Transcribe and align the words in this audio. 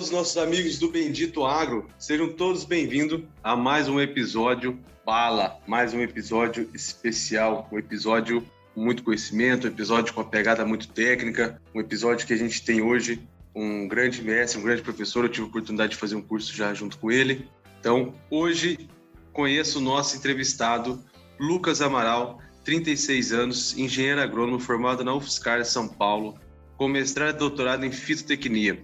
Todos 0.00 0.08
os 0.08 0.16
nossos 0.16 0.36
amigos 0.38 0.78
do 0.78 0.90
Bendito 0.90 1.44
Agro, 1.44 1.86
sejam 1.98 2.32
todos 2.32 2.64
bem-vindos 2.64 3.20
a 3.44 3.54
mais 3.54 3.86
um 3.86 4.00
episódio 4.00 4.78
Bala, 5.04 5.60
mais 5.66 5.92
um 5.92 6.00
episódio 6.00 6.70
especial, 6.72 7.68
um 7.70 7.78
episódio 7.78 8.42
com 8.74 8.80
muito 8.80 9.02
conhecimento, 9.02 9.66
um 9.66 9.70
episódio 9.70 10.14
com 10.14 10.22
uma 10.22 10.26
pegada 10.26 10.64
muito 10.64 10.88
técnica, 10.88 11.60
um 11.74 11.80
episódio 11.80 12.26
que 12.26 12.32
a 12.32 12.36
gente 12.36 12.64
tem 12.64 12.80
hoje 12.80 13.20
um 13.54 13.86
grande 13.86 14.22
mestre, 14.22 14.58
um 14.58 14.62
grande 14.62 14.80
professor, 14.80 15.26
eu 15.26 15.28
tive 15.28 15.44
a 15.44 15.50
oportunidade 15.50 15.90
de 15.90 15.98
fazer 15.98 16.14
um 16.14 16.22
curso 16.22 16.54
já 16.56 16.72
junto 16.72 16.96
com 16.96 17.10
ele. 17.10 17.46
Então, 17.78 18.14
hoje 18.30 18.88
conheço 19.34 19.80
o 19.80 19.82
nosso 19.82 20.16
entrevistado, 20.16 20.98
Lucas 21.38 21.82
Amaral, 21.82 22.40
36 22.64 23.32
anos, 23.32 23.76
engenheiro 23.76 24.22
agrônomo 24.22 24.58
formado 24.58 25.04
na 25.04 25.14
UFSCar 25.14 25.62
São 25.66 25.86
Paulo, 25.86 26.38
com 26.78 26.88
mestrado 26.88 27.36
e 27.36 27.38
doutorado 27.38 27.84
em 27.84 27.92
fitotecnia. 27.92 28.82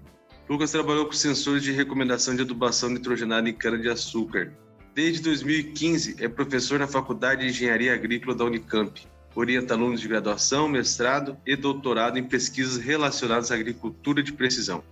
Lucas 0.48 0.70
trabalhou 0.70 1.06
com 1.06 1.12
sensores 1.12 1.62
de 1.62 1.72
recomendação 1.72 2.36
de 2.36 2.42
adubação 2.42 2.88
nitrogenada 2.88 3.48
em 3.48 3.52
cana-de-açúcar. 3.52 4.52
Desde 4.94 5.20
2015, 5.22 6.16
é 6.20 6.28
professor 6.28 6.78
na 6.78 6.86
Faculdade 6.86 7.42
de 7.42 7.48
Engenharia 7.48 7.92
Agrícola 7.92 8.34
da 8.34 8.44
Unicamp. 8.44 9.06
Orienta 9.34 9.74
alunos 9.74 10.00
de 10.00 10.06
graduação, 10.06 10.68
mestrado 10.68 11.36
e 11.44 11.56
doutorado 11.56 12.16
em 12.16 12.24
pesquisas 12.24 12.76
relacionadas 12.76 13.50
à 13.50 13.56
agricultura 13.56 14.22
de 14.22 14.32
precisão. 14.32 14.84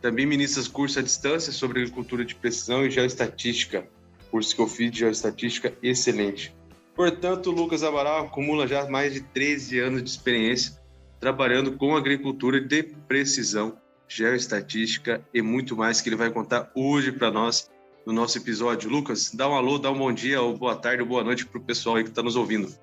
Também 0.00 0.24
ministra 0.24 0.62
cursos 0.70 0.96
à 0.96 1.02
distância 1.02 1.52
sobre 1.52 1.80
agricultura 1.80 2.24
de 2.24 2.34
precisão 2.36 2.86
e 2.86 2.90
geoestatística. 2.90 3.86
Curso 4.30 4.54
que 4.54 4.62
eu 4.62 4.68
fiz 4.68 4.92
de 4.92 5.00
geoestatística 5.00 5.74
excelente. 5.82 6.54
Portanto, 6.94 7.50
Lucas 7.50 7.82
Amaral 7.82 8.26
acumula 8.26 8.66
já 8.66 8.88
mais 8.88 9.12
de 9.12 9.20
13 9.20 9.80
anos 9.80 10.04
de 10.04 10.08
experiência 10.08 10.80
trabalhando 11.18 11.72
com 11.72 11.94
agricultura 11.94 12.60
de 12.60 12.82
precisão 12.82 13.76
geoestatística 14.10 15.24
e 15.32 15.40
muito 15.40 15.76
mais 15.76 16.00
que 16.00 16.08
ele 16.08 16.16
vai 16.16 16.30
contar 16.30 16.68
hoje 16.74 17.12
para 17.12 17.30
nós 17.30 17.70
no 18.04 18.12
nosso 18.12 18.36
episódio. 18.36 18.90
Lucas, 18.90 19.30
dá 19.32 19.48
um 19.48 19.54
alô, 19.54 19.78
dá 19.78 19.90
um 19.90 19.98
bom 19.98 20.12
dia, 20.12 20.42
ou 20.42 20.56
boa 20.56 20.74
tarde, 20.74 21.02
ou 21.02 21.08
boa 21.08 21.22
noite 21.22 21.46
para 21.46 21.58
o 21.58 21.62
pessoal 21.62 21.94
aí 21.96 22.02
que 22.02 22.10
está 22.10 22.20
nos 22.20 22.34
ouvindo. 22.34 22.74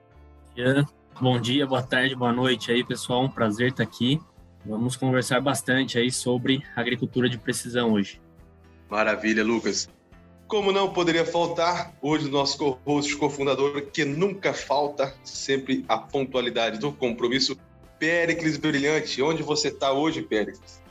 Bom 1.20 1.40
dia, 1.40 1.68
boa 1.68 1.84
tarde, 1.84 2.16
boa 2.16 2.32
noite 2.32 2.72
aí, 2.72 2.84
pessoal. 2.84 3.26
Um 3.26 3.30
prazer 3.30 3.72
estar 3.72 3.84
aqui. 3.84 4.20
Vamos 4.66 4.96
conversar 4.96 5.42
bastante 5.42 5.98
aí 5.98 6.10
sobre 6.10 6.64
agricultura 6.76 7.30
de 7.30 7.38
precisão 7.38 7.92
hoje. 7.92 8.22
Maravilha, 8.90 9.44
Lucas. 9.44 9.90
Como 10.48 10.72
não 10.72 10.94
poderia 10.94 11.26
faltar, 11.26 11.94
hoje 12.02 12.28
o 12.28 12.32
nosso 12.32 12.58
co-host, 12.58 13.18
cofundador, 13.18 13.82
que 13.88 14.06
nunca 14.06 14.54
falta, 14.54 15.14
sempre 15.26 15.84
a 15.90 15.98
pontualidade 15.98 16.80
do 16.80 16.90
compromisso, 16.94 17.58
Péricles 18.00 18.56
Brilhante. 18.56 19.22
Onde 19.22 19.44
você 19.44 19.68
está 19.68 19.92
hoje, 19.92 20.22
Péricles? 20.22 20.87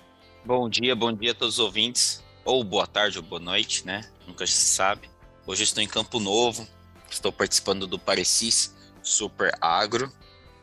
Bom 0.47 0.69
dia, 0.69 0.95
bom 0.95 1.13
dia 1.13 1.33
a 1.33 1.35
todos 1.35 1.55
os 1.55 1.59
ouvintes, 1.59 2.23
ou 2.45 2.63
boa 2.63 2.87
tarde 2.87 3.19
ou 3.19 3.25
boa 3.25 3.41
noite, 3.41 3.85
né? 3.85 4.09
Nunca 4.29 4.47
se 4.47 4.53
sabe. 4.53 5.11
Hoje 5.45 5.65
estou 5.65 5.83
em 5.83 5.89
Campo 5.89 6.21
Novo, 6.21 6.65
estou 7.11 7.33
participando 7.33 7.85
do 7.85 7.99
Parecis 7.99 8.73
Super 9.03 9.59
Agro. 9.61 10.09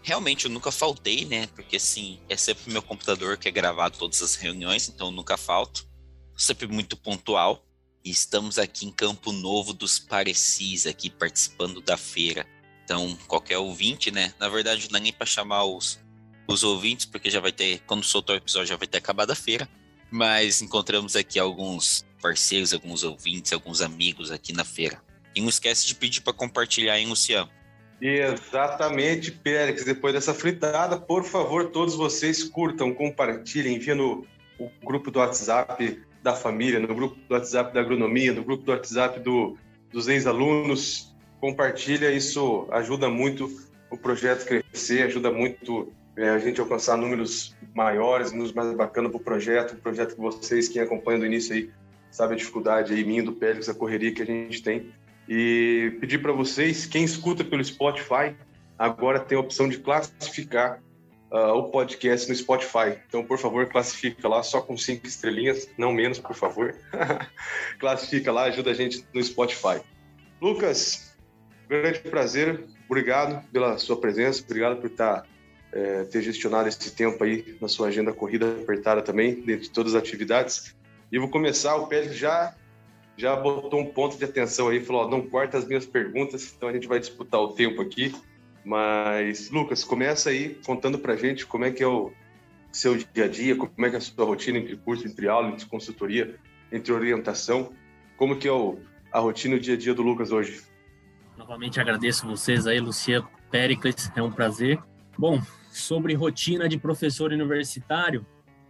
Realmente 0.02 0.46
eu 0.46 0.52
nunca 0.52 0.72
faltei, 0.72 1.26
né? 1.26 1.48
Porque 1.48 1.76
assim, 1.76 2.18
é 2.30 2.38
sempre 2.38 2.72
meu 2.72 2.82
computador 2.82 3.36
que 3.36 3.50
é 3.50 3.52
gravado 3.52 3.98
todas 3.98 4.22
as 4.22 4.36
reuniões, 4.36 4.88
então 4.88 5.08
eu 5.08 5.12
nunca 5.12 5.36
falto. 5.36 5.86
Sempre 6.38 6.66
muito 6.68 6.96
pontual. 6.96 7.62
E 8.06 8.10
estamos 8.10 8.58
aqui 8.58 8.86
em 8.86 8.92
Campo 8.92 9.34
Novo 9.34 9.74
dos 9.74 10.00
Parecis, 10.00 10.88
aqui 10.88 11.10
participando 11.10 11.82
da 11.82 11.98
feira. 11.98 12.48
Então, 12.86 13.18
qualquer 13.28 13.58
ouvinte, 13.58 14.12
né? 14.12 14.34
Na 14.40 14.48
verdade, 14.48 14.90
não 14.90 14.98
é 14.98 15.02
nem 15.02 15.12
para 15.12 15.26
chamar 15.26 15.66
os, 15.66 16.00
os 16.48 16.64
ouvintes, 16.64 17.06
porque 17.06 17.30
já 17.30 17.40
vai 17.40 17.52
ter, 17.52 17.82
quando 17.86 18.04
soltar 18.04 18.36
o 18.36 18.38
episódio, 18.38 18.68
já 18.68 18.78
vai 18.78 18.88
ter 18.88 18.98
acabado 18.98 19.32
a 19.32 19.36
feira. 19.36 19.70
Mas 20.14 20.62
encontramos 20.62 21.16
aqui 21.16 21.40
alguns 21.40 22.06
parceiros, 22.22 22.72
alguns 22.72 23.04
ouvintes, 23.04 23.52
alguns 23.52 23.82
amigos 23.82 24.30
aqui 24.30 24.54
na 24.54 24.64
feira. 24.64 25.02
E 25.36 25.42
não 25.42 25.50
esquece 25.50 25.88
de 25.88 25.96
pedir 25.96 26.22
para 26.22 26.32
compartilhar, 26.32 27.00
hein, 27.00 27.08
Luciano? 27.08 27.50
Exatamente, 28.00 29.32
Pérez. 29.32 29.84
Depois 29.84 30.14
dessa 30.14 30.32
fritada, 30.32 31.00
por 31.00 31.24
favor, 31.24 31.72
todos 31.72 31.96
vocês 31.96 32.44
curtam, 32.44 32.94
compartilhem, 32.94 33.78
enviem 33.78 33.98
no 33.98 34.28
grupo 34.84 35.10
do 35.10 35.18
WhatsApp 35.18 36.00
da 36.22 36.36
família, 36.36 36.80
no 36.80 36.94
grupo 36.94 37.16
do 37.16 37.34
WhatsApp 37.34 37.74
da 37.74 37.80
agronomia, 37.80 38.34
no 38.34 38.44
grupo 38.44 38.64
do 38.64 38.72
WhatsApp 38.72 39.20
do, 39.20 39.58
dos 39.92 40.08
ex-alunos. 40.08 41.12
Compartilha, 41.42 42.12
isso 42.12 42.68
ajuda 42.72 43.10
muito 43.10 43.50
o 43.90 43.98
projeto 43.98 44.46
crescer, 44.46 45.08
ajuda 45.08 45.32
muito 45.32 45.92
é, 46.16 46.30
a 46.30 46.38
gente 46.38 46.62
alcançar 46.62 46.98
números 46.98 47.56
maiores, 47.74 48.32
números 48.32 48.54
mais 48.54 48.72
bacanas 48.76 49.12
para 49.12 49.20
o 49.20 49.24
projeto, 49.24 49.74
o 49.74 49.78
projeto 49.78 50.16
que 50.16 50.22
vocês, 50.22 50.68
quem 50.68 50.82
acompanha 50.82 51.20
do 51.20 51.26
início 51.26 51.56
aí, 51.56 51.72
sabe 52.12 52.34
a 52.34 52.38
dificuldade 52.38 52.94
aí, 52.94 53.04
minha 53.04 53.24
do 53.24 53.34
Pélix, 53.34 53.68
a 53.68 53.74
correria 53.74 54.14
que 54.14 54.22
a 54.22 54.26
gente 54.26 54.62
tem. 54.62 54.92
E 55.28 55.98
pedir 56.00 56.22
para 56.22 56.32
vocês, 56.32 56.86
quem 56.86 57.04
escuta 57.04 57.44
pelo 57.44 57.64
Spotify, 57.64 58.36
agora 58.78 59.20
tem 59.20 59.38
a 59.38 59.42
opção 59.42 59.68
de 59.68 59.80
classificar 59.80 60.82
uh, 61.32 61.54
o 61.54 61.64
podcast 61.70 62.30
no 62.30 62.36
Spotify. 62.36 63.00
Então, 63.08 63.26
por 63.26 63.40
favor, 63.40 63.66
classifica 63.68 64.28
lá 64.28 64.44
só 64.44 64.62
com 64.62 64.78
cinco 64.78 65.08
estrelinhas, 65.08 65.68
não 65.78 65.92
menos, 65.92 66.20
por 66.20 66.36
favor. 66.36 66.76
classifica 67.80 68.32
lá, 68.32 68.44
ajuda 68.44 68.70
a 68.70 68.74
gente 68.76 69.04
no 69.14 69.24
Spotify. 69.24 69.82
Lucas, 70.40 71.16
grande 71.68 72.00
prazer, 72.00 72.66
obrigado 72.88 73.44
pela 73.50 73.78
sua 73.80 74.00
presença, 74.00 74.44
obrigado 74.44 74.80
por 74.80 74.88
estar 74.88 75.26
é, 75.74 76.04
ter 76.04 76.22
gestionado 76.22 76.70
esse 76.70 76.92
tempo 76.92 77.24
aí 77.24 77.58
na 77.60 77.68
sua 77.68 77.88
agenda 77.88 78.14
corrida 78.14 78.52
apertada 78.62 79.02
também, 79.02 79.42
dentro 79.42 79.64
de 79.64 79.72
todas 79.72 79.96
as 79.96 80.02
atividades. 80.02 80.76
E 81.12 81.18
vou 81.18 81.30
começar, 81.30 81.76
o 81.76 81.88
Pérez 81.88 82.16
já 82.16 82.56
já 83.16 83.36
botou 83.36 83.80
um 83.80 83.86
ponto 83.86 84.18
de 84.18 84.26
atenção 84.26 84.70
aí, 84.70 84.84
falou, 84.84 85.04
ó, 85.04 85.08
não 85.08 85.22
corta 85.22 85.56
as 85.58 85.68
minhas 85.68 85.86
perguntas, 85.86 86.52
então 86.56 86.70
a 86.70 86.74
gente 86.74 86.88
vai 86.88 87.00
disputar 87.00 87.40
o 87.40 87.50
tempo 87.50 87.80
aqui. 87.80 88.12
Mas, 88.66 89.52
Lucas, 89.52 89.84
começa 89.84 90.32
aí 90.32 90.58
contando 90.66 90.98
pra 90.98 91.16
gente 91.16 91.46
como 91.46 91.64
é 91.64 91.72
que 91.72 91.84
é 91.84 91.88
o 91.88 92.12
seu 92.72 92.98
dia 92.98 93.26
a 93.26 93.28
dia, 93.28 93.56
como 93.56 93.86
é 93.86 93.90
que 93.90 93.96
é 93.96 94.00
a 94.00 94.02
sua 94.02 94.26
rotina 94.26 94.58
entre 94.58 94.76
curso, 94.78 95.08
entre 95.08 95.28
aula, 95.28 95.50
entre 95.50 95.66
consultoria, 95.68 96.36
entre 96.72 96.92
orientação, 96.92 97.72
como 98.18 98.38
que 98.38 98.48
é 98.48 98.52
o, 98.52 98.80
a 99.12 99.20
rotina 99.20 99.56
e 99.56 99.58
o 99.58 99.62
dia 99.62 99.76
a 99.76 99.78
dia 99.78 99.94
do 99.94 100.02
Lucas 100.02 100.32
hoje? 100.32 100.64
Novamente 101.38 101.80
agradeço 101.80 102.26
vocês 102.26 102.66
aí, 102.66 102.80
Luciano 102.80 103.30
Pericles, 103.52 104.12
é 104.16 104.24
um 104.24 104.32
prazer. 104.32 104.80
Bom, 105.18 105.40
sobre 105.78 106.14
rotina 106.14 106.68
de 106.70 106.78
professor 106.78 107.32
universitário, 107.32 108.26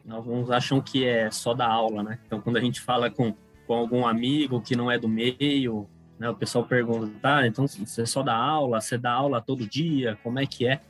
alguns 0.09 0.49
acham 0.49 0.81
que 0.81 1.05
é 1.05 1.29
só 1.31 1.53
da 1.53 1.67
aula, 1.67 2.03
né? 2.03 2.19
Então, 2.25 2.41
quando 2.41 2.57
a 2.57 2.61
gente 2.61 2.81
fala 2.81 3.09
com, 3.09 3.35
com 3.67 3.73
algum 3.73 4.05
amigo 4.05 4.61
que 4.61 4.75
não 4.75 4.91
é 4.91 4.97
do 4.97 5.07
meio, 5.07 5.87
né, 6.19 6.29
o 6.29 6.35
pessoal 6.35 6.65
pergunta, 6.65 7.11
tá, 7.21 7.47
então 7.47 7.67
você 7.67 8.05
só 8.05 8.21
dá 8.21 8.35
aula, 8.35 8.79
você 8.79 8.97
dá 8.97 9.11
aula 9.11 9.41
todo 9.41 9.67
dia, 9.67 10.17
como 10.23 10.39
é 10.39 10.45
que 10.45 10.67
é? 10.67 10.81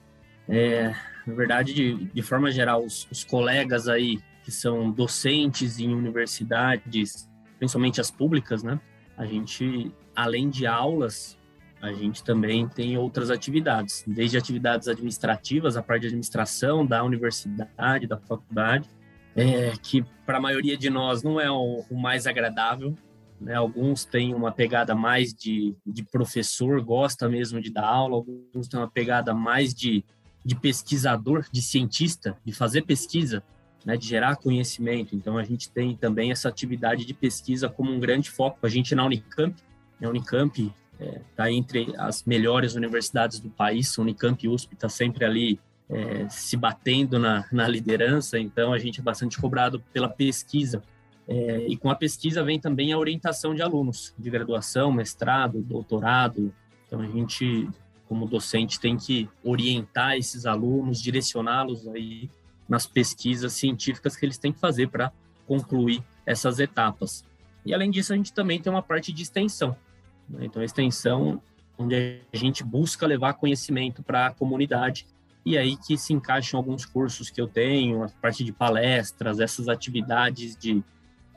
é 0.48 0.96
na 1.26 1.34
verdade, 1.34 1.74
de, 1.74 2.06
de 2.06 2.22
forma 2.22 2.52
geral, 2.52 2.84
os, 2.84 3.08
os 3.12 3.24
colegas 3.24 3.88
aí 3.88 4.20
que 4.44 4.52
são 4.52 4.92
docentes 4.92 5.80
em 5.80 5.94
universidades, 5.94 7.30
principalmente 7.58 8.02
as 8.02 8.12
públicas, 8.12 8.62
né? 8.62 8.80
A 9.18 9.26
gente, 9.26 9.92
além 10.16 10.50
de 10.50 10.68
aulas, 10.68 11.38
a 11.84 11.92
gente 11.92 12.24
também 12.24 12.66
tem 12.66 12.98
outras 12.98 13.30
atividades, 13.30 14.06
desde 14.08 14.38
atividades 14.38 14.88
administrativas, 14.88 15.76
a 15.76 15.84
parte 15.84 16.04
de 16.04 16.08
administração 16.08 16.86
da 16.86 17.04
universidade, 17.04 18.08
da 18.08 18.18
faculdade, 18.18 18.90
é, 19.36 19.74
que 19.82 20.02
para 20.26 20.38
a 20.38 20.42
maioria 20.42 20.78
de 20.78 20.90
nós 20.90 21.24
não 21.24 21.42
é 21.42 21.52
o, 21.52 21.84
o 21.90 22.02
mais 22.02 22.26
agradável. 22.26 22.98
Né? 23.38 23.54
Alguns 23.56 24.06
têm 24.06 24.34
uma 24.34 24.50
pegada 24.50 24.96
mais 24.96 25.34
de, 25.34 25.76
de 25.86 26.04
professor, 26.06 26.82
gosta 26.82 27.28
mesmo 27.28 27.60
de 27.60 27.70
dar 27.70 27.86
aula, 27.86 28.16
alguns 28.16 28.70
têm 28.70 28.80
uma 28.80 28.90
pegada 28.90 29.34
mais 29.34 29.74
de, 29.74 30.06
de 30.46 30.56
pesquisador, 30.56 31.46
de 31.52 31.62
cientista, 31.62 32.38
de 32.46 32.54
fazer 32.54 32.84
pesquisa, 32.84 33.44
né? 33.86 33.98
de 33.98 34.08
gerar 34.08 34.38
conhecimento. 34.38 35.18
Então 35.18 35.38
a 35.38 35.44
gente 35.44 35.70
tem 35.70 35.98
também 35.98 36.32
essa 36.32 36.48
atividade 36.48 37.06
de 37.06 37.14
pesquisa 37.14 37.68
como 37.68 37.92
um 37.92 38.00
grande 38.00 38.32
foco. 38.32 38.60
A 38.62 38.70
gente 38.70 38.96
na 38.96 39.06
Unicamp, 39.06 39.54
na 40.00 40.08
Unicamp 40.08 40.72
está 41.30 41.50
é, 41.50 41.54
entre 41.54 41.94
as 41.98 42.24
melhores 42.24 42.76
universidades 42.76 43.40
do 43.40 43.50
país. 43.50 43.98
Unicamp 43.98 44.44
e 44.44 44.50
USP 44.50 44.74
está 44.74 44.90
sempre 44.90 45.26
ali 45.26 45.60
é, 45.90 46.28
se 46.30 46.58
batendo 46.58 47.20
na, 47.20 47.46
na, 47.52 47.68
liderança, 47.68 48.40
então 48.40 48.74
a 48.74 48.80
gente 48.80 49.00
é 49.00 49.04
bastante 49.04 49.40
cobrado 49.40 49.82
pela 49.92 50.10
pesquisa. 50.10 50.82
É, 51.28 51.66
e 51.68 51.78
com 51.78 51.90
a 51.90 51.96
pesquisa 51.96 52.44
vem 52.44 52.60
também 52.60 52.92
a 52.92 52.98
orientação 52.98 53.56
de 53.56 53.62
alunos 53.62 54.14
de 54.18 54.30
graduação, 54.30 54.92
mestrado, 54.92 55.62
doutorado, 55.62 56.54
Então 56.88 57.00
a 57.00 57.08
gente, 57.08 57.70
como 58.08 58.28
docente, 58.28 58.80
tem 58.80 58.98
que 58.98 59.30
orientar 59.44 60.18
esses 60.18 60.46
alunos, 60.46 61.02
direcioná-los 61.02 61.88
aí 61.88 62.30
nas 62.68 62.86
pesquisas 62.86 63.54
científicas 63.54 64.16
que 64.16 64.26
eles 64.26 64.38
têm 64.38 64.52
que 64.52 64.60
fazer 64.60 64.90
para 64.90 65.12
concluir 65.48 66.04
essas 66.26 66.60
etapas. 66.60 67.24
E 67.66 67.74
além 67.74 67.92
disso, 67.92 68.14
a 68.14 68.16
gente 68.16 68.34
também 68.34 68.60
tem 68.60 68.72
uma 68.72 68.82
parte 68.82 69.12
de 69.12 69.24
extensão. 69.24 69.76
Né? 70.30 70.46
Então, 70.46 70.62
a 70.62 70.66
extensão, 70.66 71.42
onde 71.78 72.22
a 72.32 72.38
gente 72.38 72.64
busca 72.64 73.06
levar 73.06 73.34
conhecimento 73.34 74.04
para 74.04 74.28
a 74.28 74.32
comunidade. 74.32 75.08
E 75.46 75.58
aí 75.58 75.76
que 75.76 75.98
se 75.98 76.14
encaixam 76.14 76.58
alguns 76.58 76.86
cursos 76.86 77.30
que 77.30 77.42
eu 77.42 77.48
tenho, 77.48 78.04
a 78.04 78.10
parte 78.22 78.44
de 78.44 78.52
palestras, 78.52 79.40
essas 79.40 79.68
atividades 79.68 80.56
de, 80.56 80.84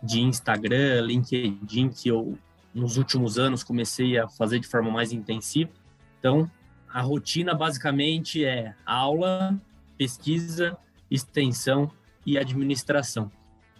de 0.02 0.20
Instagram, 0.20 1.00
LinkedIn, 1.02 1.88
que 1.88 2.08
eu, 2.08 2.38
nos 2.72 2.96
últimos 2.96 3.38
anos, 3.38 3.64
comecei 3.64 4.18
a 4.18 4.28
fazer 4.28 4.60
de 4.60 4.68
forma 4.68 4.90
mais 4.90 5.12
intensiva. 5.12 5.70
Então, 6.18 6.48
a 6.88 7.00
rotina 7.00 7.54
basicamente 7.54 8.44
é 8.44 8.74
aula, 8.84 9.60
pesquisa, 9.98 10.76
extensão 11.10 11.90
e 12.24 12.38
administração. 12.38 13.30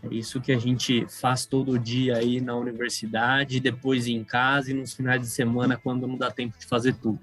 É 0.03 0.15
isso 0.15 0.41
que 0.41 0.53
a 0.53 0.59
gente 0.59 1.07
faz 1.09 1.47
todo 1.47 1.79
dia 1.79 2.17
aí 2.17 2.41
na 2.41 2.55
universidade, 2.55 3.61
depois 3.61 4.07
em 4.07 4.23
casa 4.23 4.71
e 4.71 4.75
nos 4.75 4.95
finais 4.95 5.21
de 5.21 5.29
semana 5.29 5.77
quando 5.77 6.07
não 6.07 6.17
dá 6.17 6.31
tempo 6.31 6.59
de 6.59 6.67
fazer 6.67 6.95
tudo. 6.95 7.19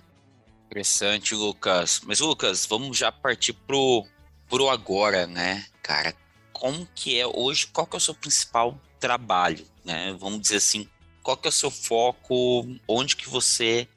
Interessante, 0.66 1.36
Lucas. 1.36 2.02
Mas 2.06 2.20
Lucas, 2.20 2.66
vamos 2.66 2.98
já 2.98 3.12
partir 3.12 3.54
pro 3.54 4.06
pro 4.50 4.70
agora, 4.70 5.25
né, 5.25 5.66
cara? 5.81 6.14
Como 6.52 6.88
que 6.94 7.20
é 7.20 7.25
hoje? 7.25 7.68
Qual 7.68 7.88
que 7.88 7.96
é 7.96 7.98
o 7.98 8.02
seu 8.02 8.14
principal 8.14 8.80
trabalho, 9.00 9.66
né? 9.84 10.16
Vamos 10.20 10.42
dizer 10.42 10.58
assim, 10.58 10.88
qual 11.22 11.38
que 11.38 11.48
é 11.48 11.50
o 11.50 11.52
seu 11.52 11.72
foco? 11.72 12.68
Onde 12.88 13.16
que 13.16 13.30
você 13.30 13.88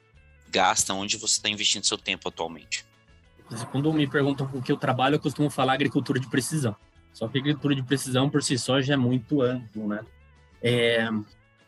gasta? 0.49 0.93
Onde 0.93 1.17
você 1.17 1.37
está 1.37 1.49
investindo 1.49 1.85
seu 1.85 1.97
tempo 1.97 2.27
atualmente? 2.27 2.85
Quando 3.71 3.93
me 3.93 4.07
perguntam 4.07 4.47
com 4.47 4.61
que 4.61 4.71
eu 4.71 4.77
trabalho, 4.77 5.15
eu 5.15 5.19
costumo 5.19 5.49
falar 5.49 5.73
agricultura 5.73 6.19
de 6.19 6.27
precisão. 6.29 6.75
Só 7.17 7.27
que 7.27 7.39
agricultura 7.39 7.73
de 7.73 7.81
precisão 7.81 8.29
por 8.29 8.43
si 8.43 8.59
só 8.59 8.79
já 8.79 8.93
é 8.93 8.95
muito 8.95 9.41
amplo, 9.41 9.87
né? 9.87 10.01
É, 10.61 11.09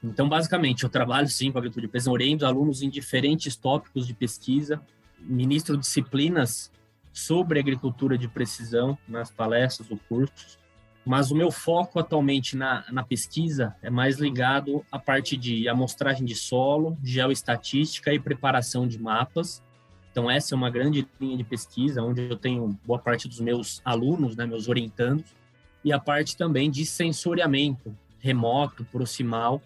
então, 0.03 0.29
basicamente, 0.29 0.83
eu 0.83 0.91
trabalho 0.91 1.27
sim 1.27 1.51
com 1.51 1.57
agricultura 1.57 1.87
de 1.87 1.91
precisão, 1.91 2.13
oriento 2.13 2.45
alunos 2.45 2.83
em 2.83 2.89
diferentes 2.89 3.55
tópicos 3.55 4.05
de 4.05 4.13
pesquisa, 4.13 4.79
ministro 5.19 5.75
disciplinas 5.75 6.71
sobre 7.11 7.59
agricultura 7.59 8.15
de 8.15 8.27
precisão 8.27 8.95
nas 9.07 9.31
palestras 9.31 9.89
ou 9.89 9.99
cursos, 10.07 10.59
mas 11.03 11.31
o 11.31 11.35
meu 11.35 11.49
foco 11.49 11.97
atualmente 11.97 12.55
na, 12.55 12.85
na 12.91 13.01
pesquisa 13.03 13.75
é 13.81 13.89
mais 13.89 14.19
ligado 14.19 14.85
à 14.91 14.99
parte 14.99 15.35
de 15.35 15.67
amostragem 15.67 16.27
de 16.27 16.35
solo, 16.35 16.95
geoestatística 17.03 18.13
e 18.13 18.19
preparação 18.19 18.87
de 18.87 19.01
mapas, 19.01 19.63
então, 20.11 20.29
essa 20.29 20.53
é 20.53 20.57
uma 20.57 20.69
grande 20.69 21.07
linha 21.19 21.37
de 21.37 21.43
pesquisa, 21.43 22.01
onde 22.01 22.29
eu 22.29 22.35
tenho 22.35 22.77
boa 22.85 22.99
parte 22.99 23.27
dos 23.27 23.39
meus 23.39 23.81
alunos, 23.85 24.35
né, 24.35 24.45
meus 24.45 24.67
orientandos, 24.67 25.35
e 25.83 25.93
a 25.93 25.99
parte 25.99 26.35
também 26.35 26.69
de 26.69 26.85
sensoriamento 26.85 27.95
remoto, 28.19 28.83
proximal, 28.85 29.61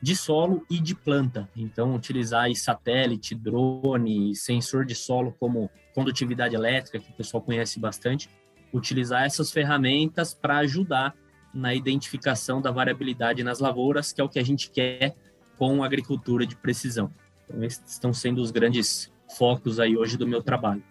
de 0.00 0.14
solo 0.14 0.64
e 0.68 0.78
de 0.78 0.94
planta. 0.94 1.48
Então, 1.56 1.94
utilizar 1.94 2.54
satélite, 2.54 3.34
drone, 3.34 4.34
sensor 4.34 4.84
de 4.84 4.94
solo 4.94 5.34
como 5.40 5.70
condutividade 5.94 6.54
elétrica, 6.54 6.98
que 6.98 7.10
o 7.10 7.14
pessoal 7.14 7.42
conhece 7.42 7.80
bastante, 7.80 8.28
utilizar 8.72 9.24
essas 9.24 9.50
ferramentas 9.50 10.34
para 10.34 10.58
ajudar 10.58 11.14
na 11.54 11.74
identificação 11.74 12.60
da 12.60 12.70
variabilidade 12.70 13.42
nas 13.42 13.60
lavouras, 13.60 14.12
que 14.12 14.20
é 14.20 14.24
o 14.24 14.28
que 14.28 14.38
a 14.38 14.44
gente 14.44 14.70
quer 14.70 15.14
com 15.56 15.82
agricultura 15.82 16.44
de 16.46 16.56
precisão. 16.56 17.10
Então, 17.44 17.62
esses 17.64 17.92
estão 17.92 18.12
sendo 18.12 18.42
os 18.42 18.50
grandes 18.50 19.10
focos 19.38 19.80
aí 19.80 19.96
hoje 19.96 20.18
do 20.18 20.26
meu 20.26 20.42
trabalho. 20.42 20.82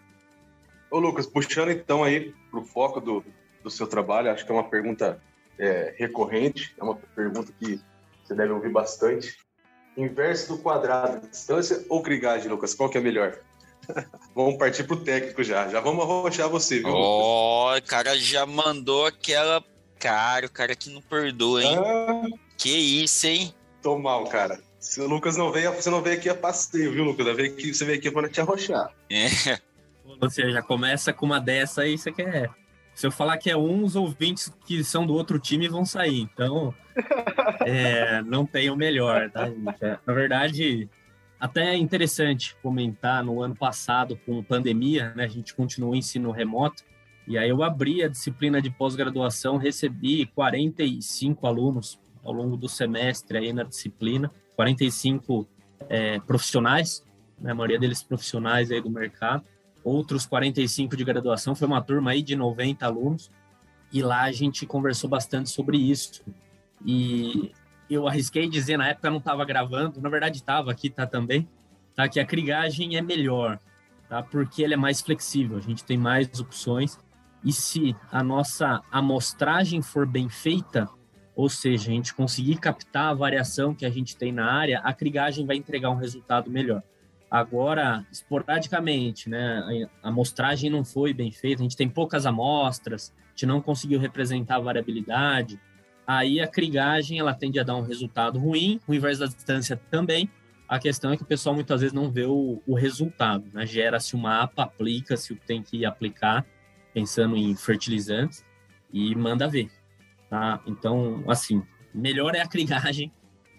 Ô 0.90 1.00
Lucas, 1.00 1.28
puxando 1.28 1.70
então 1.70 2.04
aí 2.04 2.34
para 2.50 2.60
o 2.60 2.64
foco 2.64 3.00
do, 3.00 3.24
do 3.64 3.72
seu 3.72 3.88
trabalho, 3.88 4.30
acho 4.30 4.46
que 4.46 4.52
é 4.52 4.56
uma 4.56 4.70
pergunta 4.70 5.20
é, 5.58 5.96
recorrente, 5.98 6.74
é 6.78 6.84
uma 6.84 6.96
pergunta 6.96 7.52
que 7.60 7.80
você 8.24 8.36
deve 8.36 8.52
ouvir 8.52 8.72
bastante. 8.72 9.38
Inverso 9.96 10.56
do 10.56 10.62
quadrado, 10.62 11.28
distância 11.28 11.86
ou 11.88 12.02
crigagem, 12.02 12.50
Lucas? 12.50 12.74
Qual 12.74 12.90
que 12.90 12.98
é 12.98 13.02
melhor? 13.02 13.38
vamos 14.36 14.58
partir 14.58 14.84
pro 14.86 14.98
técnico 14.98 15.44
já. 15.44 15.68
Já 15.70 15.80
vamos 15.80 16.04
arrochar 16.04 16.50
você, 16.50 16.80
viu? 16.80 16.90
Ó, 16.90 17.74
oh, 17.74 17.78
o 17.78 17.82
cara 17.84 18.18
já 18.18 18.46
mandou 18.46 19.06
aquela. 19.06 19.64
Cara, 20.00 20.48
o 20.48 20.52
cara 20.52 20.76
que 20.76 20.90
não 20.90 21.02
perdoa, 21.02 21.64
hein? 21.64 21.78
Ah, 21.78 22.24
que 22.58 22.70
isso, 22.70 23.26
hein? 23.28 23.54
Tô 23.82 23.98
mal, 23.98 24.26
cara. 24.26 24.60
Se 24.80 25.00
o 25.00 25.08
Lucas 25.08 25.38
não 25.38 25.50
veio, 25.50 25.72
você 25.72 25.90
não 25.90 26.02
veio 26.02 26.18
aqui 26.18 26.28
a 26.28 26.36
passeio, 26.36 26.92
viu, 26.92 27.06
Lucas? 27.06 27.26
Você 27.26 27.86
veio 27.86 28.00
aqui 28.00 28.12
para 28.12 28.28
te 28.28 28.42
arrochar. 28.42 28.94
É. 29.10 29.28
Você 30.20 30.52
já 30.52 30.62
começa 30.62 31.14
com 31.14 31.26
uma 31.26 31.40
dessa 31.40 31.84
aí, 31.84 31.98
você 31.98 32.12
quer. 32.12 32.50
Se 32.94 33.08
eu 33.08 33.12
falar 33.12 33.38
que 33.38 33.50
é 33.50 33.58
um, 33.58 33.84
os 33.84 33.96
ouvintes 33.96 34.54
que 34.66 34.84
são 34.84 35.06
do 35.06 35.14
outro 35.14 35.40
time 35.40 35.68
vão 35.68 35.86
sair. 35.86 36.22
Então, 36.22 36.74
é, 37.66 38.22
não 38.22 38.46
tem 38.46 38.70
o 38.70 38.76
melhor, 38.76 39.30
tá, 39.32 39.50
gente? 39.50 39.84
É, 39.84 39.98
na 40.06 40.14
verdade, 40.14 40.88
até 41.40 41.72
é 41.72 41.78
interessante 41.78 42.56
comentar 42.62 43.24
no 43.24 43.42
ano 43.42 43.56
passado, 43.56 44.18
com 44.26 44.44
pandemia, 44.44 45.14
né? 45.16 45.26
A 45.26 45.28
gente 45.28 45.54
continuou 45.54 45.94
o 45.94 45.96
ensino 45.96 46.32
remoto. 46.32 46.84
E 47.28 47.38
aí 47.38 47.50
eu 47.50 47.64
abri 47.64 48.04
a 48.04 48.08
disciplina 48.08 48.62
de 48.62 48.70
pós-graduação, 48.70 49.58
recebi 49.58 50.26
45 50.28 51.48
alunos 51.48 52.00
ao 52.24 52.32
longo 52.34 52.56
do 52.56 52.70
semestre 52.70 53.38
aí 53.38 53.54
na 53.54 53.64
disciplina. 53.64 54.32
45 54.56 55.48
é, 55.90 56.20
profissionais, 56.20 57.04
né, 57.40 57.52
a 57.52 57.56
maioria 57.56 57.80
deles 57.80 58.04
profissionais 58.04 58.72
aí 58.72 58.82
do 58.82 58.90
mercado, 58.90 59.44
outros 59.84 60.26
45 60.26 60.96
de 60.96 61.04
graduação, 61.04 61.56
foi 61.56 61.68
uma 61.68 61.82
turma 61.82 62.12
aí 62.12 62.22
de 62.22 62.36
90 62.36 62.86
alunos, 62.86 63.30
e 63.92 64.02
lá 64.02 64.24
a 64.24 64.32
gente 64.32 64.66
conversou 64.66 65.10
bastante 65.10 65.50
sobre 65.50 65.78
isso. 65.78 66.24
E 66.86 67.52
eu 67.90 68.08
arrisquei 68.08 68.50
dizer, 68.50 68.78
na 68.78 68.90
época 68.90 69.10
não 69.10 69.18
estava 69.18 69.46
gravando, 69.46 70.02
na 70.02 70.10
verdade 70.10 70.38
estava, 70.38 70.72
aqui 70.72 70.90
tá 70.90 71.06
também, 71.06 71.48
tá, 71.96 72.08
que 72.08 72.20
a 72.20 72.26
crigagem 72.26 72.98
é 72.98 73.02
melhor, 73.02 73.60
tá, 74.10 74.24
porque 74.24 74.64
ele 74.64 74.74
é 74.74 74.78
mais 74.78 75.02
flexível, 75.02 75.58
a 75.58 75.62
gente 75.62 75.84
tem 75.84 75.98
mais 75.98 76.40
opções, 76.40 76.98
e 77.44 77.52
se 77.52 77.96
a 78.12 78.24
nossa 78.24 78.82
amostragem 78.92 79.82
for 79.82 80.08
bem 80.08 80.30
feita, 80.30 80.90
ou 81.36 81.50
seja, 81.50 81.90
a 81.90 81.94
gente 81.94 82.14
conseguir 82.14 82.58
captar 82.58 83.10
a 83.10 83.14
variação 83.14 83.76
que 83.76 83.86
a 83.86 83.90
gente 83.90 84.16
tem 84.16 84.32
na 84.32 84.52
área, 84.52 84.80
a 84.80 84.94
crigagem 84.94 85.46
vai 85.46 85.58
entregar 85.58 85.90
um 85.90 85.96
resultado 85.96 86.50
melhor. 86.50 86.82
Agora, 87.34 88.06
esporadicamente, 88.12 89.28
né, 89.28 89.88
a 90.04 90.10
amostragem 90.10 90.70
não 90.70 90.86
foi 90.86 91.16
bem 91.16 91.32
feita, 91.32 91.64
a 91.64 91.66
gente 91.66 91.76
tem 91.76 91.90
poucas 91.90 92.28
amostras, 92.28 93.12
a 93.26 93.30
gente 93.32 93.48
não 93.48 93.60
conseguiu 93.60 94.00
representar 94.00 94.58
a 94.58 94.60
variabilidade, 94.60 95.60
aí 96.06 96.40
a 96.40 96.48
crigagem 96.48 97.18
ela 97.18 97.34
tende 97.34 97.60
a 97.60 97.64
dar 97.64 97.76
um 97.76 97.82
resultado 97.82 98.38
ruim, 98.38 98.80
o 98.88 98.94
inverso 98.94 99.22
da 99.22 99.26
distância 99.26 99.82
também. 99.90 100.30
A 100.70 100.78
questão 100.78 101.12
é 101.12 101.18
que 101.18 101.24
o 101.24 101.26
pessoal 101.26 101.56
muitas 101.56 101.82
vezes 101.82 101.92
não 101.92 102.12
vê 102.12 102.26
o, 102.26 102.62
o 102.68 102.76
resultado, 102.76 103.46
né? 103.52 103.66
Gera-se 103.66 104.16
um 104.16 104.20
mapa, 104.20 104.62
aplica-se 104.62 105.34
o 105.34 105.36
que 105.36 105.44
tem 105.48 105.64
que 105.64 105.84
aplicar, 105.88 106.46
pensando 106.94 107.36
em 107.36 107.56
fertilizantes, 107.56 108.46
e 108.92 109.16
manda 109.16 109.48
ver. 109.48 109.72
Tá? 110.30 110.62
Então, 110.68 111.24
assim, 111.28 111.64
melhor 111.92 112.36
é 112.36 112.42
a 112.42 112.48
crigagem, 112.48 113.12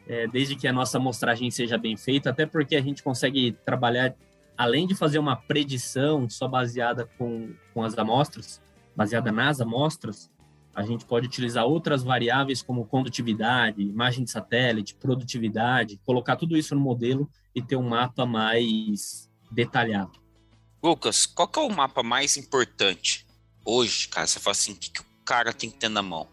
é, 0.08 0.26
desde 0.26 0.56
que 0.56 0.68
a 0.68 0.72
nossa 0.72 0.98
amostragem 0.98 1.50
seja 1.50 1.78
bem 1.78 1.96
feita, 1.96 2.30
até 2.30 2.46
porque 2.46 2.76
a 2.76 2.82
gente 2.82 3.02
consegue 3.02 3.52
trabalhar, 3.64 4.14
além 4.56 4.86
de 4.86 4.94
fazer 4.94 5.18
uma 5.18 5.36
predição 5.36 6.28
só 6.28 6.46
baseada 6.46 7.08
com, 7.18 7.52
com 7.72 7.82
as 7.82 7.96
amostras, 7.96 8.60
baseada 8.94 9.32
nas 9.32 9.60
amostras, 9.60 10.30
a 10.74 10.82
gente 10.82 11.04
pode 11.04 11.26
utilizar 11.26 11.64
outras 11.64 12.02
variáveis 12.02 12.60
como 12.60 12.84
condutividade, 12.84 13.80
imagem 13.80 14.24
de 14.24 14.30
satélite, 14.30 14.94
produtividade, 14.96 16.00
colocar 16.04 16.36
tudo 16.36 16.56
isso 16.56 16.74
no 16.74 16.80
modelo 16.80 17.30
e 17.54 17.62
ter 17.62 17.76
um 17.76 17.88
mapa 17.88 18.26
mais 18.26 19.30
detalhado. 19.50 20.20
Lucas, 20.82 21.26
qual 21.26 21.50
é 21.56 21.60
o 21.60 21.70
mapa 21.70 22.02
mais 22.02 22.36
importante 22.36 23.24
hoje, 23.64 24.08
cara? 24.08 24.26
Você 24.26 24.40
fala 24.40 24.52
assim, 24.52 24.72
o 24.72 24.76
que, 24.76 24.90
que 24.90 25.00
o 25.00 25.04
cara 25.24 25.52
tem 25.52 25.70
que 25.70 25.78
ter 25.78 25.88
na 25.88 26.02
mão? 26.02 26.28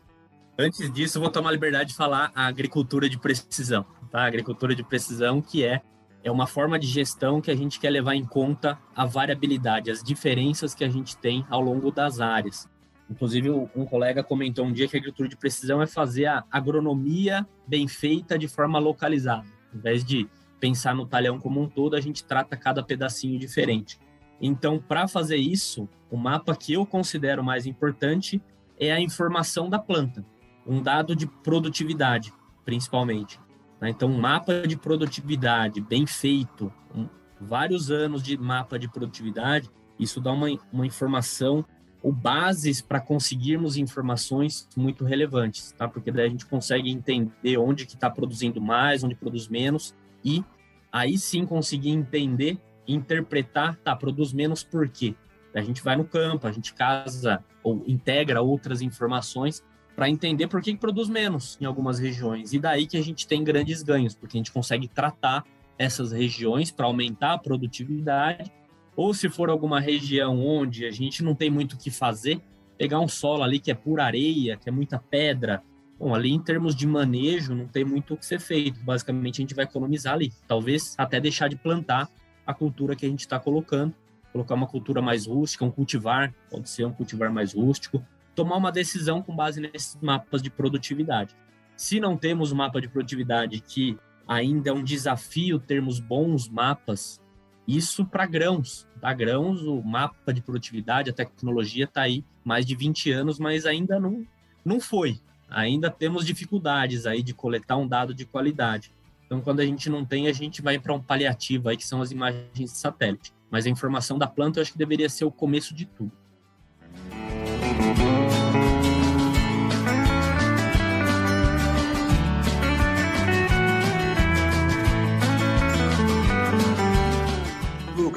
Antes 0.64 0.94
disso, 0.94 1.20
vou 1.20 1.32
tomar 1.32 1.50
a 1.50 1.54
liberdade 1.54 1.90
de 1.90 1.96
falar 1.96 2.32
a 2.36 2.46
agricultura 2.46 3.10
de 3.10 3.18
precisão. 3.18 3.84
Tá? 4.12 4.22
A 4.22 4.26
agricultura 4.28 4.76
de 4.76 4.84
precisão, 4.84 5.42
que 5.42 5.66
é, 5.66 5.82
é 6.24 6.30
uma 6.30 6.46
forma 6.46 6.78
de 6.78 6.86
gestão 6.86 7.42
que 7.42 7.50
a 7.50 7.56
gente 7.56 7.80
quer 7.80 7.90
levar 7.90 8.14
em 8.14 8.24
conta 8.24 8.78
a 8.96 9.04
variabilidade, 9.04 9.90
as 9.90 10.04
diferenças 10.04 10.76
que 10.76 10.84
a 10.84 10.88
gente 10.90 11.18
tem 11.18 11.44
ao 11.50 11.62
longo 11.62 11.90
das 11.90 12.20
áreas. 12.20 12.70
Inclusive, 13.10 13.50
um 13.50 13.88
colega 13.88 14.24
comentou 14.24 14.64
um 14.64 14.72
dia 14.72 14.88
que 14.88 14.96
a 14.96 15.00
agricultura 15.00 15.28
de 15.28 15.36
precisão 15.36 15.82
é 15.82 15.88
fazer 15.88 16.28
a 16.28 16.46
agronomia 16.52 17.44
bem 17.66 17.88
feita 17.88 18.38
de 18.38 18.48
forma 18.48 18.78
localizada. 18.78 19.48
Ao 19.74 19.80
invés 19.80 20.06
de 20.06 20.30
pensar 20.60 20.94
no 20.94 21.08
talhão 21.08 21.40
como 21.40 21.60
um 21.60 21.68
todo, 21.68 21.96
a 21.96 22.00
gente 22.00 22.24
trata 22.24 22.56
cada 22.56 22.84
pedacinho 22.84 23.40
diferente. 23.40 24.00
Então, 24.40 24.78
para 24.78 25.08
fazer 25.08 25.38
isso, 25.38 25.90
o 26.12 26.16
mapa 26.16 26.56
que 26.56 26.74
eu 26.74 26.86
considero 26.86 27.44
mais 27.44 27.66
importante 27.66 28.40
é 28.80 28.92
a 28.92 29.02
informação 29.02 29.68
da 29.68 29.80
planta 29.80 30.24
um 30.66 30.82
dado 30.82 31.16
de 31.16 31.28
produtividade, 31.28 32.34
principalmente. 32.64 33.40
Né? 33.80 33.90
Então, 33.90 34.10
um 34.10 34.20
mapa 34.20 34.66
de 34.68 34.78
produtividade 34.78 35.82
bem 35.82 36.06
feito, 36.06 36.72
um, 36.96 37.08
vários 37.40 37.90
anos 37.90 38.22
de 38.22 38.38
mapa 38.38 38.78
de 38.78 38.88
produtividade, 38.88 39.70
isso 40.00 40.22
dá 40.22 40.32
uma, 40.32 40.48
uma 40.72 40.86
informação 40.86 41.66
ou 42.04 42.12
bases 42.12 42.82
para 42.82 43.00
conseguirmos 43.00 43.78
informações 43.78 44.68
muito 44.76 45.06
relevantes, 45.06 45.72
tá? 45.78 45.88
Porque 45.88 46.12
daí 46.12 46.26
a 46.26 46.30
gente 46.30 46.48
consegue 46.48 46.90
entender 46.90 47.58
onde 47.58 47.86
que 47.86 47.94
está 47.94 48.10
produzindo 48.10 48.60
mais, 48.60 49.04
onde 49.04 49.14
produz 49.14 49.48
menos 49.48 49.96
e 50.26 50.44
aí 50.92 51.18
sim 51.18 51.46
conseguir 51.46 51.92
entender, 51.92 52.58
interpretar, 52.88 53.76
tá, 53.78 53.96
produz 53.96 54.34
menos 54.34 54.64
por 54.64 54.90
quê? 54.90 55.16
A 55.54 55.62
gente 55.62 55.84
vai 55.84 55.96
no 55.96 56.06
campo, 56.06 56.48
a 56.48 56.52
gente 56.52 56.74
casa 56.74 57.44
ou 57.62 57.84
integra 57.86 58.42
outras 58.42 58.82
informações 58.82 59.64
para 59.96 60.10
entender 60.10 60.48
por 60.48 60.62
que, 60.62 60.74
que 60.74 60.80
produz 60.80 61.10
menos 61.10 61.58
em 61.62 61.66
algumas 61.66 62.00
regiões. 62.00 62.54
E 62.54 62.60
daí 62.60 62.88
que 62.88 62.98
a 62.98 63.04
gente 63.04 63.28
tem 63.28 63.44
grandes 63.44 63.84
ganhos, 63.84 64.16
porque 64.16 64.38
a 64.38 64.40
gente 64.40 64.52
consegue 64.52 64.88
tratar 64.88 65.44
essas 65.78 66.12
regiões 66.12 66.72
para 66.72 66.86
aumentar 66.86 67.34
a 67.34 67.38
produtividade. 67.38 68.52
Ou 68.96 69.14
se 69.14 69.30
for 69.30 69.50
alguma 69.50 69.80
região 69.80 70.40
onde 70.40 70.86
a 70.86 70.92
gente 70.92 71.24
não 71.24 71.34
tem 71.34 71.50
muito 71.50 71.74
o 71.74 71.78
que 71.78 71.90
fazer, 71.90 72.40
pegar 72.78 73.00
um 73.00 73.08
solo 73.08 73.44
ali 73.44 73.60
que 73.60 73.72
é 73.72 73.74
pura 73.74 74.06
areia, 74.06 74.58
que 74.58 74.70
é 74.70 74.72
muita 74.72 75.00
pedra. 75.00 75.64
Bom, 76.00 76.16
ali 76.16 76.32
em 76.32 76.42
termos 76.42 76.76
de 76.76 76.88
manejo 76.88 77.54
não 77.54 77.68
tem 77.68 77.86
muito 77.86 78.14
o 78.14 78.18
que 78.18 78.26
ser 78.26 78.40
feito. 78.40 78.80
Basicamente 78.84 79.40
a 79.40 79.44
gente 79.44 79.56
vai 79.56 79.66
economizar 79.66 80.14
ali. 80.14 80.32
Talvez 80.48 80.96
até 80.98 81.20
deixar 81.20 81.48
de 81.48 81.56
plantar 81.56 82.10
a 82.46 82.54
cultura 82.54 82.96
que 82.96 83.06
a 83.06 83.10
gente 83.10 83.22
está 83.22 83.40
colocando. 83.40 83.94
Colocar 84.32 84.56
uma 84.56 84.68
cultura 84.68 85.02
mais 85.02 85.26
rústica, 85.26 85.66
um 85.66 85.72
cultivar, 85.72 86.34
pode 86.50 86.70
ser 86.70 86.86
um 86.86 86.92
cultivar 86.94 87.32
mais 87.32 87.54
rústico, 87.54 88.04
tomar 88.36 88.58
uma 88.58 88.72
decisão 88.72 89.22
com 89.22 89.36
base 89.36 89.60
nesses 89.62 89.98
mapas 90.02 90.42
de 90.42 90.50
produtividade. 90.50 91.36
Se 91.76 92.00
não 92.00 92.18
temos 92.18 92.52
um 92.52 92.56
mapa 92.56 92.80
de 92.80 92.88
produtividade 92.88 93.60
que 93.60 93.98
ainda 94.28 94.70
é 94.70 94.74
um 94.74 94.84
desafio 94.84 95.60
termos 95.60 96.00
bons 96.00 96.48
mapas, 96.48 97.22
isso 97.68 98.06
para 98.06 98.26
grãos. 98.26 98.88
Para 99.00 99.14
grãos, 99.14 99.62
o 99.64 99.82
mapa 99.82 100.34
de 100.34 100.42
produtividade, 100.42 101.10
a 101.10 101.14
tecnologia 101.14 101.86
está 101.86 102.02
aí 102.02 102.24
mais 102.44 102.66
de 102.66 102.76
20 102.76 103.12
anos, 103.12 103.40
mas 103.40 103.66
ainda 103.66 104.00
não, 104.00 104.26
não 104.64 104.80
foi. 104.80 105.20
Ainda 105.50 105.90
temos 105.90 106.26
dificuldades 106.26 107.06
aí 107.06 107.22
de 107.22 107.34
coletar 107.34 107.78
um 107.78 107.88
dado 107.88 108.14
de 108.14 108.26
qualidade. 108.26 108.94
Então, 109.26 109.42
quando 109.42 109.60
a 109.60 109.66
gente 109.66 109.90
não 109.90 110.06
tem, 110.06 110.28
a 110.28 110.34
gente 110.34 110.62
vai 110.62 110.78
para 110.78 110.94
um 110.94 111.02
paliativo 111.02 111.70
aí, 111.70 111.78
que 111.78 111.86
são 111.86 112.02
as 112.02 112.12
imagens 112.12 112.52
de 112.54 112.68
satélite. 112.68 113.34
Mas 113.50 113.66
a 113.66 113.70
informação 113.70 114.18
da 114.18 114.28
planta, 114.28 114.60
eu 114.60 114.62
acho 114.62 114.74
que 114.74 114.78
deveria 114.78 115.10
ser 115.10 115.26
o 115.26 115.32
começo 115.32 115.74
de 115.74 115.86
tudo. 115.86 116.12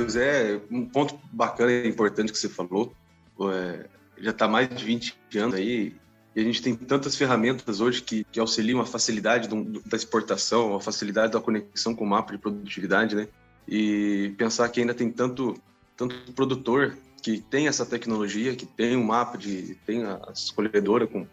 Lucas, 0.05 0.17
é 0.17 0.61
um 0.71 0.85
ponto 0.85 1.19
bacana 1.33 1.73
e 1.73 1.89
importante 1.89 2.31
que 2.31 2.39
você 2.39 2.49
falou. 2.49 2.95
É, 3.41 3.89
já 4.19 4.31
está 4.31 4.47
mais 4.47 4.69
de 4.69 4.85
20 4.85 5.17
anos 5.39 5.55
aí 5.55 5.97
e 6.37 6.41
a 6.41 6.45
gente 6.45 6.63
tem 6.63 6.75
tantas 6.77 7.17
ferramentas 7.17 7.81
hoje 7.81 8.03
que, 8.03 8.25
que 8.25 8.39
auxiliam 8.39 8.81
a 8.81 8.87
facilidade 8.87 9.49
do, 9.49 9.81
da 9.81 9.97
exportação, 9.97 10.75
a 10.75 10.81
facilidade 10.81 11.33
da 11.33 11.41
conexão 11.41 11.95
com 11.95 12.05
o 12.05 12.07
mapa 12.07 12.33
de 12.33 12.39
produtividade, 12.39 13.15
né? 13.15 13.29
E 13.67 14.35
pensar 14.37 14.69
que 14.69 14.81
ainda 14.81 14.93
tem 14.93 15.11
tanto, 15.11 15.55
tanto 15.97 16.33
produtor 16.33 16.97
que 17.23 17.41
tem 17.41 17.67
essa 17.67 17.87
tecnologia, 17.87 18.55
que 18.55 18.67
tem 18.67 18.97
um 18.97 19.05
mapa 19.05 19.39
de, 19.39 19.77
tem 19.87 20.05
a 20.05 20.21
escolhedora 20.35 21.07
com 21.07 21.27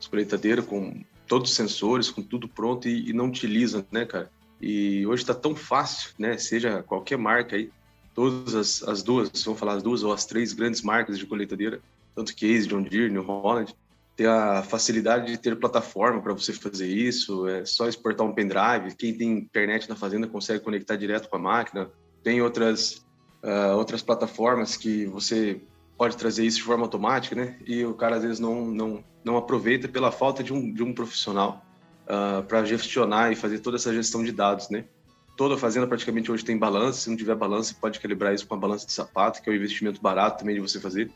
escolheitadeira 0.00 0.62
com 0.62 1.04
todos 1.28 1.50
os 1.50 1.56
sensores, 1.56 2.10
com 2.10 2.22
tudo 2.22 2.48
pronto 2.48 2.88
e, 2.88 3.10
e 3.10 3.12
não 3.12 3.28
utiliza, 3.28 3.86
né, 3.92 4.04
cara? 4.04 4.30
E 4.60 5.06
hoje 5.06 5.22
está 5.22 5.34
tão 5.34 5.54
fácil, 5.54 6.10
né? 6.18 6.36
Seja 6.38 6.82
qualquer 6.82 7.18
marca 7.18 7.56
aí, 7.56 7.70
todas 8.16 8.54
as, 8.54 8.82
as 8.82 9.02
duas, 9.02 9.30
vamos 9.44 9.60
falar 9.60 9.74
as 9.74 9.82
duas 9.82 10.02
ou 10.02 10.10
as 10.10 10.24
três 10.24 10.54
grandes 10.54 10.80
marcas 10.80 11.18
de 11.18 11.26
colheitadeira, 11.26 11.80
tanto 12.14 12.34
Case, 12.34 12.66
John 12.66 12.82
Deere, 12.82 13.12
New 13.12 13.22
Holland, 13.22 13.76
ter 14.16 14.26
a 14.26 14.62
facilidade 14.62 15.26
de 15.26 15.36
ter 15.36 15.54
plataforma 15.56 16.22
para 16.22 16.32
você 16.32 16.54
fazer 16.54 16.88
isso, 16.88 17.46
é 17.46 17.66
só 17.66 17.86
exportar 17.86 18.26
um 18.26 18.32
pendrive, 18.32 18.96
quem 18.96 19.12
tem 19.12 19.32
internet 19.32 19.86
na 19.86 19.94
fazenda 19.94 20.26
consegue 20.26 20.64
conectar 20.64 20.96
direto 20.96 21.28
com 21.28 21.36
a 21.36 21.38
máquina, 21.38 21.90
tem 22.24 22.40
outras, 22.40 23.04
uh, 23.44 23.76
outras 23.76 24.02
plataformas 24.02 24.78
que 24.78 25.04
você 25.04 25.60
pode 25.98 26.16
trazer 26.16 26.46
isso 26.46 26.56
de 26.56 26.62
forma 26.62 26.84
automática, 26.84 27.36
né? 27.36 27.58
E 27.66 27.84
o 27.84 27.92
cara 27.92 28.16
às 28.16 28.22
vezes 28.22 28.40
não, 28.40 28.66
não, 28.66 29.04
não 29.22 29.36
aproveita 29.36 29.88
pela 29.88 30.10
falta 30.10 30.42
de 30.42 30.54
um, 30.54 30.72
de 30.72 30.82
um 30.82 30.94
profissional 30.94 31.62
uh, 32.06 32.38
ah, 32.38 32.44
para 32.46 32.64
gestionar 32.64 33.30
e 33.32 33.36
fazer 33.36 33.60
toda 33.60 33.76
essa 33.76 33.92
gestão 33.92 34.24
de 34.24 34.32
dados, 34.32 34.70
né? 34.70 34.86
Toda 35.36 35.56
fazenda 35.58 35.86
praticamente 35.86 36.32
hoje 36.32 36.44
tem 36.44 36.56
balança, 36.56 37.00
se 37.00 37.10
não 37.10 37.16
tiver 37.16 37.34
balança, 37.34 37.76
pode 37.78 38.00
calibrar 38.00 38.34
isso 38.34 38.46
com 38.46 38.54
a 38.54 38.58
balança 38.58 38.86
de 38.86 38.92
sapato, 38.92 39.42
que 39.42 39.50
é 39.50 39.52
um 39.52 39.56
investimento 39.56 40.00
barato 40.00 40.38
também 40.38 40.54
de 40.54 40.60
você 40.60 40.80
fazer 40.80 41.10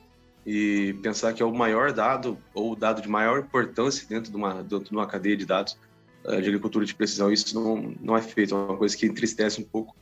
e 0.46 0.94
pensar 1.02 1.32
que 1.32 1.42
é 1.42 1.46
o 1.46 1.54
maior 1.54 1.92
dado 1.92 2.38
ou 2.54 2.72
o 2.72 2.76
dado 2.76 3.02
de 3.02 3.08
maior 3.08 3.40
importância 3.40 4.06
dentro 4.08 4.30
de 4.30 4.36
uma, 4.36 4.62
dentro 4.62 4.86
de 4.86 4.92
uma 4.92 5.06
cadeia 5.06 5.36
de 5.36 5.46
dados 5.46 5.78
uh, 6.24 6.40
de 6.40 6.48
agricultura 6.48 6.84
de 6.84 6.94
precisão. 6.94 7.32
Isso 7.32 7.54
não, 7.54 7.94
não 8.00 8.16
é 8.16 8.22
feito, 8.22 8.54
é 8.54 8.58
uma 8.58 8.76
coisa 8.76 8.96
que 8.96 9.06
entristece 9.06 9.60
um 9.60 9.64
pouco 9.64 9.94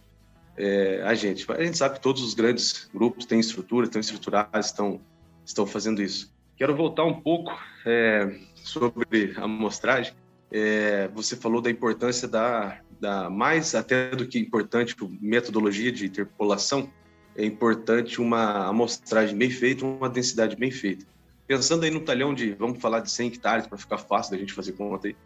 é, 0.56 1.02
a 1.04 1.14
gente. 1.14 1.50
A 1.52 1.62
gente 1.62 1.78
sabe 1.78 1.96
que 1.96 2.00
todos 2.00 2.22
os 2.22 2.34
grandes 2.34 2.90
grupos 2.92 3.24
têm 3.24 3.38
estrutura, 3.38 3.86
estão 3.86 4.00
estruturados, 4.00 4.66
estão, 4.66 5.00
estão 5.44 5.66
fazendo 5.66 6.02
isso. 6.02 6.32
Quero 6.56 6.74
voltar 6.74 7.04
um 7.04 7.20
pouco 7.20 7.56
é, 7.86 8.36
sobre 8.56 9.34
a 9.36 9.44
amostragem. 9.44 10.12
É, 10.50 11.08
você 11.08 11.36
falou 11.36 11.60
da 11.60 11.70
importância 11.70 12.26
da, 12.26 12.80
da 13.00 13.30
mais 13.30 13.74
até 13.74 14.10
do 14.10 14.26
que 14.26 14.38
importante 14.38 14.96
metodologia 15.20 15.92
de 15.92 16.06
interpolação 16.06 16.90
é 17.38 17.44
importante 17.44 18.20
uma 18.20 18.66
amostragem 18.66 19.36
bem 19.36 19.48
feita, 19.48 19.86
uma 19.86 20.08
densidade 20.08 20.56
bem 20.56 20.72
feita. 20.72 21.06
Pensando 21.46 21.84
aí 21.84 21.90
no 21.90 22.00
talhão 22.00 22.34
de, 22.34 22.52
vamos 22.52 22.80
falar 22.80 23.00
de 23.00 23.10
100 23.10 23.28
hectares, 23.28 23.66
para 23.66 23.78
ficar 23.78 23.98
fácil 23.98 24.32
da 24.32 24.38
gente 24.38 24.52
fazer 24.52 24.72
conta 24.72 25.06
aí. 25.06 25.16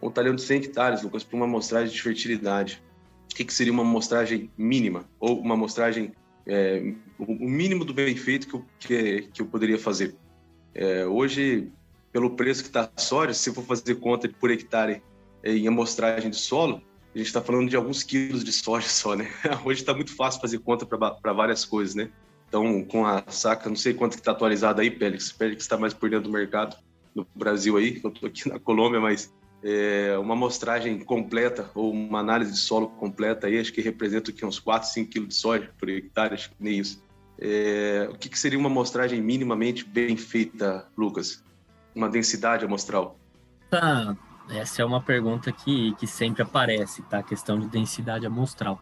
Um 0.00 0.10
talhão 0.10 0.34
de 0.34 0.42
100 0.42 0.56
hectares, 0.58 1.02
Lucas, 1.02 1.22
para 1.22 1.36
uma 1.36 1.44
amostragem 1.44 1.94
de 1.94 2.00
fertilidade. 2.00 2.82
O 3.30 3.34
que, 3.34 3.44
que, 3.44 3.52
seria 3.52 3.72
uma 3.72 3.82
amostragem 3.82 4.50
mínima? 4.56 5.04
Ou 5.20 5.38
uma 5.38 5.54
amostragem, 5.54 6.12
é, 6.46 6.94
o 7.18 7.48
mínimo 7.48 7.84
do 7.84 7.92
bem 7.92 8.16
feito 8.16 8.48
que 8.48 8.54
eu, 8.54 8.64
que, 8.78 9.28
que 9.34 9.42
eu 9.42 9.46
poderia 9.46 9.78
fazer? 9.78 10.16
É, 10.74 11.06
hoje, 11.06 11.70
pelo 12.10 12.30
preço 12.30 12.62
que 12.62 12.70
está 12.70 12.90
a 12.96 13.00
soja, 13.00 13.34
se 13.34 13.50
eu 13.50 13.54
for 13.54 13.64
fazer 13.64 13.96
conta 13.96 14.28
por 14.28 14.50
hectare 14.50 15.02
em 15.44 15.68
amostragem 15.68 16.30
de 16.30 16.36
solo, 16.36 16.82
a 17.14 17.18
gente 17.18 17.26
está 17.26 17.40
falando 17.40 17.68
de 17.68 17.76
alguns 17.76 18.02
quilos 18.02 18.44
de 18.44 18.52
soja 18.52 18.88
só, 18.88 19.14
né? 19.16 19.28
Hoje 19.64 19.80
está 19.80 19.94
muito 19.94 20.14
fácil 20.14 20.40
fazer 20.40 20.58
conta 20.58 20.86
para 20.86 21.32
várias 21.32 21.64
coisas, 21.64 21.94
né? 21.94 22.10
Então, 22.48 22.82
com 22.84 23.06
a 23.06 23.22
saca, 23.28 23.68
não 23.68 23.76
sei 23.76 23.92
quanto 23.92 24.14
que 24.14 24.20
está 24.20 24.32
atualizado 24.32 24.80
aí, 24.80 24.90
Pélix. 24.90 25.32
Pélix 25.32 25.64
está 25.64 25.76
mais 25.76 25.92
por 25.92 26.08
dentro 26.08 26.24
do 26.24 26.32
mercado 26.32 26.76
no 27.14 27.26
Brasil 27.34 27.76
aí, 27.76 28.00
eu 28.02 28.10
estou 28.10 28.28
aqui 28.28 28.48
na 28.48 28.58
Colômbia, 28.58 29.00
mas 29.00 29.32
é, 29.62 30.16
uma 30.18 30.34
amostragem 30.34 30.98
completa 31.00 31.70
ou 31.74 31.92
uma 31.92 32.20
análise 32.20 32.52
de 32.52 32.58
solo 32.58 32.88
completa 32.88 33.46
aí, 33.46 33.58
acho 33.58 33.72
que 33.72 33.80
representa 33.80 34.30
aqui 34.30 34.44
uns 34.44 34.58
4, 34.58 34.88
5 34.88 35.10
quilos 35.10 35.28
de 35.28 35.34
soja 35.34 35.70
por 35.78 35.88
hectare, 35.88 36.34
acho 36.34 36.50
que 36.50 36.56
nem 36.60 36.78
isso. 36.78 37.02
É, 37.40 38.08
o 38.10 38.16
que, 38.16 38.28
que 38.28 38.38
seria 38.38 38.58
uma 38.58 38.68
amostragem 38.68 39.20
minimamente 39.20 39.84
bem 39.84 40.16
feita, 40.16 40.86
Lucas? 40.96 41.42
Uma 41.94 42.08
densidade 42.08 42.64
amostral? 42.64 43.18
Tá, 43.70 44.16
essa 44.50 44.82
é 44.82 44.84
uma 44.84 45.00
pergunta 45.00 45.52
que, 45.52 45.94
que 45.96 46.06
sempre 46.06 46.42
aparece, 46.42 47.02
tá? 47.02 47.18
A 47.18 47.22
questão 47.22 47.58
de 47.58 47.68
densidade 47.68 48.26
amostral. 48.26 48.80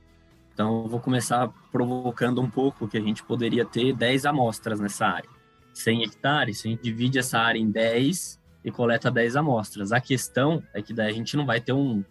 Então, 0.52 0.84
eu 0.84 0.88
vou 0.88 1.00
começar 1.00 1.48
provocando 1.70 2.40
um 2.40 2.48
pouco 2.48 2.88
que 2.88 2.96
a 2.96 3.00
gente 3.00 3.22
poderia 3.22 3.64
ter 3.64 3.92
10 3.92 4.26
amostras 4.26 4.80
nessa 4.80 5.06
área. 5.06 5.28
100 5.74 6.04
hectares, 6.04 6.64
a 6.64 6.68
gente 6.68 6.82
divide 6.82 7.18
essa 7.18 7.38
área 7.38 7.58
em 7.58 7.70
10 7.70 8.40
e 8.64 8.70
coleta 8.70 9.10
10 9.10 9.36
amostras. 9.36 9.92
A 9.92 10.00
questão 10.00 10.62
é 10.72 10.80
que 10.80 10.94
daí 10.94 11.10
a 11.10 11.14
gente 11.14 11.36
não 11.36 11.44
vai 11.44 11.60
ter 11.60 11.72
um 11.72 12.02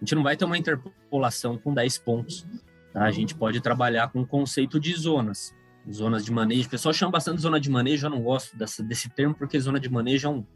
a 0.00 0.04
gente 0.04 0.14
não 0.14 0.22
vai 0.22 0.34
ter 0.34 0.46
uma 0.46 0.56
interpolação 0.56 1.58
com 1.58 1.74
10 1.74 1.98
pontos. 1.98 2.46
Tá? 2.90 3.04
A 3.04 3.10
gente 3.10 3.34
pode 3.34 3.60
trabalhar 3.60 4.08
com 4.08 4.22
o 4.22 4.26
conceito 4.26 4.80
de 4.80 4.94
zonas. 4.94 5.54
Zonas 5.92 6.24
de 6.24 6.32
manejo. 6.32 6.68
O 6.68 6.70
pessoal 6.70 6.94
chama 6.94 7.12
bastante 7.12 7.42
zona 7.42 7.60
de 7.60 7.70
manejo, 7.70 8.06
eu 8.06 8.10
não 8.10 8.22
gosto 8.22 8.56
dessa, 8.56 8.82
desse 8.82 9.10
termo, 9.10 9.34
porque 9.34 9.60
zona 9.60 9.78
de 9.78 9.90
manejo 9.90 10.26
é, 10.26 10.30
um, 10.30 10.46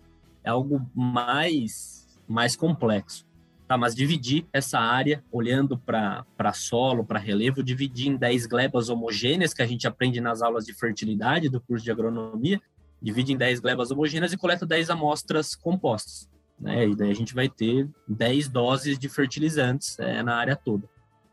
é 0.44 0.48
algo 0.48 0.90
mais 0.94 1.93
mais 2.28 2.56
complexo. 2.56 3.26
Tá, 3.66 3.78
mas 3.78 3.94
dividir 3.94 4.46
essa 4.52 4.78
área, 4.78 5.24
olhando 5.32 5.78
para 5.78 6.52
solo, 6.52 7.02
para 7.02 7.18
relevo, 7.18 7.62
dividir 7.62 8.08
em 8.08 8.16
10 8.16 8.46
glebas 8.46 8.90
homogêneas, 8.90 9.54
que 9.54 9.62
a 9.62 9.66
gente 9.66 9.86
aprende 9.86 10.20
nas 10.20 10.42
aulas 10.42 10.66
de 10.66 10.74
fertilidade 10.74 11.48
do 11.48 11.60
curso 11.60 11.82
de 11.82 11.90
agronomia, 11.90 12.60
divide 13.00 13.32
em 13.32 13.36
10 13.36 13.60
glebas 13.60 13.90
homogêneas 13.90 14.32
e 14.32 14.36
coleta 14.36 14.66
10 14.66 14.90
amostras 14.90 15.54
compostas. 15.54 16.28
Né? 16.60 16.88
E 16.88 16.94
daí 16.94 17.10
a 17.10 17.14
gente 17.14 17.34
vai 17.34 17.48
ter 17.48 17.88
10 18.06 18.48
doses 18.48 18.98
de 18.98 19.08
fertilizantes 19.08 19.98
é, 19.98 20.22
na 20.22 20.36
área 20.36 20.56
toda. 20.56 20.88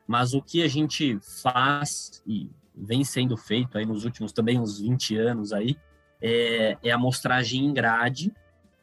Mas 0.08 0.34
o 0.34 0.42
que 0.42 0.64
a 0.64 0.68
gente 0.68 1.20
faz, 1.42 2.24
e 2.26 2.50
vem 2.76 3.04
sendo 3.04 3.38
feito 3.38 3.78
aí 3.78 3.86
nos 3.86 4.06
últimos 4.06 4.32
também 4.32 4.60
uns 4.60 4.80
20 4.80 5.18
anos 5.18 5.54
aí, 5.54 5.78
é, 6.22 6.78
é 6.84 6.92
amostragem 6.92 7.66
em 7.66 7.74
grade, 7.74 8.34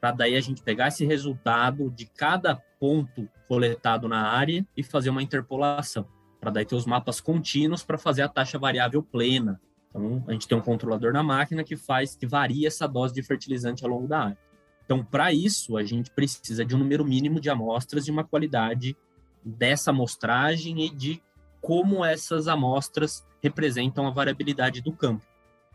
para 0.00 0.12
daí 0.12 0.36
a 0.36 0.40
gente 0.40 0.62
pegar 0.62 0.88
esse 0.88 1.04
resultado 1.04 1.90
de 1.90 2.06
cada 2.06 2.56
ponto 2.78 3.28
coletado 3.48 4.08
na 4.08 4.28
área 4.28 4.66
e 4.76 4.82
fazer 4.82 5.10
uma 5.10 5.22
interpolação. 5.22 6.06
para 6.40 6.52
daí 6.52 6.64
ter 6.64 6.76
os 6.76 6.86
mapas 6.86 7.20
contínuos 7.20 7.82
para 7.82 7.98
fazer 7.98 8.22
a 8.22 8.28
taxa 8.28 8.58
variável 8.58 9.02
plena. 9.02 9.60
Então, 9.88 10.22
a 10.28 10.32
gente 10.32 10.46
tem 10.46 10.56
um 10.56 10.60
controlador 10.60 11.12
na 11.12 11.22
máquina 11.22 11.64
que 11.64 11.76
faz, 11.76 12.14
que 12.14 12.26
varia 12.26 12.68
essa 12.68 12.86
dose 12.86 13.12
de 13.12 13.22
fertilizante 13.24 13.82
ao 13.82 13.90
longo 13.90 14.06
da 14.06 14.20
área. 14.20 14.38
Então, 14.84 15.04
para 15.04 15.32
isso, 15.32 15.76
a 15.76 15.82
gente 15.82 16.12
precisa 16.12 16.64
de 16.64 16.76
um 16.76 16.78
número 16.78 17.04
mínimo 17.04 17.40
de 17.40 17.50
amostras 17.50 18.06
e 18.06 18.10
uma 18.10 18.22
qualidade 18.22 18.96
dessa 19.44 19.90
amostragem 19.90 20.84
e 20.84 20.90
de 20.90 21.20
como 21.60 22.04
essas 22.04 22.46
amostras 22.46 23.26
representam 23.42 24.06
a 24.06 24.10
variabilidade 24.10 24.80
do 24.80 24.92
campo. 24.92 25.26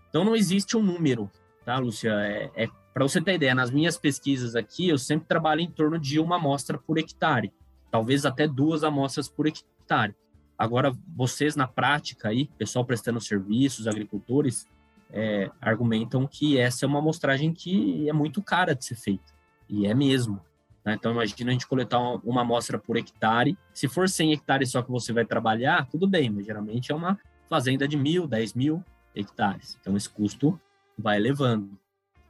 Então, 0.10 0.24
não 0.24 0.36
existe 0.36 0.78
um 0.78 0.82
número, 0.82 1.30
tá, 1.66 1.78
Lúcia? 1.78 2.12
É, 2.22 2.52
é 2.56 2.70
para 2.94 3.04
você 3.04 3.20
ter 3.20 3.36
ideia, 3.36 3.56
nas 3.56 3.72
minhas 3.72 3.98
pesquisas 3.98 4.56
aqui, 4.56 4.90
eu 4.90 4.98
sempre 4.98 5.28
trabalho 5.28 5.62
em 5.62 5.70
torno 5.70 5.98
de 5.98 6.20
uma 6.20 6.36
amostra 6.36 6.78
por 6.78 6.98
hectare, 6.98 7.52
talvez 7.90 8.26
até 8.26 8.48
duas 8.48 8.84
amostras 8.84 9.28
por 9.28 9.48
hectare. 9.48 10.16
Agora, 10.58 10.96
vocês 11.16 11.56
na 11.56 11.68
prática 11.68 12.30
aí, 12.30 12.50
pessoal 12.58 12.86
prestando 12.86 13.20
serviços, 13.20 13.88
agricultores, 13.88 14.68
é, 15.12 15.50
argumentam 15.60 16.28
que 16.28 16.58
essa 16.58 16.86
é 16.86 16.88
uma 16.88 17.00
amostragem 17.00 17.52
que 17.52 18.08
é 18.08 18.14
muito 18.14 18.42
cara 18.42 18.76
de 18.76 18.86
ser 18.86 18.96
feita. 18.96 19.34
E 19.68 19.86
é 19.86 19.94
mesmo. 19.94 20.40
Né? 20.86 20.94
Então, 20.94 21.12
imagina 21.12 21.50
a 21.50 21.54
gente 21.54 21.68
coletar 21.68 22.00
uma, 22.00 22.42
amostra 22.42 22.78
por 22.78 22.98
hectare. 22.98 23.58
Se 23.74 23.88
for 23.88 24.08
100 24.08 24.34
hectares 24.34 24.72
só 24.72 24.82
que 24.82 24.92
você 24.92 25.12
vai 25.12 25.26
trabalhar, 25.26 25.88
tudo 25.88 26.08
bem, 26.08 26.30
mas 26.30 26.46
geralmente 26.46 26.92
é 26.92 26.96
uma 26.96 27.20
fazenda 27.50 27.88
de 27.88 27.98
mil, 27.98 28.28
10 28.28 28.54
mil 28.54 28.84
hectares. 29.16 29.78
Então, 29.82 29.96
esse 29.96 30.10
custo 30.10 30.60
vai 30.98 31.18
elevando. 31.18 31.78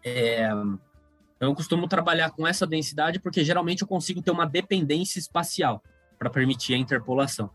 É, 0.04 0.50
eu 1.40 1.54
costumo 1.54 1.88
trabalhar 1.88 2.32
com 2.32 2.48
essa 2.48 2.66
densidade 2.66 3.20
porque 3.20 3.44
geralmente 3.44 3.82
eu 3.82 3.88
consigo 3.88 4.22
ter 4.22 4.32
uma 4.32 4.46
dependência 4.46 5.20
espacial 5.20 5.84
para 6.18 6.30
permitir 6.30 6.74
a 6.74 6.78
interpolação. 6.78 7.50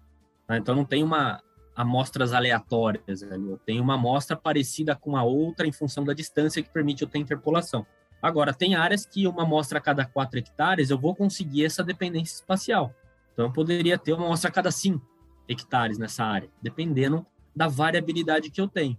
Tá? 0.47 0.57
Então, 0.57 0.75
não 0.75 0.85
tem 0.85 1.03
uma 1.03 1.43
amostras 1.75 2.33
aleatórias, 2.33 3.23
eu 3.23 3.57
tenho 3.65 3.81
uma 3.85 3.95
amostra 3.95 4.37
parecida 4.37 4.97
com 4.97 5.17
a 5.17 5.23
outra 5.23 5.65
em 5.65 5.71
função 5.71 6.03
da 6.03 6.13
distância 6.13 6.61
que 6.61 6.69
permite 6.69 7.03
eu 7.03 7.09
ter 7.09 7.19
interpolação. 7.19 7.87
Agora, 8.21 8.53
tem 8.53 8.75
áreas 8.75 9.07
que 9.07 9.29
uma 9.29 9.45
amostra 9.45 9.79
a 9.79 9.81
cada 9.81 10.05
4 10.05 10.41
hectares 10.41 10.91
eu 10.91 10.99
vou 10.99 11.15
conseguir 11.15 11.65
essa 11.65 11.85
dependência 11.85 12.35
espacial. 12.35 12.93
Então, 13.33 13.45
eu 13.45 13.53
poderia 13.53 13.97
ter 13.97 14.13
uma 14.13 14.27
amostra 14.27 14.51
a 14.51 14.53
cada 14.53 14.73
5 14.73 15.01
hectares 15.49 15.99
nessa 15.99 16.25
área, 16.25 16.51
dependendo 16.61 17.25
da 17.55 17.69
variabilidade 17.69 18.51
que 18.51 18.61
eu 18.61 18.67
tenho. 18.67 18.99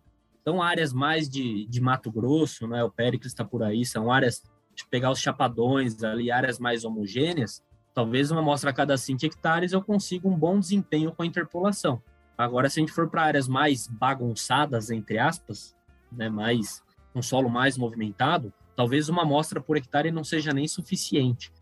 Então, 0.50 0.64
áreas 0.64 0.92
mais 0.92 1.30
de, 1.30 1.68
de 1.68 1.80
Mato 1.80 2.12
Grosso, 2.12 2.68
né, 2.68 2.84
o 2.84 2.90
Péricles 2.90 3.32
está 3.32 3.46
por 3.46 3.62
aí, 3.62 3.86
são 3.86 4.12
áreas 4.12 4.42
de 4.74 4.84
pegar 4.88 5.12
os 5.12 5.20
chapadões 5.20 6.04
ali, 6.04 6.32
áreas 6.32 6.58
mais 6.58 6.84
homogêneas, 6.84 7.64
talvez 7.94 8.32
uma 8.32 8.42
amostra 8.42 8.72
a 8.72 8.74
cada 8.74 8.98
5 8.98 9.24
hectares 9.24 9.74
eu 9.74 9.82
consiga 9.84 10.28
um 10.28 10.36
bom 10.36 10.60
desempenho 10.60 11.12
com 11.12 11.22
a 11.22 11.26
interpolação. 11.28 12.02
Agora, 12.36 12.68
se 12.68 12.80
a 12.80 12.82
gente 12.82 12.92
for 12.92 13.08
para 13.08 13.26
áreas 13.26 13.48
mais 13.48 13.86
bagunçadas, 13.86 14.90
entre 14.90 15.20
aspas, 15.20 15.76
né, 16.12 16.30
mais 16.30 16.82
um 17.14 17.22
solo 17.22 17.48
mais 17.48 17.78
movimentado, 17.78 18.52
talvez 18.76 19.08
uma 19.08 19.22
amostra 19.22 19.62
por 19.62 19.78
hectare 19.78 20.10
não 20.10 20.24
seja 20.24 20.52
nem 20.52 20.68
suficiente. 20.68 21.54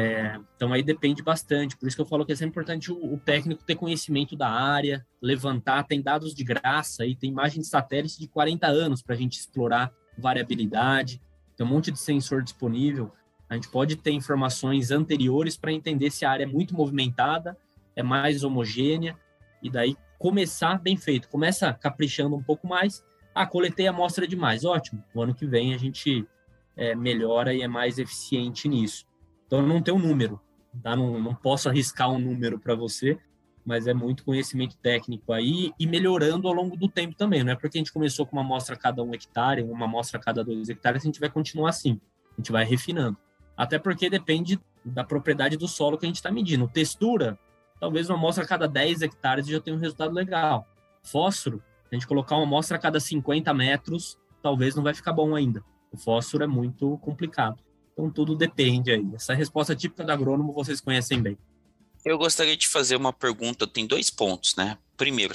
É, 0.00 0.38
então 0.54 0.72
aí 0.72 0.80
depende 0.80 1.24
bastante, 1.24 1.76
por 1.76 1.88
isso 1.88 1.96
que 1.96 2.00
eu 2.00 2.06
falo 2.06 2.24
que 2.24 2.30
é 2.30 2.36
sempre 2.36 2.50
importante 2.50 2.92
o, 2.92 3.14
o, 3.14 3.18
técnico 3.18 3.64
ter 3.64 3.74
conhecimento 3.74 4.36
da 4.36 4.48
área, 4.48 5.04
levantar, 5.20 5.82
tem 5.88 6.00
dados 6.00 6.32
de 6.32 6.44
graça 6.44 7.04
e 7.04 7.16
tem 7.16 7.30
imagem 7.30 7.62
de 7.62 7.66
satélite 7.66 8.20
de 8.20 8.28
40 8.28 8.68
anos 8.68 9.02
para 9.02 9.16
a 9.16 9.18
gente 9.18 9.36
explorar 9.40 9.92
variabilidade, 10.16 11.20
tem 11.56 11.66
um 11.66 11.68
monte 11.68 11.90
de 11.90 11.98
sensor 11.98 12.44
disponível, 12.44 13.10
a 13.50 13.56
gente 13.56 13.68
pode 13.70 13.96
ter 13.96 14.12
informações 14.12 14.92
anteriores 14.92 15.56
para 15.56 15.72
entender 15.72 16.12
se 16.12 16.24
a 16.24 16.30
área 16.30 16.44
é 16.44 16.46
muito 16.46 16.76
movimentada, 16.76 17.58
é 17.96 18.02
mais 18.02 18.44
homogênea, 18.44 19.18
e 19.60 19.68
daí 19.68 19.96
começar 20.16 20.80
bem 20.80 20.96
feito, 20.96 21.28
começa 21.28 21.72
caprichando 21.72 22.36
um 22.36 22.42
pouco 22.42 22.68
mais, 22.68 23.04
ah, 23.34 23.44
coletei 23.44 23.88
a 23.88 23.90
amostra 23.90 24.28
demais, 24.28 24.64
ótimo, 24.64 25.02
o 25.12 25.20
ano 25.20 25.34
que 25.34 25.44
vem 25.44 25.74
a 25.74 25.76
gente 25.76 26.24
é, 26.76 26.94
melhora 26.94 27.52
e 27.52 27.62
é 27.62 27.66
mais 27.66 27.98
eficiente 27.98 28.68
nisso. 28.68 29.07
Então, 29.48 29.60
não 29.62 29.82
tem 29.82 29.92
um 29.92 29.98
número, 29.98 30.40
tá? 30.82 30.94
Não, 30.94 31.18
não 31.18 31.34
posso 31.34 31.68
arriscar 31.68 32.08
um 32.12 32.18
número 32.18 32.60
para 32.60 32.76
você, 32.76 33.18
mas 33.64 33.86
é 33.86 33.94
muito 33.94 34.24
conhecimento 34.24 34.76
técnico 34.76 35.32
aí 35.32 35.72
e 35.80 35.86
melhorando 35.86 36.46
ao 36.46 36.54
longo 36.54 36.76
do 36.76 36.86
tempo 36.86 37.16
também. 37.16 37.42
Não 37.42 37.52
é 37.52 37.56
porque 37.56 37.78
a 37.78 37.80
gente 37.80 37.92
começou 37.92 38.26
com 38.26 38.36
uma 38.36 38.42
amostra 38.42 38.74
a 38.74 38.78
cada 38.78 39.02
um 39.02 39.12
hectare, 39.12 39.62
uma 39.62 39.86
amostra 39.86 40.20
a 40.20 40.22
cada 40.22 40.44
dois 40.44 40.68
hectares, 40.68 41.02
a 41.02 41.06
gente 41.06 41.18
vai 41.18 41.30
continuar 41.30 41.70
assim. 41.70 42.00
A 42.32 42.40
gente 42.40 42.52
vai 42.52 42.64
refinando. 42.64 43.16
Até 43.56 43.78
porque 43.78 44.08
depende 44.08 44.60
da 44.84 45.02
propriedade 45.02 45.56
do 45.56 45.66
solo 45.66 45.98
que 45.98 46.06
a 46.06 46.08
gente 46.08 46.16
está 46.16 46.30
medindo. 46.30 46.68
Textura, 46.68 47.38
talvez 47.80 48.08
uma 48.08 48.16
amostra 48.16 48.44
a 48.44 48.46
cada 48.46 48.68
10 48.68 49.02
hectares 49.02 49.46
já 49.46 49.60
tenha 49.60 49.76
um 49.76 49.80
resultado 49.80 50.14
legal. 50.14 50.66
Fósforo, 51.02 51.62
a 51.90 51.94
gente 51.94 52.06
colocar 52.06 52.36
uma 52.36 52.44
amostra 52.44 52.76
a 52.76 52.80
cada 52.80 53.00
50 53.00 53.52
metros, 53.54 54.18
talvez 54.42 54.74
não 54.74 54.82
vai 54.82 54.94
ficar 54.94 55.12
bom 55.12 55.34
ainda. 55.34 55.62
O 55.90 55.96
fósforo 55.96 56.44
é 56.44 56.46
muito 56.46 56.98
complicado. 56.98 57.58
Então 57.98 58.08
tudo 58.08 58.36
depende 58.36 58.92
aí. 58.92 59.04
Essa 59.12 59.34
resposta 59.34 59.74
típica 59.74 60.04
do 60.04 60.12
agrônomo 60.12 60.52
vocês 60.52 60.80
conhecem 60.80 61.20
bem. 61.20 61.36
Eu 62.04 62.16
gostaria 62.16 62.56
de 62.56 62.68
fazer 62.68 62.94
uma 62.94 63.12
pergunta. 63.12 63.66
Tem 63.66 63.88
dois 63.88 64.08
pontos, 64.08 64.54
né? 64.54 64.78
Primeiro, 64.96 65.34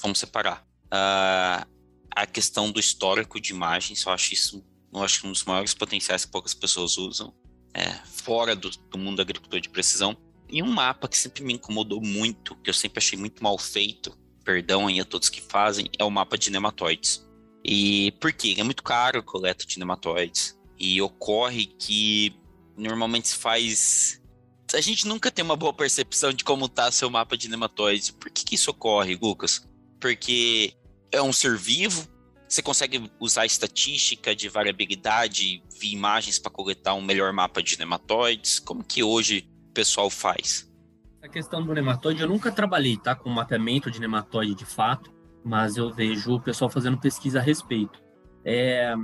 vamos 0.00 0.18
separar. 0.18 0.66
Uh, 0.86 1.68
a 2.10 2.26
questão 2.26 2.72
do 2.72 2.80
histórico 2.80 3.38
de 3.38 3.52
imagens, 3.52 4.06
eu 4.06 4.12
acho 4.12 4.32
isso 4.32 4.64
eu 4.90 5.02
acho 5.02 5.26
um 5.26 5.32
dos 5.32 5.44
maiores 5.44 5.74
potenciais 5.74 6.24
que 6.24 6.30
poucas 6.30 6.54
pessoas 6.54 6.96
usam, 6.96 7.34
é, 7.74 7.92
fora 8.06 8.56
do, 8.56 8.70
do 8.70 8.96
mundo 8.96 9.18
da 9.18 9.22
agricultura 9.22 9.60
de 9.60 9.68
precisão. 9.68 10.16
E 10.48 10.62
um 10.62 10.66
mapa 10.66 11.06
que 11.06 11.18
sempre 11.18 11.44
me 11.44 11.52
incomodou 11.52 12.00
muito, 12.00 12.56
que 12.56 12.70
eu 12.70 12.74
sempre 12.74 12.98
achei 12.98 13.18
muito 13.18 13.42
mal 13.44 13.58
feito, 13.58 14.16
perdão 14.42 14.86
aí 14.86 14.98
a 14.98 15.04
todos 15.04 15.28
que 15.28 15.42
fazem, 15.42 15.90
é 15.98 16.04
o 16.04 16.10
mapa 16.10 16.38
de 16.38 16.50
nematóides. 16.50 17.22
E 17.62 18.12
por 18.12 18.32
quê? 18.32 18.54
É 18.56 18.62
muito 18.62 18.82
caro 18.82 19.18
a 19.18 19.22
coleta 19.22 19.66
de 19.66 19.78
nematóides. 19.78 20.57
E 20.78 21.00
ocorre 21.02 21.66
que 21.66 22.34
normalmente 22.76 23.28
se 23.28 23.36
faz. 23.36 24.22
A 24.74 24.80
gente 24.80 25.06
nunca 25.06 25.30
tem 25.30 25.44
uma 25.44 25.56
boa 25.56 25.72
percepção 25.72 26.32
de 26.32 26.44
como 26.44 26.66
está 26.66 26.90
seu 26.92 27.10
mapa 27.10 27.36
de 27.36 27.48
nematóides. 27.48 28.10
Por 28.10 28.30
que, 28.30 28.44
que 28.44 28.54
isso 28.54 28.70
ocorre, 28.70 29.18
Lucas? 29.20 29.66
Porque 30.00 30.74
é 31.10 31.22
um 31.22 31.32
ser 31.32 31.56
vivo, 31.56 32.06
você 32.48 32.62
consegue 32.62 33.10
usar 33.20 33.44
estatística 33.44 34.34
de 34.34 34.48
variabilidade 34.48 35.62
via 35.78 35.92
imagens 35.92 36.38
para 36.38 36.50
coletar 36.50 36.94
um 36.94 37.02
melhor 37.02 37.30
mapa 37.32 37.62
de 37.62 37.78
nematóides? 37.78 38.58
Como 38.58 38.82
que 38.82 39.02
hoje 39.02 39.46
o 39.68 39.72
pessoal 39.74 40.08
faz? 40.08 40.66
A 41.22 41.28
questão 41.28 41.62
do 41.62 41.74
nematóide, 41.74 42.22
eu 42.22 42.28
nunca 42.28 42.50
trabalhei 42.50 42.96
tá, 42.96 43.14
com 43.14 43.28
mapeamento 43.28 43.90
de 43.90 44.00
nematóide 44.00 44.54
de 44.54 44.64
fato, 44.64 45.12
mas 45.44 45.76
eu 45.76 45.92
vejo 45.92 46.36
o 46.36 46.40
pessoal 46.40 46.70
fazendo 46.70 46.98
pesquisa 46.98 47.38
a 47.38 47.42
respeito. 47.42 48.02
É, 48.42 48.94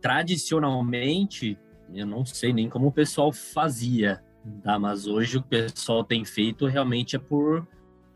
tradicionalmente, 0.00 1.58
eu 1.94 2.06
não 2.06 2.24
sei 2.24 2.52
nem 2.52 2.68
como 2.68 2.88
o 2.88 2.92
pessoal 2.92 3.32
fazia, 3.32 4.22
tá? 4.62 4.78
mas 4.78 5.06
hoje 5.06 5.38
o 5.38 5.42
pessoal 5.42 6.04
tem 6.04 6.24
feito 6.24 6.66
realmente 6.66 7.16
é 7.16 7.18
por, 7.18 7.66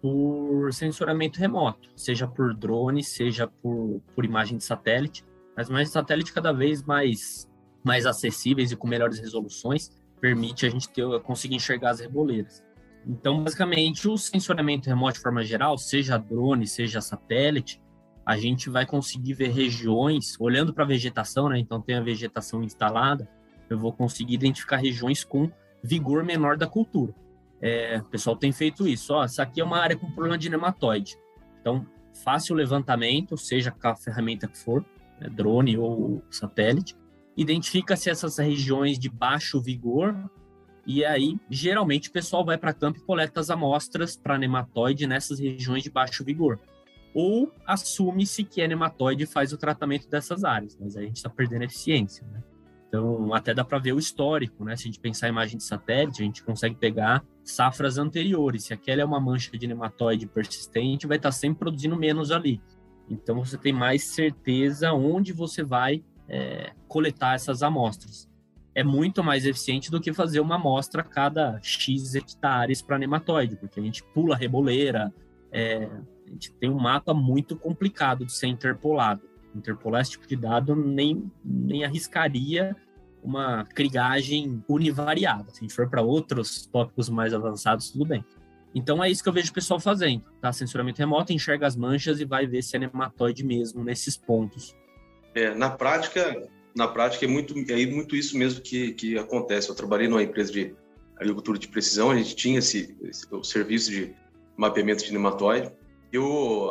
por 0.01 0.73
sensoramento 0.73 1.39
remoto, 1.39 1.89
seja 1.97 2.27
por 2.27 2.55
drone, 2.55 3.03
seja 3.03 3.47
por, 3.47 4.01
por 4.15 4.25
imagem 4.25 4.59
de 4.59 4.65
satélite, 4.65 5.25
mas 5.57 5.69
mais 5.69 5.91
satélite 5.91 6.33
cada 6.33 6.53
vez 6.53 6.83
mais, 6.83 7.49
mais 7.85 8.07
acessíveis 8.07 8.73
e 8.73 8.77
com 8.77 8.89
melhores 8.89 9.19
resoluções, 9.19 9.91
permite 10.21 10.67
a 10.67 10.71
gente 10.71 10.89
ter, 10.89 11.05
conseguir 11.21 11.57
enxergar 11.57 11.91
as 11.91 12.01
reboleiras. 12.01 12.63
Então, 13.07 13.43
basicamente, 13.43 14.07
o 14.09 14.17
sensoramento 14.17 14.89
remoto 14.89 15.15
de 15.15 15.21
forma 15.21 15.43
geral, 15.43 15.79
seja 15.79 16.19
drone, 16.19 16.67
seja 16.67 17.01
satélite, 17.01 17.81
a 18.31 18.37
gente 18.37 18.71
vai 18.71 18.87
conseguir 18.87 19.35
ver 19.35 19.51
regiões, 19.51 20.37
olhando 20.39 20.73
para 20.73 20.85
a 20.85 20.87
vegetação, 20.87 21.49
né? 21.49 21.59
Então 21.59 21.81
tem 21.81 21.97
a 21.97 22.01
vegetação 22.01 22.63
instalada, 22.63 23.29
eu 23.69 23.77
vou 23.77 23.93
conseguir 23.93 24.35
identificar 24.35 24.77
regiões 24.77 25.25
com 25.25 25.51
vigor 25.83 26.23
menor 26.23 26.57
da 26.57 26.69
cultura. 26.69 27.13
É, 27.61 27.99
o 27.99 28.05
pessoal 28.05 28.37
tem 28.37 28.53
feito 28.53 28.87
isso. 28.87 29.13
Ó, 29.13 29.25
essa 29.25 29.43
aqui 29.43 29.61
é 29.61 29.65
uma 29.65 29.79
área 29.79 29.97
com 29.97 30.09
problema 30.13 30.39
de 30.39 30.49
nematóide. 30.49 31.19
Então, 31.61 31.85
o 32.51 32.55
levantamento, 32.55 33.37
seja 33.37 33.73
com 33.73 33.89
a 33.89 33.97
ferramenta 33.97 34.47
que 34.47 34.59
for, 34.59 34.85
né, 35.21 35.29
drone 35.29 35.77
ou 35.77 36.23
satélite, 36.31 36.97
identifica 37.37 37.97
se 37.97 38.11
essas 38.11 38.39
regiões 38.39 38.97
de 38.97 39.09
baixo 39.09 39.61
vigor 39.61 40.15
e 40.87 41.05
aí, 41.05 41.37
geralmente, 41.51 42.09
o 42.09 42.13
pessoal 42.13 42.45
vai 42.45 42.57
para 42.57 42.73
campo 42.73 43.01
e 43.01 43.03
coleta 43.03 43.41
as 43.41 43.51
amostras 43.51 44.17
para 44.17 44.39
nematóide 44.39 45.05
nessas 45.05 45.41
regiões 45.41 45.83
de 45.83 45.91
baixo 45.91 46.25
vigor 46.25 46.61
ou 47.15 47.53
assume-se 47.67 48.45
que 48.45 48.61
é 48.61 48.69
nematóide 48.69 49.25
e 49.25 49.27
faz 49.27 49.53
o 49.53 49.57
tratamento 49.57 50.09
dessas 50.09 50.45
áreas, 50.45 50.77
mas 50.81 50.97
aí 50.97 51.05
a 51.05 51.07
gente 51.07 51.17
está 51.17 51.29
perdendo 51.29 51.65
eficiência, 51.65 52.27
né? 52.29 52.43
Então, 52.91 53.33
até 53.33 53.55
dá 53.55 53.65
para 53.65 53.79
ver 53.79 53.93
o 53.93 54.01
histórico, 54.01 54.65
né? 54.65 54.75
Se 54.75 54.83
a 54.83 54.87
gente 54.87 54.99
pensar 54.99 55.29
em 55.29 55.31
imagem 55.31 55.57
de 55.57 55.63
satélite, 55.63 56.23
a 56.23 56.25
gente 56.25 56.43
consegue 56.43 56.75
pegar 56.75 57.25
safras 57.45 57.99
anteriores. 57.99 58.65
Se 58.65 58.75
aquela 58.75 59.01
é 59.01 59.05
uma 59.05 59.21
mancha 59.21 59.57
de 59.57 59.65
nematóide 59.65 60.27
persistente, 60.27 61.07
vai 61.07 61.17
estar 61.17 61.29
tá 61.29 61.33
sempre 61.33 61.61
produzindo 61.61 61.97
menos 61.97 62.33
ali. 62.33 62.61
Então, 63.09 63.45
você 63.45 63.57
tem 63.57 63.73
mais 63.73 64.03
certeza 64.03 64.93
onde 64.93 65.33
você 65.33 65.63
vai 65.63 66.03
é, 66.29 66.73
coletar 66.89 67.37
essas 67.37 67.63
amostras. 67.63 68.29
É 68.75 68.83
muito 68.83 69.23
mais 69.23 69.47
eficiente 69.47 69.89
do 69.89 70.01
que 70.01 70.13
fazer 70.13 70.41
uma 70.41 70.57
amostra 70.57 71.03
a 71.03 71.05
cada 71.05 71.61
X 71.63 72.17
hectares 72.17 72.83
para 72.83 72.99
nematóide, 72.99 73.55
porque 73.55 73.79
a 73.79 73.83
gente 73.83 74.03
pula 74.13 74.35
a 74.35 74.39
reboleira, 74.39 75.15
é, 75.53 75.89
gente 76.33 76.53
tem 76.53 76.71
um 76.71 76.79
mapa 76.79 77.13
muito 77.15 77.57
complicado 77.57 78.25
de 78.25 78.33
ser 78.33 78.47
interpolado. 78.47 79.23
Interpolar 79.55 80.03
esse 80.03 80.13
tipo 80.13 80.27
de 80.27 80.37
dado 80.37 80.77
nem, 80.77 81.31
nem 81.45 81.85
arriscaria 81.85 82.77
uma 83.23 83.65
crigagem 83.65 84.63
univariada. 84.69 85.51
Se 85.51 85.59
a 85.59 85.61
gente 85.63 85.75
for 85.75 85.89
para 85.89 86.03
outros 86.03 86.67
tópicos 86.67 87.09
mais 87.09 87.35
avançados, 87.35 87.91
tudo 87.91 88.07
bem. 88.07 88.25
Então 88.75 89.03
é 89.03 89.11
isso 89.11 89.23
que 89.23 89.29
eu 89.29 89.33
vejo 89.33 89.51
o 89.51 89.55
pessoal 89.55 89.81
fazendo, 89.81 90.23
tá? 90.41 90.53
Censuramento 90.53 90.99
remoto, 90.99 91.33
enxerga 91.33 91.67
as 91.67 91.77
manchas 91.77 92.21
e 92.21 92.25
vai 92.25 92.47
ver 92.47 92.63
se 92.63 92.77
é 92.77 92.79
nematóide 92.79 93.45
mesmo 93.45 93.83
nesses 93.83 94.17
pontos. 94.17 94.75
É, 95.35 95.55
na 95.55 95.71
prática, 95.71 96.49
na 96.75 96.87
prática 96.87 97.25
é 97.25 97.29
muito, 97.29 97.55
é 97.69 97.87
muito 97.87 98.15
isso 98.15 98.39
mesmo 98.39 98.61
que, 98.61 98.93
que 98.93 99.19
acontece. 99.19 99.69
Eu 99.69 99.75
trabalhei 99.75 100.09
numa 100.09 100.23
empresa 100.23 100.53
de 100.53 100.75
agricultura 101.17 101.59
de 101.59 101.69
precisão, 101.69 102.11
a 102.11 102.17
gente 102.17 102.35
tinha 102.35 102.61
esse, 102.61 102.97
esse 103.03 103.27
o 103.31 103.43
serviço 103.43 103.91
de 103.91 104.15
mapeamento 104.57 105.05
de 105.05 105.13
nematóide. 105.13 105.71
E 106.13 106.19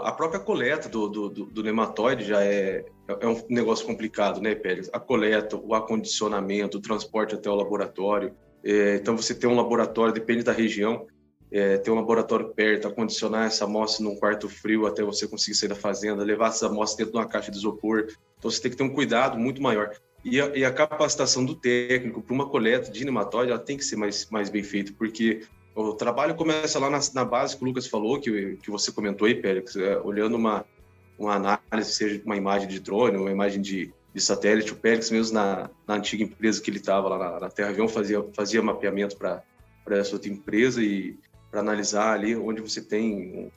a 0.04 0.12
própria 0.12 0.40
coleta 0.40 0.90
do, 0.90 1.08
do, 1.08 1.30
do, 1.30 1.64
nematóide 1.64 2.26
já 2.26 2.44
é, 2.44 2.84
é 3.08 3.28
um 3.28 3.42
negócio 3.50 3.86
complicado, 3.86 4.42
né, 4.42 4.54
Pérez? 4.54 4.90
A 4.92 5.00
coleta, 5.00 5.56
o 5.56 5.74
acondicionamento, 5.74 6.78
o 6.78 6.82
transporte 6.82 7.36
até 7.36 7.50
o 7.50 7.56
laboratório. 7.56 8.34
É, 8.64 8.96
então, 8.96 9.16
você 9.16 9.34
tem 9.34 9.50
um 9.50 9.56
laboratório, 9.56 10.14
depende 10.14 10.44
da 10.44 10.52
região, 10.52 11.08
é, 11.52 11.78
ter 11.78 11.90
um 11.90 11.96
laboratório 11.96 12.50
perto, 12.50 12.88
acondicionar 12.88 13.48
essa 13.48 13.66
amostra 13.66 14.04
num 14.04 14.16
quarto 14.16 14.48
frio 14.50 14.86
até 14.86 15.04
você 15.04 15.28
conseguir 15.28 15.56
sair 15.58 15.70
da 15.70 15.76
fazenda, 15.76 16.24
levar 16.24 16.50
essa 16.50 16.68
amostra 16.68 16.98
dentro 16.98 17.14
de 17.14 17.26
uma 17.26 17.30
caixa 17.30 17.50
de 17.50 17.58
isopor. 17.58 18.08
Então 18.38 18.52
você 18.52 18.62
tem 18.62 18.72
que 18.72 18.78
ter 18.78 18.84
um 18.84 18.94
cuidado 18.94 19.38
muito 19.38 19.62
maior. 19.62 19.92
E 20.24 20.40
a, 20.40 20.48
e 20.56 20.66
a 20.66 20.72
capacitação 20.72 21.46
do 21.46 21.56
técnico 21.56 22.22
para 22.22 22.34
uma 22.34 22.50
coleta 22.50 22.92
de 22.92 23.06
nematóide 23.06 23.52
ela 23.52 23.60
tem 23.60 23.78
que 23.78 23.86
ser 23.86 23.96
mais, 23.96 24.30
mais 24.30 24.50
bem 24.50 24.64
feita, 24.64 24.94
porque 24.98 25.44
o 25.88 25.94
trabalho 25.94 26.36
começa 26.36 26.80
lá 26.80 26.90
na, 26.90 27.00
na 27.14 27.26
base 27.26 27.56
que 27.56 27.64
o 27.64 27.68
Lucas 27.68 27.88
falou, 27.88 28.20
que, 28.20 28.58
que 28.58 28.70
você 28.70 28.92
comentou 28.92 29.28
aí, 29.28 29.36
Pérez, 29.36 29.76
é, 29.76 29.98
olhando 30.00 30.36
uma, 30.36 30.66
uma 31.18 31.36
análise, 31.36 31.94
seja 31.94 32.22
uma 32.26 32.36
imagem 32.36 32.68
de 32.68 32.80
drone, 32.80 33.18
uma 33.18 33.32
imagem 33.32 33.62
de, 33.62 33.94
de 34.14 34.22
satélite. 34.22 34.74
O 34.74 34.76
Pérez, 34.76 35.10
mesmo 35.12 35.34
na, 35.34 35.70
na 35.88 35.96
antiga 35.96 36.24
empresa 36.24 36.62
que 36.62 36.70
ele 36.70 36.78
estava 36.78 37.08
lá 37.10 37.18
na, 37.18 37.40
na 37.42 37.50
Terra 37.50 37.70
Avião, 37.70 37.88
fazia, 37.88 38.24
fazia 38.34 38.62
mapeamento 38.62 39.18
para 39.18 39.44
essa 39.90 40.16
outra 40.16 40.30
empresa 40.30 40.82
e 40.82 41.18
para 41.50 41.62
analisar 41.62 42.14
ali 42.14 42.36
onde 42.36 42.62
você 42.62 42.82
tem 42.82 43.14
um, 43.16 43.52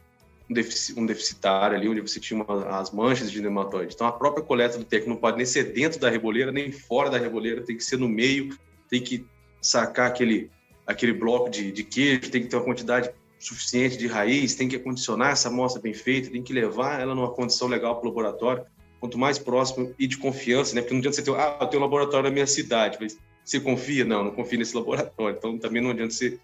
um 0.97 1.07
deficitário 1.07 1.77
ali, 1.77 1.89
onde 1.89 2.01
você 2.01 2.21
tinha 2.21 2.43
uma, 2.43 2.79
as 2.79 2.91
manchas 2.91 3.31
de 3.31 3.41
nematóide. 3.41 3.95
Então, 3.95 4.07
a 4.07 4.13
própria 4.13 4.45
coleta 4.45 4.79
do 4.79 4.85
técnico 4.85 5.11
não 5.11 5.17
pode 5.17 5.37
nem 5.37 5.47
ser 5.47 5.73
dentro 5.73 6.01
da 6.01 6.11
reboleira, 6.11 6.53
nem 6.53 6.71
fora 6.71 7.11
da 7.11 7.19
reboleira, 7.19 7.63
tem 7.63 7.77
que 7.77 7.85
ser 7.85 7.99
no 7.99 8.09
meio, 8.09 8.57
tem 8.89 9.03
que 9.03 9.27
sacar 9.61 10.09
aquele, 10.09 10.51
aquele 10.87 11.13
bloco 11.13 11.51
de, 11.51 11.73
de 11.73 11.85
queijo, 11.85 12.31
tem 12.31 12.43
que 12.43 12.49
ter 12.49 12.57
uma 12.57 12.65
quantidade 12.65 13.11
suficiente 13.39 13.97
de 13.97 14.07
raiz, 14.07 14.55
tem 14.55 14.69
que 14.69 14.77
acondicionar 14.77 15.33
essa 15.33 15.49
amostra 15.49 15.83
bem 15.83 15.93
feita, 15.93 16.31
tem 16.31 16.43
que 16.43 16.53
levar 16.53 17.01
ela 17.01 17.15
numa 17.15 17.31
condição 17.31 17.67
legal 17.67 17.97
para 17.97 18.07
o 18.07 18.09
laboratório, 18.09 18.65
quanto 19.01 19.19
mais 19.19 19.39
próximo 19.39 19.93
e 19.99 20.07
de 20.07 20.17
confiança, 20.17 20.75
né? 20.75 20.81
Porque 20.81 20.95
não 20.95 21.01
adianta 21.01 21.17
você 21.17 21.23
ter, 21.23 21.35
ah, 21.35 21.59
eu 21.61 21.67
tenho 21.67 21.81
um 21.83 21.85
laboratório 21.85 22.29
na 22.29 22.31
minha 22.31 22.47
cidade, 22.47 22.99
mas 23.01 23.19
você 23.45 23.59
confia? 23.59 24.05
Não, 24.05 24.25
não 24.25 24.31
confia 24.31 24.59
nesse 24.59 24.77
laboratório. 24.77 25.37
Então, 25.37 25.59
também 25.59 25.83
não 25.83 25.91
adianta 25.91 26.13
você 26.13 26.39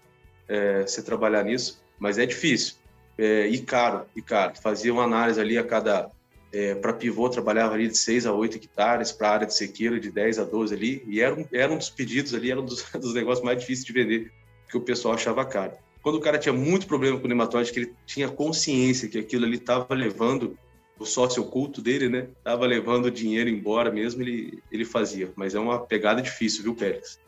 é, 0.47 0.81
você 0.81 1.01
trabalhar 1.01 1.43
nisso, 1.43 1.81
mas 1.97 2.17
é 2.17 2.25
difícil. 2.25 2.75
É, 3.17 3.47
e 3.47 3.59
caro, 3.59 4.05
e 4.15 4.21
caro. 4.21 4.53
Fazia 4.61 4.91
uma 4.91 5.03
análise 5.03 5.39
ali 5.39 5.57
a 5.57 5.63
cada. 5.63 6.09
É, 6.51 6.73
para 6.73 6.93
pivô, 6.93 7.29
trabalhava 7.29 7.75
ali 7.75 7.87
de 7.87 7.97
6 7.97 8.25
a 8.25 8.33
8 8.33 8.57
hectares, 8.57 9.11
para 9.11 9.29
área 9.29 9.47
de 9.47 9.53
sequeiro 9.53 9.99
de 9.99 10.11
10 10.11 10.39
a 10.39 10.43
12 10.43 10.73
ali, 10.73 11.03
e 11.07 11.21
era 11.21 11.35
um, 11.35 11.45
era 11.51 11.71
um 11.71 11.77
dos 11.77 11.89
pedidos 11.89 12.33
ali, 12.33 12.49
era 12.49 12.59
um 12.59 12.65
dos, 12.65 12.83
dos 12.93 13.13
negócios 13.13 13.45
mais 13.45 13.59
difíceis 13.59 13.85
de 13.85 13.93
vender, 13.93 14.31
que 14.67 14.77
o 14.77 14.81
pessoal 14.81 15.13
achava 15.13 15.45
caro. 15.45 15.73
Quando 16.01 16.15
o 16.15 16.21
cara 16.21 16.37
tinha 16.37 16.53
muito 16.53 16.87
problema 16.87 17.19
com 17.19 17.27
nematóide, 17.27 17.71
que 17.71 17.79
ele 17.79 17.93
tinha 18.05 18.29
consciência 18.29 19.09
que 19.09 19.19
aquilo 19.19 19.45
ali 19.45 19.57
estava 19.57 19.93
levando 19.93 20.57
o 20.97 21.05
sócio 21.05 21.43
oculto 21.43 21.81
dele, 21.81 22.09
né? 22.09 22.27
Tava 22.43 22.65
levando 22.65 23.05
o 23.05 23.11
dinheiro 23.11 23.49
embora 23.49 23.91
mesmo, 23.91 24.21
ele, 24.21 24.61
ele 24.71 24.85
fazia. 24.85 25.31
Mas 25.35 25.55
é 25.55 25.59
uma 25.59 25.79
pegada 25.79 26.21
difícil, 26.21 26.63
viu, 26.63 26.75
Pérez? 26.75 27.19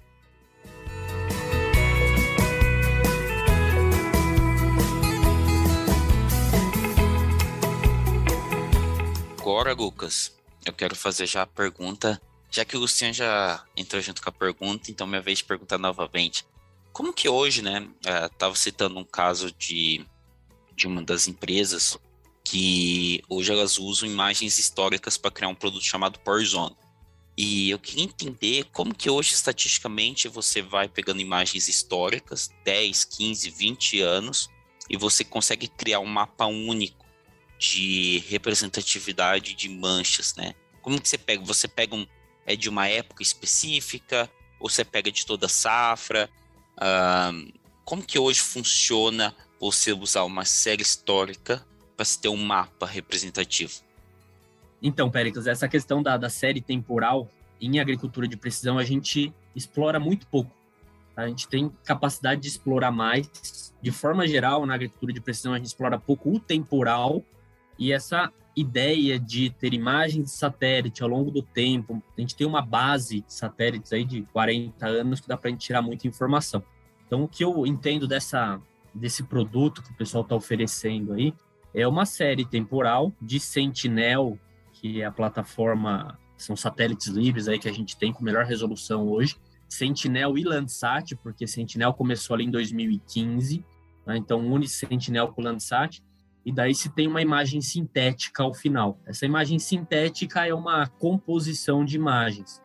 Agora, 9.52 9.74
Lucas, 9.74 10.34
eu 10.66 10.72
quero 10.72 10.96
fazer 10.96 11.26
já 11.26 11.42
a 11.42 11.46
pergunta, 11.46 12.22
já 12.50 12.64
que 12.64 12.78
o 12.78 12.80
Luciano 12.80 13.14
já 13.14 13.62
entrou 13.76 14.02
junto 14.02 14.22
com 14.22 14.30
a 14.30 14.32
pergunta, 14.32 14.90
então 14.90 15.06
minha 15.06 15.22
vez 15.22 15.40
de 15.40 15.44
perguntar 15.44 15.78
novamente. 15.78 16.46
Como 16.94 17.12
que 17.12 17.28
hoje, 17.28 17.62
né, 17.62 17.86
estava 18.32 18.54
é, 18.54 18.58
citando 18.58 18.98
um 18.98 19.04
caso 19.04 19.52
de, 19.52 20.06
de 20.74 20.88
uma 20.88 21.02
das 21.04 21.28
empresas 21.28 21.98
que 22.46 23.22
hoje 23.28 23.52
elas 23.52 23.78
usam 23.78 24.08
imagens 24.08 24.58
históricas 24.58 25.18
para 25.18 25.32
criar 25.32 25.50
um 25.50 25.56
produto 25.56 25.84
chamado 25.84 26.18
Porzone. 26.20 26.78
E 27.38 27.72
eu 27.72 27.78
queria 27.78 28.06
entender 28.06 28.68
como 28.72 28.96
que 28.96 29.10
hoje, 29.10 29.34
estatisticamente, 29.34 30.30
você 30.30 30.62
vai 30.62 30.88
pegando 30.88 31.20
imagens 31.20 31.68
históricas, 31.68 32.50
10, 32.64 33.04
15, 33.04 33.50
20 33.50 34.00
anos, 34.00 34.50
e 34.90 34.96
você 34.96 35.26
consegue 35.26 35.68
criar 35.68 36.00
um 36.00 36.06
mapa 36.06 36.46
único 36.46 37.01
de 37.62 38.24
representatividade 38.28 39.54
de 39.54 39.70
manchas, 39.70 40.34
né? 40.36 40.56
Como 40.82 41.00
que 41.00 41.08
você 41.08 41.18
pega? 41.18 41.44
Você 41.44 41.68
pega 41.68 41.96
um 41.96 42.08
é 42.44 42.56
de 42.56 42.68
uma 42.68 42.88
época 42.88 43.22
específica 43.22 44.28
ou 44.60 44.68
você 44.68 44.84
pega 44.84 45.12
de 45.12 45.24
toda 45.28 45.46
a 45.46 45.50
safra? 45.50 46.28
Como 47.86 48.02
que 48.02 48.18
hoje 48.18 48.40
funciona 48.40 49.36
você 49.60 49.94
usar 49.94 50.24
uma 50.24 50.44
série 50.44 50.82
histórica 50.82 51.64
para 51.96 52.04
se 52.04 52.20
ter 52.20 52.30
um 52.30 52.44
mapa 52.44 52.88
representativo? 52.88 53.74
Então, 54.82 55.12
Péricles, 55.12 55.46
essa 55.46 55.68
questão 55.68 56.02
da, 56.02 56.18
da 56.18 56.32
série 56.32 56.62
temporal 56.62 57.30
em 57.62 57.80
agricultura 57.80 58.28
de 58.28 58.36
precisão 58.36 58.80
a 58.80 58.84
gente 58.84 59.32
explora 59.56 60.00
muito 60.00 60.26
pouco. 60.26 60.52
Tá? 61.16 61.22
A 61.22 61.28
gente 61.28 61.48
tem 61.48 61.72
capacidade 61.84 62.42
de 62.42 62.48
explorar 62.48 62.90
mais. 62.90 63.72
De 63.80 63.92
forma 63.92 64.28
geral, 64.28 64.66
na 64.66 64.74
agricultura 64.74 65.14
de 65.14 65.22
precisão, 65.22 65.54
a 65.54 65.58
gente 65.58 65.68
explora 65.68 66.00
pouco 66.00 66.34
o 66.34 66.40
temporal 66.40 67.24
e 67.82 67.92
essa 67.92 68.32
ideia 68.56 69.20
de 69.20 69.50
ter 69.50 69.74
imagens 69.74 70.26
de 70.26 70.32
satélite 70.32 71.02
ao 71.02 71.10
longo 71.10 71.32
do 71.32 71.42
tempo, 71.42 72.00
a 72.16 72.22
gente 72.22 72.36
tem 72.36 72.46
uma 72.46 72.62
base 72.62 73.22
de 73.22 73.34
satélites 73.34 73.92
aí 73.92 74.06
de 74.06 74.22
40 74.32 74.86
anos 74.86 75.20
que 75.20 75.28
dá 75.28 75.36
para 75.36 75.50
a 75.50 75.52
gente 75.52 75.66
tirar 75.66 75.82
muita 75.82 76.08
informação. 76.08 76.64
Então, 77.08 77.24
o 77.24 77.28
que 77.28 77.44
eu 77.44 77.66
entendo 77.66 78.08
dessa, 78.08 78.62
desse 78.94 79.24
produto 79.24 79.82
que 79.82 79.92
o 79.92 79.96
pessoal 79.96 80.22
está 80.22 80.36
oferecendo 80.36 81.14
aí 81.14 81.34
é 81.74 81.88
uma 81.88 82.06
série 82.06 82.46
temporal 82.46 83.12
de 83.20 83.40
Sentinel, 83.40 84.38
que 84.74 85.02
é 85.02 85.06
a 85.06 85.12
plataforma, 85.12 86.20
são 86.38 86.56
satélites 86.56 87.08
livres 87.08 87.48
aí 87.48 87.58
que 87.58 87.68
a 87.68 87.74
gente 87.74 87.98
tem 87.98 88.14
com 88.14 88.24
melhor 88.24 88.46
resolução 88.46 89.08
hoje. 89.08 89.38
Sentinel 89.68 90.38
e 90.38 90.44
Landsat, 90.44 91.16
porque 91.16 91.48
Sentinel 91.48 91.96
começou 91.96 92.36
ali 92.36 92.46
em 92.46 92.52
2015, 92.52 93.66
né? 94.06 94.18
então 94.18 94.46
une 94.46 94.68
Sentinel 94.68 95.30
com 95.30 95.42
Landsat 95.42 96.00
e 96.46 96.52
daí 96.52 96.74
se 96.74 96.90
tem 96.90 97.08
uma 97.08 97.22
imagem 97.22 97.62
sintética 97.62 98.44
ao 98.44 98.54
final. 98.54 99.00
Essa 99.06 99.26
imagem 99.26 99.60
sintética 99.60 100.48
é 100.48 100.54
uma 100.54 100.88
composição 100.88 101.86
de 101.86 101.96
imagens. 101.96 102.62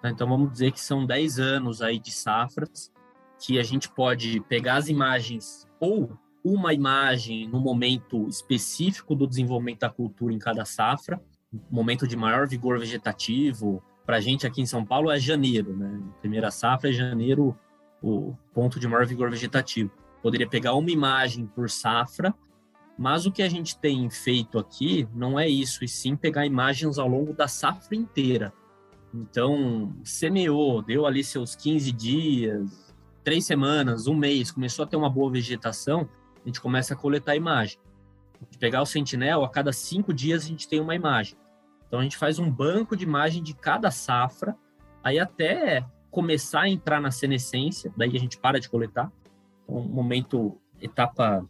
Tá? 0.00 0.10
Então 0.10 0.28
vamos 0.28 0.52
dizer 0.52 0.72
que 0.72 0.80
são 0.80 1.04
10 1.04 1.38
anos 1.38 1.82
aí 1.82 1.98
de 1.98 2.12
safras, 2.12 2.92
que 3.40 3.58
a 3.58 3.62
gente 3.62 3.88
pode 3.88 4.40
pegar 4.42 4.76
as 4.76 4.88
imagens 4.88 5.66
ou 5.80 6.16
uma 6.44 6.72
imagem 6.72 7.48
no 7.48 7.60
momento 7.60 8.28
específico 8.28 9.14
do 9.14 9.26
desenvolvimento 9.26 9.80
da 9.80 9.90
cultura 9.90 10.32
em 10.32 10.38
cada 10.38 10.64
safra, 10.64 11.20
momento 11.70 12.06
de 12.06 12.16
maior 12.16 12.46
vigor 12.46 12.78
vegetativo. 12.78 13.82
Para 14.06 14.16
a 14.16 14.20
gente 14.20 14.46
aqui 14.46 14.62
em 14.62 14.66
São 14.66 14.84
Paulo 14.84 15.10
é 15.10 15.18
janeiro, 15.18 15.76
né? 15.76 16.00
Primeira 16.20 16.50
safra 16.50 16.90
é 16.90 16.92
janeiro, 16.92 17.56
o 18.02 18.34
ponto 18.54 18.78
de 18.78 18.86
maior 18.86 19.06
vigor 19.06 19.30
vegetativo. 19.30 19.90
Poderia 20.22 20.48
pegar 20.48 20.74
uma 20.74 20.90
imagem 20.90 21.46
por 21.46 21.68
safra 21.68 22.34
mas 22.98 23.26
o 23.26 23.30
que 23.30 23.42
a 23.42 23.48
gente 23.48 23.78
tem 23.78 24.10
feito 24.10 24.58
aqui 24.58 25.08
não 25.14 25.38
é 25.38 25.48
isso, 25.48 25.84
e 25.84 25.88
sim 25.88 26.16
pegar 26.16 26.44
imagens 26.44 26.98
ao 26.98 27.06
longo 27.06 27.32
da 27.32 27.46
safra 27.46 27.94
inteira. 27.94 28.52
Então, 29.14 29.94
semeou, 30.02 30.82
deu 30.82 31.06
ali 31.06 31.22
seus 31.22 31.54
15 31.54 31.92
dias, 31.92 32.94
três 33.22 33.46
semanas, 33.46 34.08
um 34.08 34.16
mês, 34.16 34.50
começou 34.50 34.84
a 34.84 34.88
ter 34.88 34.96
uma 34.96 35.08
boa 35.08 35.30
vegetação, 35.30 36.08
a 36.44 36.48
gente 36.48 36.60
começa 36.60 36.94
a 36.94 36.96
coletar 36.96 37.36
imagem. 37.36 37.78
De 38.50 38.58
pegar 38.58 38.82
o 38.82 38.86
sentinel, 38.86 39.44
a 39.44 39.48
cada 39.48 39.72
cinco 39.72 40.12
dias 40.12 40.44
a 40.44 40.48
gente 40.48 40.68
tem 40.68 40.80
uma 40.80 40.94
imagem. 40.94 41.38
Então, 41.86 42.00
a 42.00 42.02
gente 42.02 42.16
faz 42.16 42.40
um 42.40 42.50
banco 42.50 42.96
de 42.96 43.04
imagem 43.04 43.42
de 43.44 43.54
cada 43.54 43.92
safra, 43.92 44.56
aí 45.04 45.20
até 45.20 45.86
começar 46.10 46.62
a 46.62 46.68
entrar 46.68 47.00
na 47.00 47.12
senescência, 47.12 47.92
daí 47.96 48.16
a 48.16 48.20
gente 48.20 48.38
para 48.38 48.58
de 48.58 48.68
coletar. 48.68 49.12
Então, 49.62 49.80
momento, 49.82 50.60
etapa 50.80 51.48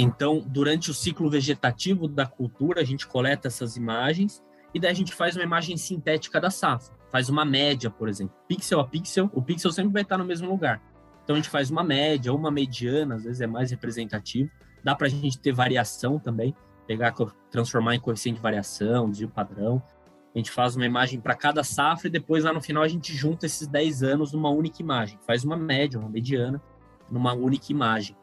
então, 0.00 0.38
durante 0.46 0.92
o 0.92 0.94
ciclo 0.94 1.28
vegetativo 1.28 2.06
da 2.06 2.24
cultura, 2.24 2.80
a 2.80 2.84
gente 2.84 3.04
coleta 3.04 3.48
essas 3.48 3.76
imagens 3.76 4.40
e 4.72 4.78
daí 4.78 4.92
a 4.92 4.94
gente 4.94 5.12
faz 5.12 5.34
uma 5.34 5.42
imagem 5.42 5.76
sintética 5.76 6.40
da 6.40 6.50
safra. 6.50 6.96
Faz 7.10 7.28
uma 7.28 7.44
média, 7.44 7.90
por 7.90 8.08
exemplo. 8.08 8.32
Pixel 8.46 8.78
a 8.78 8.86
pixel, 8.86 9.28
o 9.34 9.42
pixel 9.42 9.72
sempre 9.72 9.92
vai 9.92 10.02
estar 10.02 10.16
no 10.16 10.24
mesmo 10.24 10.48
lugar. 10.48 10.80
Então 11.24 11.34
a 11.34 11.36
gente 11.36 11.48
faz 11.48 11.68
uma 11.68 11.82
média 11.82 12.32
uma 12.32 12.48
mediana, 12.48 13.16
às 13.16 13.24
vezes 13.24 13.40
é 13.40 13.46
mais 13.48 13.72
representativo, 13.72 14.48
dá 14.84 14.94
para 14.94 15.08
a 15.08 15.10
gente 15.10 15.36
ter 15.36 15.50
variação 15.50 16.16
também, 16.16 16.54
pegar, 16.86 17.12
transformar 17.50 17.96
em 17.96 18.00
coeficiente 18.00 18.36
de 18.36 18.42
variação, 18.42 19.10
desvio 19.10 19.28
padrão. 19.28 19.82
A 20.32 20.38
gente 20.38 20.52
faz 20.52 20.76
uma 20.76 20.86
imagem 20.86 21.20
para 21.20 21.34
cada 21.34 21.64
safra 21.64 22.06
e 22.06 22.10
depois 22.10 22.44
lá 22.44 22.52
no 22.52 22.60
final 22.60 22.84
a 22.84 22.88
gente 22.88 23.12
junta 23.12 23.46
esses 23.46 23.66
10 23.66 24.04
anos 24.04 24.32
numa 24.32 24.48
única 24.48 24.80
imagem, 24.80 25.18
faz 25.26 25.42
uma 25.42 25.56
média, 25.56 25.98
uma 25.98 26.08
mediana, 26.08 26.62
numa 27.10 27.32
única 27.32 27.72
imagem. 27.72 28.16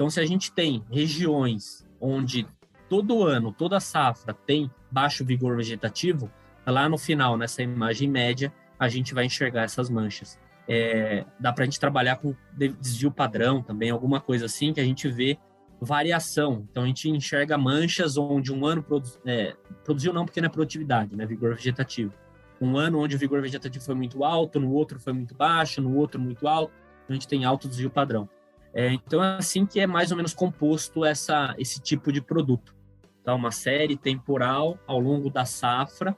Então, 0.00 0.08
se 0.08 0.18
a 0.18 0.24
gente 0.24 0.50
tem 0.50 0.82
regiões 0.90 1.86
onde 2.00 2.46
todo 2.88 3.22
ano, 3.22 3.52
toda 3.52 3.78
safra 3.78 4.32
tem 4.32 4.70
baixo 4.90 5.22
vigor 5.26 5.58
vegetativo, 5.58 6.32
lá 6.66 6.88
no 6.88 6.96
final, 6.96 7.36
nessa 7.36 7.62
imagem 7.62 8.08
média, 8.08 8.50
a 8.78 8.88
gente 8.88 9.12
vai 9.12 9.26
enxergar 9.26 9.64
essas 9.64 9.90
manchas. 9.90 10.40
É, 10.66 11.26
dá 11.38 11.52
para 11.52 11.64
a 11.64 11.66
gente 11.66 11.78
trabalhar 11.78 12.16
com 12.16 12.34
desvio 12.80 13.10
padrão 13.10 13.62
também, 13.62 13.90
alguma 13.90 14.22
coisa 14.22 14.46
assim, 14.46 14.72
que 14.72 14.80
a 14.80 14.84
gente 14.84 15.06
vê 15.06 15.36
variação. 15.78 16.66
Então, 16.70 16.84
a 16.84 16.86
gente 16.86 17.10
enxerga 17.10 17.58
manchas 17.58 18.16
onde 18.16 18.50
um 18.50 18.64
ano 18.64 18.82
produ 18.82 19.06
é, 19.26 19.54
produziu, 19.84 20.14
não 20.14 20.24
porque 20.24 20.40
não 20.40 20.46
é 20.46 20.50
produtividade, 20.50 21.14
né? 21.14 21.26
Vigor 21.26 21.54
vegetativo. 21.54 22.14
Um 22.58 22.78
ano 22.78 23.00
onde 23.00 23.16
o 23.16 23.18
vigor 23.18 23.42
vegetativo 23.42 23.84
foi 23.84 23.94
muito 23.94 24.24
alto, 24.24 24.58
no 24.58 24.72
outro 24.72 24.98
foi 24.98 25.12
muito 25.12 25.34
baixo, 25.34 25.82
no 25.82 25.94
outro 25.94 26.18
muito 26.18 26.48
alto. 26.48 26.72
Então, 27.04 27.10
a 27.10 27.12
gente 27.12 27.28
tem 27.28 27.44
alto 27.44 27.68
desvio 27.68 27.90
padrão. 27.90 28.26
É, 28.72 28.92
então, 28.92 29.22
é 29.22 29.36
assim 29.36 29.66
que 29.66 29.80
é 29.80 29.86
mais 29.86 30.10
ou 30.10 30.16
menos 30.16 30.32
composto 30.32 31.04
essa, 31.04 31.54
esse 31.58 31.80
tipo 31.80 32.12
de 32.12 32.20
produto. 32.20 32.74
Então, 33.20 33.36
uma 33.36 33.50
série 33.50 33.96
temporal 33.96 34.78
ao 34.86 34.98
longo 34.98 35.28
da 35.28 35.44
safra. 35.44 36.16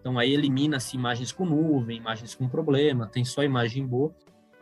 Então, 0.00 0.18
aí 0.18 0.32
elimina-se 0.32 0.96
imagens 0.96 1.30
com 1.30 1.44
nuvem, 1.44 1.98
imagens 1.98 2.34
com 2.34 2.48
problema, 2.48 3.06
tem 3.06 3.24
só 3.24 3.42
imagem 3.42 3.86
boa 3.86 4.14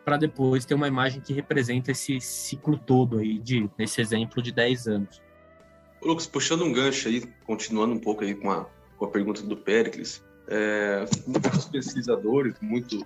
para 0.04 0.16
depois 0.16 0.64
ter 0.64 0.72
uma 0.72 0.88
imagem 0.88 1.20
que 1.20 1.34
representa 1.34 1.92
esse 1.92 2.18
ciclo 2.18 2.78
todo 2.78 3.18
aí, 3.18 3.38
de, 3.38 3.68
nesse 3.78 4.00
exemplo 4.00 4.42
de 4.42 4.50
10 4.50 4.88
anos. 4.88 5.22
Lucas, 6.02 6.26
puxando 6.26 6.64
um 6.64 6.72
gancho 6.72 7.08
aí, 7.08 7.30
continuando 7.44 7.94
um 7.94 7.98
pouco 7.98 8.24
aí 8.24 8.34
com 8.34 8.50
a, 8.50 8.66
com 8.96 9.04
a 9.04 9.10
pergunta 9.10 9.42
do 9.42 9.54
Pericles, 9.54 10.24
é, 10.48 11.04
muitos 11.26 11.66
pesquisadores, 11.66 12.54
muito, 12.62 13.04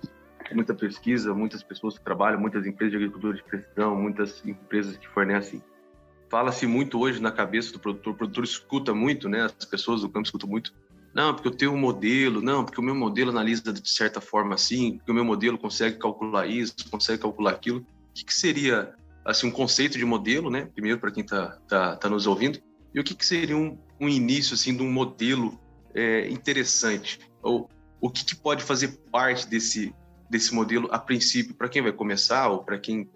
muita 0.55 0.73
pesquisa, 0.73 1.33
muitas 1.33 1.63
pessoas 1.63 1.97
que 1.97 2.03
trabalham, 2.03 2.39
muitas 2.39 2.65
empresas 2.65 2.91
de 2.91 2.97
agricultura 2.97 3.35
de 3.35 3.43
precisão, 3.43 3.95
muitas 3.95 4.45
empresas 4.45 4.97
que 4.97 5.07
fornecem. 5.09 5.61
Fala-se 6.29 6.65
muito 6.65 6.99
hoje 6.99 7.21
na 7.21 7.31
cabeça 7.31 7.71
do 7.73 7.79
produtor, 7.79 8.13
o 8.13 8.17
produtor 8.17 8.43
escuta 8.43 8.93
muito, 8.93 9.29
né? 9.29 9.43
As 9.43 9.65
pessoas 9.65 10.01
do 10.01 10.09
campo 10.09 10.25
escutam 10.25 10.49
muito 10.49 10.73
não, 11.13 11.33
porque 11.33 11.47
eu 11.47 11.55
tenho 11.55 11.73
um 11.73 11.77
modelo, 11.77 12.41
não, 12.41 12.65
porque 12.65 12.79
o 12.79 12.83
meu 12.83 12.95
modelo 12.95 13.29
analisa 13.29 13.71
de 13.71 13.87
certa 13.87 14.19
forma 14.19 14.55
assim, 14.55 14.97
porque 14.97 15.11
o 15.11 15.13
meu 15.13 15.23
modelo 15.23 15.59
consegue 15.59 15.97
calcular 15.97 16.47
isso, 16.47 16.73
consegue 16.89 17.21
calcular 17.21 17.51
aquilo. 17.51 17.79
O 17.79 18.13
que, 18.15 18.25
que 18.25 18.33
seria 18.33 18.95
assim 19.23 19.47
um 19.47 19.51
conceito 19.51 19.97
de 19.97 20.05
modelo, 20.05 20.49
né? 20.49 20.67
Primeiro 20.73 20.99
para 20.99 21.11
quem 21.11 21.21
está 21.23 21.57
tá, 21.67 21.95
tá 21.95 22.09
nos 22.09 22.25
ouvindo, 22.25 22.59
e 22.93 22.99
o 22.99 23.03
que, 23.03 23.13
que 23.13 23.25
seria 23.25 23.55
um, 23.55 23.77
um 23.99 24.09
início 24.09 24.55
assim 24.55 24.75
de 24.75 24.81
um 24.81 24.91
modelo 24.91 25.59
é, 25.93 26.27
interessante? 26.29 27.19
Ou 27.43 27.69
o 28.01 28.09
que, 28.09 28.25
que 28.25 28.35
pode 28.35 28.63
fazer 28.63 28.99
parte 29.11 29.47
desse 29.47 29.93
desse 30.33 30.53
modelo 30.53 30.89
a 30.91 30.97
princípio 30.97 31.53
para 31.53 31.69
quem 31.69 31.81
vai 31.81 31.91
começar 31.91 32.49
ou 32.49 32.63
para 32.63 32.79
quem 32.79 33.07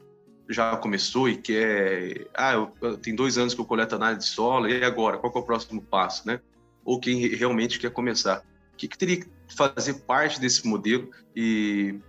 já 0.50 0.78
começou 0.78 1.28
e 1.28 1.36
quer, 1.36 2.28
ah, 2.34 2.54
eu, 2.54 2.98
tem 2.98 3.14
dois 3.14 3.38
anos 3.38 3.54
que 3.54 3.60
eu 3.60 3.66
coleto 3.66 3.96
análise 3.96 4.28
de 4.28 4.34
solo 4.34 4.70
e 4.70 4.84
agora 4.84 5.18
qual 5.18 5.34
é 5.36 5.40
o 5.40 5.44
próximo 5.44 5.82
passo, 5.82 6.26
né? 6.26 6.40
ou 6.86 7.00
quem 7.00 7.28
realmente 7.28 7.80
quer 7.80 7.92
começar. 7.92 8.44
O 8.74 8.78
que, 8.78 8.88
que 8.88 8.98
teria 8.98 9.20
que 9.20 9.28
fazer 9.58 9.96
parte 10.06 10.40
desse 10.40 10.66
modelo 10.66 11.10
e 11.36 12.00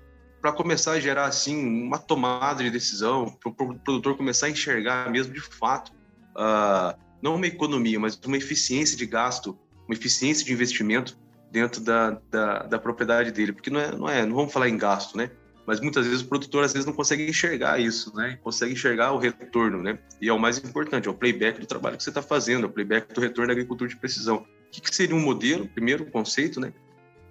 para 0.40 0.52
começar 0.52 0.92
a 0.92 1.00
gerar 1.00 1.24
assim 1.24 1.66
uma 1.66 1.98
tomada 1.98 2.62
de 2.62 2.70
decisão, 2.70 3.36
para 3.40 3.50
o 3.50 3.54
produtor 3.54 4.16
começar 4.16 4.46
a 4.46 4.50
enxergar 4.50 5.10
mesmo 5.10 5.32
de 5.32 5.40
fato, 5.40 5.90
uh, 6.36 6.96
não 7.20 7.34
uma 7.34 7.46
economia, 7.46 7.98
mas 7.98 8.14
uma 8.24 8.36
eficiência 8.36 8.96
de 8.96 9.04
gasto, 9.04 9.58
uma 9.88 9.94
eficiência 9.94 10.46
de 10.46 10.52
investimento 10.52 11.18
dentro 11.50 11.80
da, 11.80 12.18
da, 12.30 12.62
da 12.64 12.78
propriedade 12.78 13.30
dele, 13.32 13.52
porque 13.52 13.70
não 13.70 13.80
é, 13.80 13.96
não 13.96 14.08
é, 14.08 14.26
não 14.26 14.34
vamos 14.34 14.52
falar 14.52 14.68
em 14.68 14.76
gasto, 14.76 15.16
né? 15.16 15.30
mas 15.68 15.82
muitas 15.82 16.06
vezes 16.06 16.22
o 16.22 16.26
produtor 16.26 16.64
às 16.64 16.72
vezes 16.72 16.86
não 16.86 16.94
consegue 16.94 17.28
enxergar 17.28 17.78
isso, 17.78 18.16
né? 18.16 18.38
Consegue 18.42 18.72
enxergar 18.72 19.12
o 19.12 19.18
retorno, 19.18 19.82
né? 19.82 19.98
E 20.18 20.26
é 20.26 20.32
o 20.32 20.38
mais 20.38 20.56
importante, 20.56 21.06
é 21.08 21.10
o 21.10 21.14
playback 21.14 21.60
do 21.60 21.66
trabalho 21.66 21.98
que 21.98 22.02
você 22.02 22.08
está 22.08 22.22
fazendo, 22.22 22.64
é 22.64 22.66
o 22.66 22.72
playback 22.72 23.12
do 23.12 23.20
retorno 23.20 23.48
da 23.48 23.52
agricultura 23.52 23.86
de 23.86 23.94
precisão. 23.94 24.36
O 24.36 24.70
que, 24.70 24.80
que 24.80 24.96
seria 24.96 25.14
um 25.14 25.20
modelo, 25.20 25.68
primeiro 25.68 26.06
conceito, 26.06 26.58
né? 26.58 26.72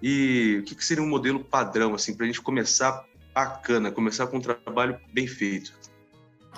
E 0.00 0.58
o 0.60 0.62
que, 0.62 0.76
que 0.76 0.84
seria 0.84 1.02
um 1.02 1.08
modelo 1.08 1.42
padrão, 1.42 1.96
assim, 1.96 2.14
para 2.14 2.26
a 2.26 2.28
gente 2.28 2.40
começar 2.40 3.04
bacana, 3.34 3.90
começar 3.90 4.28
com 4.28 4.36
um 4.36 4.40
trabalho 4.40 5.00
bem 5.12 5.26
feito? 5.26 5.72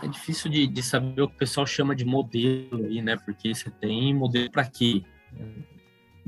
É 0.03 0.07
difícil 0.07 0.51
de, 0.51 0.67
de 0.67 0.83
saber 0.83 1.23
o 1.23 1.29
que 1.29 1.35
o 1.37 1.39
pessoal 1.39 1.67
chama 1.67 1.97
de 1.97 2.05
modelo 2.05 2.85
aí, 2.85 3.01
né? 3.01 3.17
Porque 3.25 3.55
você 3.55 3.71
tem 3.71 4.15
modelo 4.15 4.51
para 4.51 4.67
quê? 4.67 5.03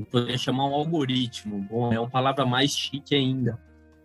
Eu 0.03 0.07
poderia 0.07 0.39
chamar 0.39 0.67
um 0.67 0.75
algoritmo. 0.75 1.67
Bom, 1.71 1.93
é 1.93 1.99
uma 1.99 2.11
palavra 2.11 2.45
mais 2.45 2.71
chique 2.71 3.15
ainda 3.15 3.59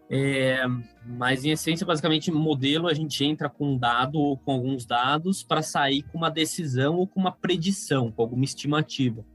é, 0.09 0.61
mas 1.05 1.43
em 1.43 1.51
essência, 1.51 1.85
basicamente, 1.85 2.31
modelo 2.31 2.87
a 2.87 2.93
gente 2.93 3.23
entra 3.25 3.49
com 3.49 3.73
um 3.73 3.77
dado 3.77 4.17
ou 4.17 4.37
com 4.37 4.53
alguns 4.53 4.85
dados 4.85 5.43
para 5.43 5.61
sair 5.61 6.03
com 6.03 6.17
uma 6.17 6.31
decisão 6.31 6.95
ou 6.95 7.07
com 7.07 7.19
uma 7.19 7.31
predição, 7.31 8.11
com 8.11 8.21
alguma 8.21 8.45
estimativa. 8.45 9.25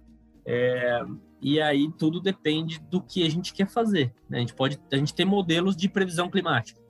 É, 0.46 1.02
e 1.42 1.60
aí 1.60 1.90
tudo 1.98 2.20
depende 2.20 2.80
do 2.90 3.02
que 3.02 3.22
a 3.24 3.30
gente 3.30 3.52
quer 3.52 3.68
fazer. 3.68 4.14
Né? 4.28 4.38
A 4.38 4.40
gente 4.40 4.54
pode, 4.54 4.80
a 4.90 4.96
gente 4.96 5.14
tem 5.14 5.26
modelos 5.26 5.76
de 5.76 5.88
previsão 5.88 6.30
climática. 6.30 6.80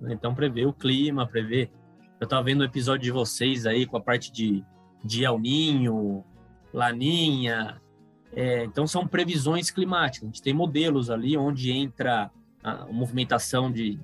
Né? 0.00 0.14
Então 0.14 0.34
prever 0.34 0.66
o 0.66 0.72
clima, 0.72 1.26
prever. 1.26 1.70
Eu 2.18 2.24
estava 2.24 2.42
vendo 2.42 2.62
o 2.62 2.64
episódio 2.64 3.02
de 3.02 3.10
vocês 3.10 3.66
aí 3.66 3.84
com 3.84 3.98
a 3.98 4.00
parte 4.00 4.32
de, 4.32 4.64
de 5.04 5.24
El 5.24 5.38
Ninho, 5.38 6.24
Laninha. 6.72 7.82
É, 8.36 8.64
então 8.64 8.86
são 8.86 9.06
previsões 9.06 9.70
climáticas. 9.70 10.24
A 10.24 10.26
gente 10.26 10.42
tem 10.42 10.52
modelos 10.52 11.08
ali 11.08 11.38
onde 11.38 11.72
entra 11.72 12.30
a 12.62 12.84
movimentação 12.92 13.72
de, 13.72 13.98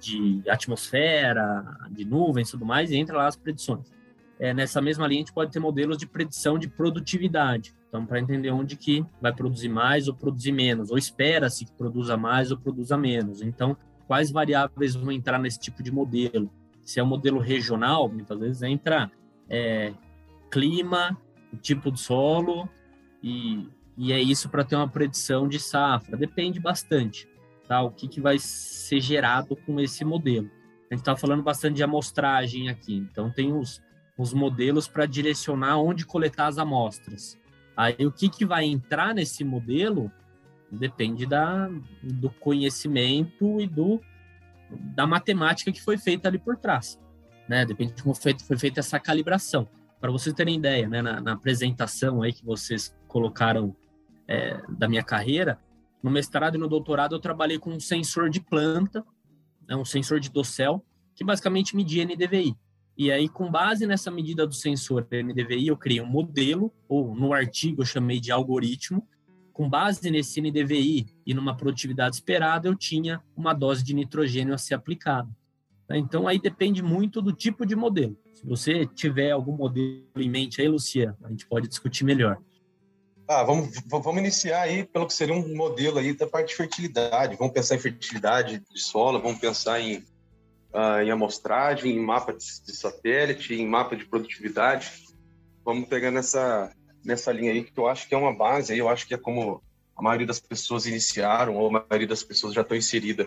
de 0.00 0.42
atmosfera, 0.50 1.64
de 1.88 2.04
nuvens 2.04 2.48
e 2.48 2.50
tudo 2.50 2.66
mais, 2.66 2.90
e 2.90 2.96
entra 2.96 3.16
lá 3.16 3.28
as 3.28 3.36
predições. 3.36 3.92
É, 4.40 4.52
nessa 4.52 4.80
mesma 4.80 5.06
linha, 5.06 5.20
a 5.20 5.24
gente 5.24 5.32
pode 5.32 5.52
ter 5.52 5.60
modelos 5.60 5.96
de 5.96 6.06
predição 6.06 6.58
de 6.58 6.68
produtividade. 6.68 7.74
Então, 7.88 8.04
para 8.04 8.18
entender 8.18 8.50
onde 8.50 8.76
que 8.76 9.06
vai 9.20 9.32
produzir 9.32 9.68
mais 9.68 10.08
ou 10.08 10.14
produzir 10.14 10.52
menos, 10.52 10.90
ou 10.90 10.98
espera-se 10.98 11.64
que 11.64 11.72
produza 11.72 12.16
mais 12.16 12.50
ou 12.50 12.58
produza 12.58 12.98
menos. 12.98 13.40
Então, 13.40 13.76
quais 14.06 14.32
variáveis 14.32 14.96
vão 14.96 15.12
entrar 15.12 15.38
nesse 15.38 15.60
tipo 15.60 15.80
de 15.80 15.92
modelo? 15.92 16.50
Se 16.82 16.98
é 16.98 17.02
um 17.02 17.06
modelo 17.06 17.38
regional, 17.38 18.08
muitas 18.08 18.38
vezes 18.38 18.62
entra 18.62 19.10
é, 19.48 19.92
clima, 20.50 21.16
tipo 21.60 21.90
de 21.90 22.00
solo, 22.00 22.68
e, 23.22 23.68
e 23.96 24.12
é 24.12 24.20
isso 24.20 24.48
para 24.48 24.64
ter 24.64 24.76
uma 24.76 24.88
predição 24.88 25.48
de 25.48 25.58
safra. 25.58 26.16
Depende 26.16 26.60
bastante 26.60 27.28
tá? 27.68 27.82
O 27.82 27.90
que, 27.90 28.08
que 28.08 28.20
vai 28.20 28.38
ser 28.38 29.00
gerado 29.00 29.54
com 29.54 29.78
esse 29.78 30.04
modelo. 30.04 30.50
A 30.90 30.94
gente 30.94 31.02
está 31.02 31.14
falando 31.14 31.42
bastante 31.42 31.76
de 31.76 31.82
amostragem 31.82 32.70
aqui, 32.70 32.96
então 32.96 33.30
tem 33.30 33.52
os, 33.52 33.82
os 34.16 34.32
modelos 34.32 34.88
para 34.88 35.04
direcionar 35.04 35.76
onde 35.76 36.06
coletar 36.06 36.46
as 36.46 36.56
amostras. 36.56 37.38
Aí 37.76 38.06
o 38.06 38.10
que, 38.10 38.30
que 38.30 38.46
vai 38.46 38.64
entrar 38.64 39.14
nesse 39.14 39.44
modelo 39.44 40.10
depende 40.72 41.26
da, 41.26 41.68
do 42.02 42.30
conhecimento 42.30 43.60
e 43.60 43.66
do, 43.66 44.00
da 44.70 45.06
matemática 45.06 45.70
que 45.70 45.82
foi 45.82 45.98
feita 45.98 46.26
ali 46.28 46.38
por 46.38 46.56
trás. 46.56 46.98
Né? 47.46 47.66
Depende 47.66 47.92
de 47.92 48.02
como 48.02 48.14
foi, 48.14 48.34
foi 48.38 48.58
feita 48.58 48.80
essa 48.80 48.98
calibração. 48.98 49.68
Para 50.00 50.10
vocês 50.10 50.34
terem 50.34 50.56
ideia, 50.56 50.88
né? 50.88 51.02
na, 51.02 51.20
na 51.20 51.32
apresentação 51.32 52.22
aí 52.22 52.32
que 52.32 52.44
vocês 52.44 52.94
colocaram 53.06 53.74
é, 54.26 54.60
da 54.68 54.88
minha 54.88 55.02
carreira, 55.02 55.58
no 56.02 56.10
mestrado 56.10 56.54
e 56.54 56.58
no 56.58 56.68
doutorado, 56.68 57.14
eu 57.14 57.20
trabalhei 57.20 57.58
com 57.58 57.70
um 57.70 57.80
sensor 57.80 58.30
de 58.30 58.40
planta, 58.40 59.04
né, 59.68 59.74
um 59.74 59.84
sensor 59.84 60.20
de 60.20 60.30
dossel, 60.30 60.84
que 61.14 61.24
basicamente 61.24 61.74
media 61.74 62.04
NDVI. 62.04 62.54
E 62.96 63.12
aí, 63.12 63.28
com 63.28 63.50
base 63.50 63.86
nessa 63.86 64.10
medida 64.10 64.46
do 64.46 64.54
sensor 64.54 65.06
NDVI, 65.10 65.68
eu 65.68 65.76
criei 65.76 66.00
um 66.00 66.06
modelo, 66.06 66.72
ou 66.88 67.14
no 67.14 67.32
artigo 67.32 67.82
eu 67.82 67.86
chamei 67.86 68.20
de 68.20 68.32
algoritmo. 68.32 69.06
Com 69.52 69.68
base 69.68 70.08
nesse 70.10 70.40
NDVI 70.40 71.06
e 71.26 71.34
numa 71.34 71.56
produtividade 71.56 72.14
esperada, 72.16 72.68
eu 72.68 72.76
tinha 72.76 73.20
uma 73.36 73.52
dose 73.52 73.84
de 73.84 73.94
nitrogênio 73.94 74.54
a 74.54 74.58
ser 74.58 74.74
aplicada. 74.74 75.28
Então, 75.90 76.28
aí 76.28 76.38
depende 76.38 76.82
muito 76.82 77.22
do 77.22 77.32
tipo 77.32 77.64
de 77.64 77.74
modelo. 77.74 78.16
Se 78.38 78.46
você 78.46 78.86
tiver 78.86 79.32
algum 79.32 79.56
modelo 79.56 80.04
em 80.16 80.30
mente 80.30 80.60
aí, 80.60 80.68
Lucia, 80.68 81.16
a 81.24 81.28
gente 81.28 81.44
pode 81.44 81.66
discutir 81.66 82.04
melhor. 82.04 82.38
Ah, 83.26 83.42
vamos, 83.42 83.70
vamos 83.88 84.16
iniciar 84.16 84.62
aí 84.62 84.84
pelo 84.84 85.08
que 85.08 85.12
seria 85.12 85.34
um 85.34 85.56
modelo 85.56 85.98
aí 85.98 86.14
da 86.14 86.24
parte 86.24 86.50
de 86.50 86.54
fertilidade. 86.54 87.34
Vamos 87.36 87.52
pensar 87.52 87.74
em 87.74 87.80
fertilidade 87.80 88.62
de 88.70 88.80
solo, 88.80 89.20
vamos 89.20 89.40
pensar 89.40 89.80
em, 89.80 89.98
uh, 90.72 91.02
em 91.02 91.10
amostragem, 91.10 91.96
em 91.96 92.00
mapa 92.00 92.32
de, 92.32 92.44
de, 92.64 92.76
satélite, 92.76 93.54
em 93.54 93.66
mapa 93.66 93.96
de 93.96 94.06
produtividade. 94.06 94.88
Vamos 95.64 95.88
pegar 95.88 96.12
nessa, 96.12 96.72
nessa 97.04 97.32
linha 97.32 97.50
aí, 97.50 97.64
que 97.64 97.78
eu 97.78 97.88
acho 97.88 98.08
que 98.08 98.14
é 98.14 98.18
uma 98.18 98.34
base, 98.34 98.72
aí 98.72 98.78
eu 98.78 98.88
acho 98.88 99.04
que 99.08 99.14
é 99.14 99.18
como 99.18 99.60
a 99.96 100.02
maioria 100.02 100.28
das 100.28 100.38
pessoas 100.38 100.86
iniciaram, 100.86 101.56
ou 101.56 101.76
a 101.76 101.84
maioria 101.88 102.06
das 102.06 102.22
pessoas 102.22 102.54
já 102.54 102.60
estão 102.60 102.76
inseridas, 102.76 103.26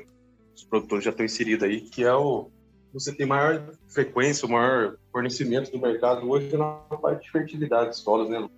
os 0.55 0.63
produtores 0.63 1.03
já 1.03 1.11
estão 1.11 1.25
inseridos 1.25 1.67
aí, 1.67 1.81
que 1.81 2.01
é 2.01 2.13
o, 2.13 2.49
você 2.93 3.13
tem 3.13 3.25
maior 3.25 3.73
frequência, 3.87 4.47
maior 4.47 4.97
fornecimento 5.11 5.71
do 5.71 5.79
mercado 5.79 6.29
hoje 6.29 6.55
na 6.57 6.73
parte 7.01 7.23
de 7.23 7.31
fertilidade 7.31 7.91
de 7.91 7.97
solos, 7.97 8.29
né? 8.29 8.49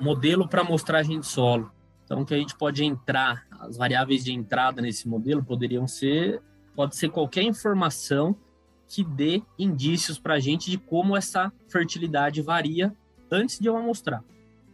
Modelo 0.00 0.48
para 0.48 0.62
amostragem 0.62 1.20
de 1.20 1.26
solo. 1.26 1.70
Então, 2.04 2.24
que 2.24 2.34
a 2.34 2.38
gente 2.38 2.54
pode 2.56 2.84
entrar, 2.84 3.46
as 3.60 3.76
variáveis 3.76 4.24
de 4.24 4.32
entrada 4.32 4.82
nesse 4.82 5.08
modelo 5.08 5.42
poderiam 5.42 5.86
ser, 5.88 6.42
pode 6.74 6.96
ser 6.96 7.10
qualquer 7.10 7.42
informação 7.42 8.36
que 8.86 9.02
dê 9.02 9.42
indícios 9.58 10.18
para 10.18 10.34
a 10.34 10.40
gente 10.40 10.70
de 10.70 10.76
como 10.76 11.16
essa 11.16 11.52
fertilidade 11.68 12.42
varia 12.42 12.94
antes 13.30 13.58
de 13.58 13.66
eu 13.66 13.76
amostrar. 13.76 14.22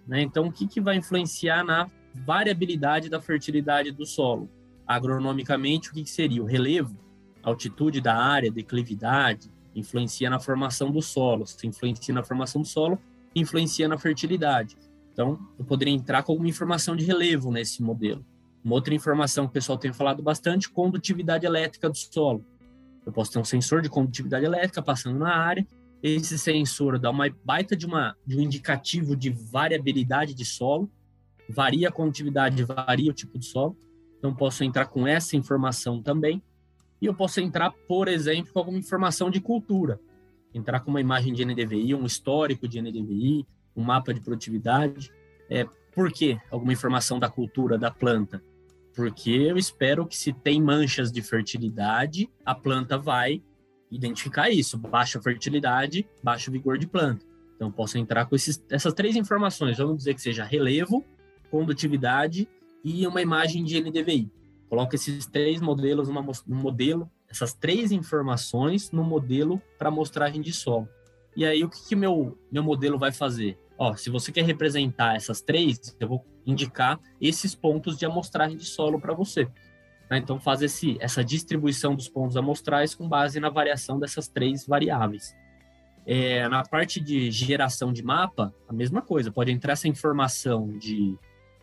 Né? 0.07 0.23
Então, 0.23 0.47
o 0.47 0.53
que, 0.53 0.67
que 0.67 0.81
vai 0.81 0.97
influenciar 0.97 1.65
na 1.65 1.89
variabilidade 2.15 3.09
da 3.09 3.21
fertilidade 3.21 3.93
do 3.93 4.05
solo? 4.05 4.51
Agronomicamente, 4.87 5.91
o 5.91 5.93
que, 5.93 6.03
que 6.03 6.11
seria? 6.11 6.43
O 6.43 6.47
relevo, 6.47 6.97
altitude 7.43 8.01
da 8.01 8.17
área, 8.17 8.51
declividade, 8.51 9.51
influencia 9.75 10.29
na 10.29 10.39
formação 10.39 10.91
do 10.91 11.01
solo. 11.01 11.47
Se 11.47 11.67
influencia 11.67 12.15
na 12.15 12.23
formação 12.23 12.63
do 12.63 12.69
solo, 12.69 12.99
influencia 13.35 13.89
na 13.89 13.99
fertilidade. 13.99 14.77
Então, 15.13 15.39
eu 15.59 15.65
poderia 15.65 15.95
entrar 15.95 16.23
com 16.23 16.33
alguma 16.33 16.49
informação 16.49 16.97
de 16.97 17.05
relevo 17.05 17.51
nesse 17.51 17.83
modelo. 17.83 18.25
Uma 18.65 18.75
outra 18.75 18.95
informação 18.95 19.45
que 19.45 19.51
o 19.51 19.55
pessoal 19.55 19.79
tem 19.79 19.93
falado 19.93 20.23
bastante, 20.23 20.69
condutividade 20.69 21.47
elétrica 21.47 21.89
do 21.89 21.97
solo. 21.97 22.45
Eu 23.05 23.13
posso 23.13 23.33
ter 23.33 23.39
um 23.39 23.45
sensor 23.45 23.81
de 23.81 23.89
condutividade 23.89 24.45
elétrica 24.45 24.83
passando 24.83 25.19
na 25.19 25.35
área. 25.35 25.67
Esse 26.03 26.39
sensor 26.39 26.99
dá 26.99 27.11
uma 27.11 27.27
baita 27.45 27.77
de, 27.77 27.87
uma, 27.87 28.17
de 28.27 28.37
um 28.37 28.41
indicativo 28.41 29.17
de 29.17 29.31
variabilidade 29.31 30.35
de 30.35 30.45
solo. 30.45 30.91
Varia 31.49 31.89
a 31.89 31.93
condutividade, 31.93 32.63
varia 32.65 33.11
o 33.11 33.15
tipo 33.15 33.39
de 33.39 33.47
solo. 33.47 33.77
Então, 34.19 34.35
posso 34.35 34.63
entrar 34.63 34.87
com 34.87 35.07
essa 35.07 35.37
informação 35.37 36.03
também. 36.03 36.43
E 37.01 37.07
eu 37.07 37.15
posso 37.15 37.41
entrar, 37.41 37.71
por 37.89 38.09
exemplo, 38.09 38.53
com 38.53 38.59
alguma 38.59 38.79
informação 38.79 39.31
de 39.31 39.41
cultura. 39.41 39.99
Entrar 40.53 40.81
com 40.81 40.91
uma 40.91 41.01
imagem 41.01 41.33
de 41.33 41.45
NDVI, 41.45 41.95
um 41.95 42.05
histórico 42.05 42.69
de 42.69 42.81
NDVI, 42.81 43.47
um 43.75 43.83
mapa 43.83 44.13
de 44.13 44.21
produtividade. 44.21 45.11
É, 45.49 45.67
por 45.95 46.13
quê? 46.13 46.39
Alguma 46.51 46.73
informação 46.73 47.19
da 47.19 47.29
cultura 47.29 47.79
da 47.79 47.91
planta. 47.91 48.43
Porque 48.95 49.31
eu 49.31 49.57
espero 49.57 50.07
que 50.07 50.17
se 50.17 50.33
tem 50.33 50.61
manchas 50.61 51.11
de 51.11 51.23
fertilidade, 51.23 52.29
a 52.45 52.55
planta 52.55 52.99
vai 52.99 53.43
identificar 53.91 54.51
isso. 54.51 54.77
Baixa 54.77 55.21
fertilidade, 55.23 56.07
baixo 56.23 56.51
vigor 56.51 56.77
de 56.77 56.87
planta. 56.87 57.25
Então, 57.57 57.71
posso 57.71 57.99
entrar 57.99 58.27
com 58.27 58.35
esses, 58.35 58.63
essas 58.71 58.93
três 58.93 59.17
informações. 59.17 59.79
Vamos 59.79 59.99
dizer 59.99 60.15
que 60.15 60.23
seja 60.23 60.45
relevo, 60.45 61.05
condutividade 61.51 62.49
e 62.85 63.07
uma 63.07 63.21
imagem 63.21 63.65
de 63.65 63.81
NDVI. 63.81 64.31
Coloca 64.71 64.95
esses 64.95 65.27
três 65.27 65.61
modelos 65.61 66.09
numa, 66.09 66.25
num 66.47 66.57
modelo, 66.57 67.11
essas 67.29 67.53
três 67.53 67.91
informações 67.91 68.93
no 68.93 69.03
modelo 69.03 69.61
para 69.77 69.89
amostragem 69.89 70.41
de 70.41 70.53
solo. 70.53 70.89
E 71.37 71.45
aí, 71.45 71.65
o 71.65 71.69
que, 71.69 71.89
que 71.89 71.97
meu, 71.97 72.39
meu 72.53 72.63
modelo 72.63 72.97
vai 72.97 73.11
fazer? 73.11 73.59
Ó, 73.77 73.97
se 73.97 74.09
você 74.11 74.31
quer 74.31 74.45
representar 74.45 75.17
essas 75.17 75.41
três, 75.41 75.97
eu 75.99 76.07
vou 76.07 76.25
indicar 76.47 77.01
esses 77.21 77.53
pontos 77.53 77.99
de 77.99 78.07
amostragem 78.07 78.57
de 78.57 78.65
solo 78.65 79.01
para 79.01 79.13
você. 79.13 79.49
Né? 80.09 80.19
Então, 80.19 80.39
faz 80.39 80.63
esse, 80.63 80.97
essa 81.01 81.25
distribuição 81.25 81.97
dos 81.97 82.09
pontos 82.09 82.37
amostrais 82.37 82.95
com 82.95 83.09
base 83.09 83.41
na 83.41 83.51
variação 83.51 83.99
dessas 83.99 84.29
três 84.29 84.65
variáveis. 84.65 85.35
É, 86.07 86.49
na 86.49 86.63
parte 86.63 87.01
de 87.01 87.29
geração 87.33 87.93
de 87.93 88.05
mapa, 88.05 88.55
a 88.69 88.73
mesma 88.73 89.03
coisa. 89.03 89.33
Pode 89.33 89.51
entrar 89.51 89.73
essa 89.73 89.89
informação 89.89 90.79
de, 90.79 91.19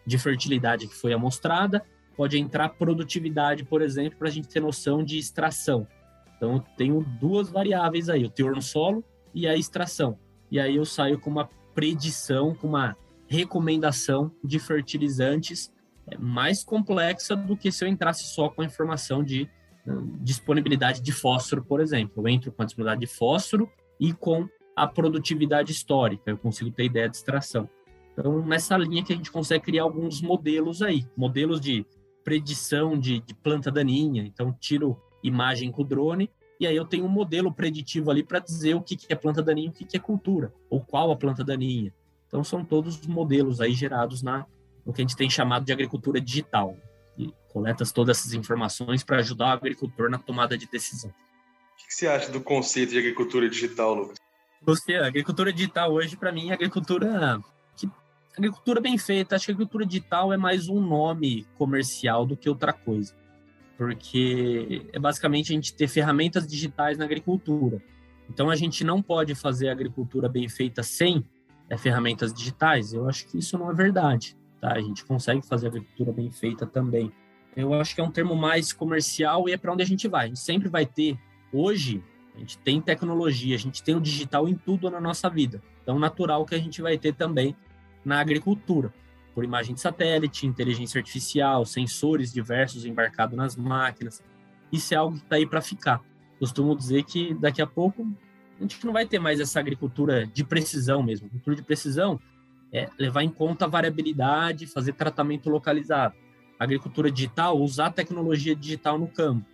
de 0.06 0.18
fertilidade 0.18 0.88
que 0.88 0.96
foi 0.96 1.14
amostrada, 1.14 1.86
pode 2.18 2.38
entrar 2.38 2.70
produtividade, 2.70 3.64
por 3.64 3.82
exemplo, 3.82 4.18
para 4.18 4.28
a 4.28 4.32
gente 4.32 4.48
ter 4.48 4.60
noção 4.60 5.04
de 5.04 5.20
extração. 5.20 5.88
Então, 6.36 6.56
eu 6.56 6.60
tenho 6.76 7.06
duas 7.20 7.50
variáveis 7.50 8.10
aí, 8.10 8.26
o 8.26 8.30
teor 8.30 8.56
no 8.56 8.62
solo 8.62 9.04
e 9.34 9.48
a 9.48 9.56
extração. 9.56 10.18
E 10.52 10.60
aí 10.60 10.76
eu 10.76 10.86
saio 10.86 11.20
com 11.20 11.30
uma 11.30 11.48
predição, 11.76 12.56
com 12.56 12.68
uma 12.68 12.98
recomendação 13.28 14.32
de 14.44 14.58
fertilizantes 14.58 15.72
é, 16.08 16.18
mais 16.18 16.64
complexa 16.64 17.36
do 17.36 17.56
que 17.56 17.72
se 17.72 17.84
eu 17.86 17.88
entrasse 17.88 18.24
só 18.24 18.50
com 18.50 18.62
a 18.62 18.66
informação 18.66 19.24
de 19.24 19.50
hum, 19.86 20.18
disponibilidade 20.22 21.02
de 21.02 21.12
fósforo, 21.12 21.64
por 21.64 21.80
exemplo. 21.80 22.24
Eu 22.24 22.28
entro 22.28 22.52
com 22.52 22.64
a 22.64 22.66
disponibilidade 22.66 23.02
de 23.02 23.08
fósforo 23.08 23.70
e 24.00 24.14
com 24.14 24.48
a 24.76 24.88
produtividade 24.88 25.72
histórica, 25.72 26.30
eu 26.30 26.38
consigo 26.38 26.70
ter 26.70 26.86
ideia 26.86 27.10
de 27.10 27.18
extração. 27.18 27.68
Então, 28.14 28.44
nessa 28.46 28.78
linha 28.78 29.04
que 29.04 29.14
a 29.14 29.16
gente 29.16 29.32
consegue 29.32 29.66
criar 29.66 29.84
alguns 29.84 30.22
modelos 30.22 30.82
aí, 30.82 31.06
modelos 31.16 31.60
de 31.60 31.86
predição 32.28 33.00
de, 33.00 33.22
de 33.22 33.34
planta 33.34 33.72
daninha. 33.72 34.22
Então, 34.22 34.52
tiro 34.52 35.02
imagem 35.24 35.72
com 35.72 35.82
o 35.82 35.86
drone 35.86 36.30
e 36.60 36.68
aí 36.68 36.76
eu 36.76 36.84
tenho 36.84 37.06
um 37.06 37.10
modelo 37.10 37.54
preditivo 37.54 38.12
ali 38.12 38.22
para 38.22 38.40
dizer 38.40 38.76
o 38.76 38.82
que, 38.82 38.98
que 38.98 39.06
é 39.08 39.16
planta 39.16 39.42
daninha 39.42 39.68
e 39.68 39.70
o 39.70 39.72
que, 39.72 39.86
que 39.86 39.96
é 39.96 40.00
cultura, 40.00 40.54
ou 40.70 40.82
qual 40.82 41.10
a 41.10 41.16
planta 41.16 41.42
daninha. 41.42 41.94
Então 42.28 42.44
são 42.44 42.66
todos 42.66 43.00
os 43.00 43.08
modelos 43.08 43.62
aí 43.62 43.72
gerados 43.72 44.22
na 44.22 44.46
no 44.86 44.92
que 44.92 45.02
a 45.02 45.06
gente 45.06 45.16
tem 45.16 45.30
chamado 45.30 45.64
de 45.64 45.72
agricultura 45.72 46.20
digital. 46.20 46.76
E 47.18 47.34
coletas 47.48 47.94
todas 47.94 48.18
essas 48.18 48.34
informações 48.34 49.06
para 49.06 49.20
ajudar 49.20 49.48
o 49.48 49.52
agricultor 49.54 50.10
na 50.10 50.18
tomada 50.18 50.58
de 50.58 50.68
decisão. 50.68 51.10
O 51.10 51.88
que 51.88 51.94
você 51.94 52.08
acha 52.08 52.30
do 52.30 52.42
conceito 52.42 52.90
de 52.90 53.00
agricultura 53.00 53.50
digital, 53.50 53.94
Lucas? 53.94 54.18
Você, 54.64 54.96
a 54.96 55.08
agricultura 55.08 55.54
digital 55.54 55.94
hoje, 55.94 56.18
para 56.18 56.34
mim, 56.34 56.50
é 56.50 56.54
agricultura 56.54 57.40
agricultura 58.38 58.80
bem 58.80 58.98
feita. 58.98 59.36
Acho 59.36 59.46
que 59.46 59.52
agricultura 59.52 59.86
digital 59.86 60.32
é 60.32 60.38
mais 60.38 60.70
um 60.70 60.80
nome 60.80 61.46
comercial 61.58 62.26
do 62.26 62.38
que 62.38 62.50
outra 62.50 62.72
coisa 62.74 63.14
porque 63.78 64.88
é 64.92 65.00
basicamente 65.00 65.52
a 65.52 65.56
gente 65.56 65.74
ter 65.74 65.88
ferramentas 65.88 66.48
digitais 66.48 66.98
na 66.98 67.06
agricultura. 67.06 67.82
Então 68.30 68.50
a 68.50 68.56
gente 68.56 68.84
não 68.84 69.02
pode 69.02 69.36
fazer 69.36 69.70
agricultura 69.70 70.28
bem 70.28 70.50
feita 70.50 70.82
sem 70.82 71.24
é, 71.70 71.78
ferramentas 71.78 72.34
digitais. 72.34 72.92
Eu 72.92 73.08
acho 73.08 73.28
que 73.28 73.38
isso 73.38 73.58
não 73.58 73.70
é 73.70 73.74
verdade. 73.74 74.36
Tá? 74.60 74.74
A 74.74 74.82
gente 74.82 75.06
consegue 75.06 75.46
fazer 75.46 75.68
agricultura 75.68 76.12
bem 76.12 76.32
feita 76.32 76.66
também. 76.66 77.12
Eu 77.56 77.74
acho 77.76 77.94
que 77.94 78.02
é 78.02 78.04
um 78.04 78.12
termo 78.12 78.36
mais 78.36 78.74
comercial 78.74 79.48
e 79.48 79.54
é 79.54 79.58
para 79.58 79.72
onde 79.72 79.84
a 79.84 79.86
gente 79.86 80.08
vai. 80.08 80.26
A 80.26 80.28
gente 80.28 80.40
sempre 80.40 80.68
vai 80.68 80.86
ter. 80.86 81.18
Hoje, 81.54 82.04
a 82.36 82.40
gente 82.40 82.58
tem 82.58 82.82
tecnologia, 82.82 83.56
a 83.56 83.60
gente 83.60 83.82
tem 83.82 83.96
o 83.96 84.02
digital 84.02 84.48
em 84.48 84.56
tudo 84.56 84.90
na 84.90 85.00
nossa 85.00 85.30
vida. 85.30 85.62
Então, 85.82 85.98
natural 85.98 86.46
que 86.46 86.56
a 86.56 86.60
gente 86.60 86.82
vai 86.82 86.98
ter 86.98 87.14
também 87.14 87.56
na 88.08 88.22
agricultura 88.22 88.94
por 89.36 89.44
imagem 89.44 89.76
de 89.76 89.82
satélite, 89.82 90.48
inteligência 90.48 90.98
artificial, 90.98 91.66
sensores 91.66 92.32
diversos 92.32 92.86
embarcados 92.86 93.38
nas 93.38 93.56
máquinas. 93.56 94.24
Isso 94.72 94.94
é 94.94 94.98
algo 94.98 95.18
que 95.18 95.24
está 95.24 95.36
aí 95.36 95.46
para 95.46 95.62
ficar. 95.62 96.02
Costumo 96.40 96.76
dizer 96.76 97.04
que 97.04 97.34
daqui 97.34 97.62
a 97.62 97.68
pouco 97.68 98.08
a 98.58 98.62
gente 98.62 98.84
não 98.86 98.94
vai 98.94 99.06
ter 99.06 99.20
mais 99.20 99.42
essa 99.42 99.60
agricultura 99.60 100.26
de 100.26 100.44
precisão 100.44 101.04
mesmo. 101.04 101.28
Agricultura 101.28 101.56
de 101.58 101.64
precisão 101.64 102.20
é 102.72 102.90
levar 102.98 103.24
em 103.24 103.30
conta 103.30 103.66
a 103.66 103.68
variabilidade, 103.68 104.66
fazer 104.66 104.94
tratamento 104.94 105.50
localizado. 105.50 106.16
agricultura 106.58 107.12
digital, 107.12 107.60
usar 107.60 107.92
tecnologia 107.92 108.56
digital 108.56 108.98
no 108.98 109.08
campo. 109.08 109.46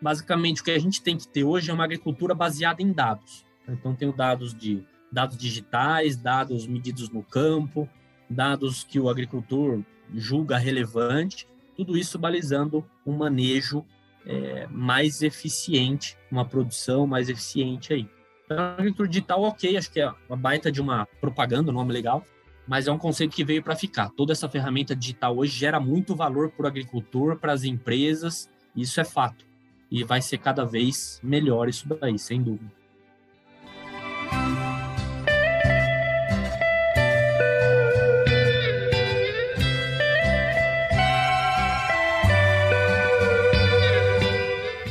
Basicamente, 0.00 0.60
o 0.60 0.64
que 0.64 0.70
a 0.70 0.78
gente 0.78 1.02
tem 1.02 1.16
que 1.16 1.26
ter 1.26 1.42
hoje 1.42 1.70
é 1.70 1.74
uma 1.74 1.84
agricultura 1.84 2.34
baseada 2.34 2.82
em 2.82 2.92
dados. 2.92 3.44
Então, 3.66 3.94
tenho 3.94 4.12
dados 4.12 4.54
de 4.54 4.84
dados 5.14 5.38
digitais, 5.38 6.16
dados 6.16 6.66
medidos 6.66 7.08
no 7.08 7.22
campo, 7.22 7.88
dados 8.28 8.82
que 8.82 8.98
o 8.98 9.08
agricultor 9.08 9.80
julga 10.12 10.58
relevante, 10.58 11.46
tudo 11.76 11.96
isso 11.96 12.18
balizando 12.18 12.84
um 13.06 13.16
manejo 13.16 13.84
é, 14.26 14.66
mais 14.66 15.22
eficiente, 15.22 16.16
uma 16.30 16.44
produção 16.44 17.06
mais 17.06 17.28
eficiente 17.28 17.92
aí. 17.92 18.08
Então, 18.44 18.58
agricultura 18.58 19.08
digital, 19.08 19.42
ok, 19.42 19.76
acho 19.76 19.90
que 19.90 20.00
é 20.00 20.12
uma 20.28 20.36
baita 20.36 20.70
de 20.70 20.80
uma 20.80 21.06
propaganda, 21.20 21.70
um 21.70 21.74
nome 21.74 21.92
legal, 21.92 22.24
mas 22.66 22.88
é 22.88 22.92
um 22.92 22.98
conceito 22.98 23.34
que 23.34 23.44
veio 23.44 23.62
para 23.62 23.76
ficar. 23.76 24.10
Toda 24.10 24.32
essa 24.32 24.48
ferramenta 24.48 24.96
digital 24.96 25.36
hoje 25.36 25.56
gera 25.56 25.78
muito 25.78 26.16
valor 26.16 26.50
para 26.50 26.64
o 26.64 26.66
agricultor, 26.66 27.36
para 27.36 27.52
as 27.52 27.62
empresas, 27.62 28.50
isso 28.74 29.00
é 29.00 29.04
fato. 29.04 29.46
E 29.90 30.02
vai 30.02 30.20
ser 30.20 30.38
cada 30.38 30.64
vez 30.64 31.20
melhor 31.22 31.68
isso 31.68 31.86
daí, 31.88 32.18
sem 32.18 32.42
dúvida. 32.42 32.83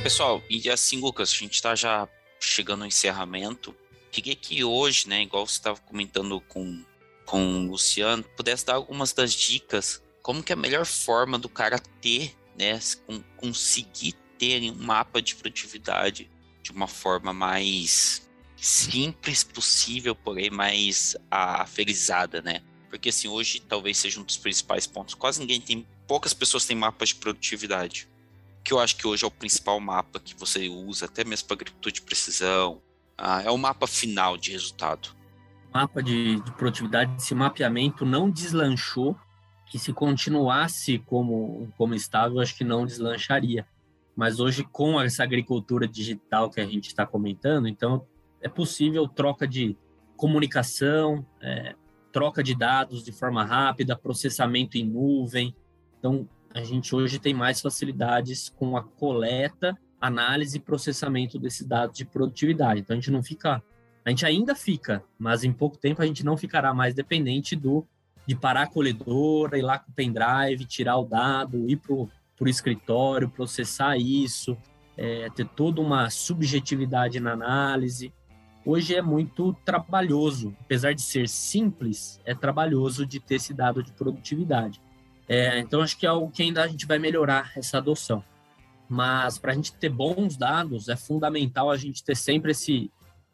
Pessoal, 0.03 0.43
e 0.49 0.69
assim, 0.69 0.99
Lucas, 0.99 1.31
a 1.31 1.33
gente 1.33 1.53
está 1.53 1.75
já 1.75 2.09
chegando 2.37 2.81
ao 2.81 2.87
encerramento. 2.87 3.73
Queria 4.11 4.35
que 4.35 4.61
hoje, 4.61 5.07
né, 5.07 5.21
igual 5.21 5.47
você 5.47 5.53
estava 5.53 5.79
comentando 5.79 6.41
com, 6.41 6.83
com 7.25 7.41
o 7.41 7.71
Luciano, 7.71 8.21
pudesse 8.35 8.65
dar 8.65 8.73
algumas 8.73 9.13
das 9.13 9.33
dicas 9.33 10.03
como 10.21 10.43
que 10.43 10.51
é 10.51 10.55
a 10.55 10.59
melhor 10.59 10.85
forma 10.85 11.39
do 11.39 11.47
cara 11.47 11.79
ter, 12.01 12.35
né, 12.59 12.81
conseguir 13.37 14.11
ter 14.37 14.69
um 14.69 14.75
mapa 14.75 15.21
de 15.21 15.35
produtividade 15.35 16.29
de 16.61 16.71
uma 16.71 16.87
forma 16.87 17.31
mais 17.31 18.29
simples 18.57 19.41
possível, 19.41 20.13
porém 20.13 20.49
mais 20.49 21.15
aferizada, 21.31 22.41
né? 22.41 22.61
Porque 22.89 23.07
assim, 23.07 23.29
hoje 23.29 23.61
talvez 23.61 23.97
seja 23.97 24.19
um 24.19 24.23
dos 24.23 24.37
principais 24.37 24.85
pontos. 24.85 25.15
Quase 25.15 25.39
ninguém 25.39 25.61
tem, 25.61 25.87
poucas 26.05 26.33
pessoas 26.33 26.65
têm 26.65 26.75
mapas 26.75 27.09
de 27.09 27.15
produtividade 27.15 28.11
que 28.63 28.73
eu 28.73 28.79
acho 28.79 28.95
que 28.95 29.05
hoje 29.05 29.23
é 29.23 29.27
o 29.27 29.31
principal 29.31 29.79
mapa 29.79 30.19
que 30.19 30.33
você 30.35 30.69
usa, 30.69 31.05
até 31.05 31.23
mesmo 31.23 31.47
para 31.47 31.55
agricultura 31.55 31.91
de 31.91 32.01
precisão. 32.01 32.81
Ah, 33.17 33.41
é 33.43 33.51
o 33.51 33.57
mapa 33.57 33.85
final 33.85 34.37
de 34.37 34.51
resultado. 34.51 35.09
Mapa 35.73 36.01
de, 36.01 36.39
de 36.39 36.51
produtividade, 36.53 37.15
esse 37.17 37.35
mapeamento 37.35 38.05
não 38.05 38.29
deslanchou, 38.29 39.17
que 39.67 39.79
se 39.79 39.91
continuasse 39.91 40.99
como, 40.99 41.71
como 41.77 41.95
estava, 41.95 42.35
eu 42.35 42.39
acho 42.39 42.55
que 42.55 42.63
não 42.63 42.85
deslancharia. 42.85 43.67
Mas 44.15 44.39
hoje, 44.39 44.63
com 44.63 45.01
essa 45.01 45.23
agricultura 45.23 45.87
digital 45.87 46.49
que 46.49 46.61
a 46.61 46.65
gente 46.65 46.87
está 46.87 47.05
comentando, 47.05 47.67
então 47.67 48.05
é 48.39 48.47
possível 48.47 49.07
troca 49.07 49.47
de 49.47 49.75
comunicação, 50.15 51.25
é, 51.41 51.75
troca 52.11 52.43
de 52.43 52.55
dados 52.55 53.03
de 53.03 53.11
forma 53.11 53.43
rápida, 53.43 53.97
processamento 53.97 54.77
em 54.77 54.85
nuvem. 54.85 55.55
Então, 55.97 56.29
a 56.53 56.63
gente 56.63 56.95
hoje 56.95 57.19
tem 57.19 57.33
mais 57.33 57.61
facilidades 57.61 58.49
com 58.49 58.77
a 58.77 58.83
coleta, 58.83 59.77
análise 59.99 60.57
e 60.57 60.61
processamento 60.61 61.39
desses 61.39 61.65
dados 61.65 61.97
de 61.97 62.05
produtividade. 62.05 62.81
Então, 62.81 62.93
a 62.93 62.99
gente 62.99 63.11
não 63.11 63.23
fica, 63.23 63.63
a 64.05 64.09
gente 64.09 64.25
ainda 64.25 64.53
fica, 64.53 65.03
mas 65.17 65.43
em 65.43 65.51
pouco 65.53 65.77
tempo 65.77 66.01
a 66.01 66.05
gente 66.05 66.23
não 66.23 66.37
ficará 66.37 66.73
mais 66.73 66.93
dependente 66.93 67.55
do 67.55 67.85
de 68.25 68.35
parar 68.35 68.63
a 68.63 68.67
colhedora, 68.67 69.57
ir 69.57 69.61
lá 69.61 69.77
com 69.77 69.91
o 69.91 69.93
pendrive, 69.93 70.63
tirar 70.65 70.97
o 70.97 71.03
dado, 71.03 71.69
ir 71.69 71.75
para 71.75 71.93
o 71.93 72.09
escritório, 72.47 73.29
processar 73.29 73.97
isso, 73.97 74.57
é, 74.95 75.29
ter 75.31 75.45
toda 75.45 75.81
uma 75.81 76.09
subjetividade 76.09 77.19
na 77.19 77.33
análise 77.33 78.13
hoje 78.65 78.95
é 78.95 79.01
muito 79.01 79.53
trabalhoso. 79.65 80.55
Apesar 80.61 80.93
de 80.93 81.01
ser 81.01 81.27
simples, 81.27 82.19
é 82.25 82.33
trabalhoso 82.33 83.05
de 83.05 83.19
ter 83.19 83.35
esse 83.35 83.53
dado 83.53 83.83
de 83.83 83.91
produtividade. 83.91 84.81
É, 85.35 85.57
então, 85.57 85.81
acho 85.81 85.97
que 85.97 86.05
é 86.05 86.09
algo 86.09 86.29
que 86.29 86.43
ainda 86.43 86.63
a 86.63 86.67
gente 86.67 86.85
vai 86.85 86.99
melhorar 86.99 87.51
essa 87.55 87.79
adoção. 87.79 88.23
Mas 88.87 89.39
para 89.39 89.51
a 89.51 89.55
gente 89.55 89.73
ter 89.73 89.89
bons 89.89 90.37
dados, 90.37 90.89
é 90.89 90.95
fundamental 90.95 91.71
a 91.71 91.75
gente 91.75 92.03
ter 92.03 92.15
sempre 92.15 92.51
esse, 92.51 92.91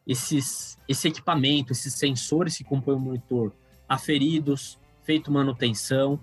esses, 0.07 0.77
esse 0.87 1.09
equipamento, 1.09 1.73
esses 1.73 1.93
sensores 1.93 2.57
que 2.57 2.63
compõem 2.63 2.95
o 2.95 2.99
monitor 2.99 3.51
aferidos, 3.87 4.79
feito 5.03 5.29
manutenção. 5.29 6.17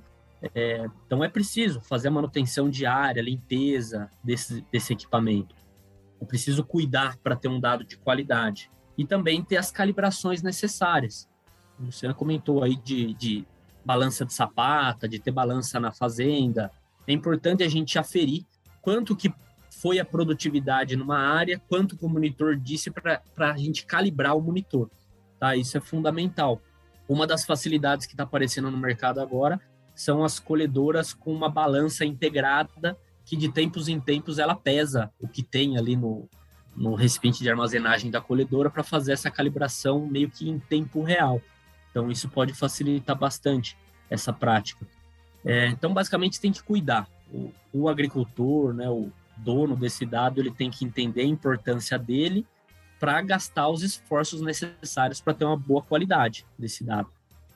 É, 0.55 0.87
então, 1.05 1.23
é 1.23 1.29
preciso 1.29 1.79
fazer 1.83 2.09
a 2.09 2.11
manutenção 2.11 2.71
diária, 2.71 3.21
limpeza 3.21 4.09
desse, 4.25 4.65
desse 4.73 4.95
equipamento. 4.95 5.55
É 6.19 6.25
preciso 6.25 6.65
cuidar 6.65 7.19
para 7.19 7.37
ter 7.37 7.49
um 7.49 7.61
dado 7.61 7.85
de 7.85 7.99
qualidade 7.99 8.71
e 8.97 9.05
também 9.05 9.45
ter 9.45 9.59
as 9.59 9.71
calibrações 9.71 10.43
necessárias. 10.43 11.29
O 11.79 11.85
Luciano 11.85 12.15
comentou 12.15 12.65
aí 12.65 12.77
de, 12.77 13.13
de 13.13 13.47
balança 13.87 14.25
de 14.25 14.35
sapata, 14.35 15.09
de 15.09 15.21
ter 15.21 15.31
balança 15.31 15.79
na 15.79 15.93
fazenda. 15.93 16.73
É 17.07 17.13
importante 17.13 17.63
a 17.63 17.69
gente 17.69 17.99
aferir 17.99 18.45
quanto 18.83 19.15
que 19.15 19.33
foi 19.81 20.01
a 20.01 20.05
produtividade 20.05 20.97
numa 20.97 21.19
área, 21.19 21.63
quanto 21.69 21.97
que 21.97 22.05
o 22.05 22.09
monitor 22.09 22.57
disse 22.57 22.91
para 22.91 23.23
a 23.39 23.57
gente 23.57 23.87
calibrar 23.87 24.37
o 24.37 24.41
monitor. 24.41 24.91
Tá? 25.39 25.55
Isso 25.55 25.79
é 25.79 25.81
fundamental. 25.81 26.61
Uma 27.09 27.29
das 27.29 27.45
facilidades 27.45 28.07
que 28.07 28.15
está 28.15 28.25
aparecendo 28.25 28.71
no 28.73 28.77
mercado 28.77 29.21
agora 29.21 29.61
são 29.95 30.25
as 30.25 30.41
colhedoras 30.41 31.15
com 31.15 31.33
uma 31.33 31.49
balança 31.49 32.05
integrada 32.05 32.99
que 33.25 33.37
de 33.37 33.53
tempos 33.53 33.89
em 33.89 34.01
tempos 34.01 34.39
ela 34.39 34.57
pesa 34.57 35.13
o 35.21 35.29
que 35.29 35.43
tem 35.43 35.79
ali 35.79 35.95
no, 35.95 36.29
no 36.77 36.95
recipiente 36.95 37.43
de 37.43 37.49
armazenagem 37.49 38.11
da 38.11 38.21
colhedora 38.21 38.69
para 38.69 38.83
fazer 38.83 39.13
essa 39.13 39.31
calibração 39.31 40.07
meio 40.07 40.29
que 40.29 40.49
em 40.49 40.59
tempo 40.59 41.03
real. 41.03 41.41
Então, 41.97 42.11
isso 42.11 42.29
pode 42.29 42.53
facilitar 42.53 43.17
bastante 43.17 43.75
essa 44.11 44.31
prática. 44.31 44.87
É, 45.43 45.69
então, 45.69 45.95
basicamente, 45.95 46.39
tem 46.39 46.53
que 46.53 46.63
cuidar. 46.63 47.09
O, 47.33 47.51
o, 47.73 47.89
agricultor, 47.89 48.75
né, 48.75 48.87
o 48.87 49.11
dono 49.39 49.75
desse 49.75 50.05
dado, 50.05 50.39
ele 50.39 50.51
tem 50.51 50.71
que 50.71 50.85
entender 50.85 51.23
a 51.23 51.27
importância 51.27 51.99
dele 51.99 52.47
para 53.01 53.23
gastar 53.23 53.71
os 53.71 53.83
esforços 53.83 54.43
necessários 54.43 55.23
para 55.23 55.33
ter 55.33 55.47
uma 55.47 55.57
boa 55.57 55.81
qualidade 55.81 56.45
desse 56.59 56.85
dado. 56.85 57.09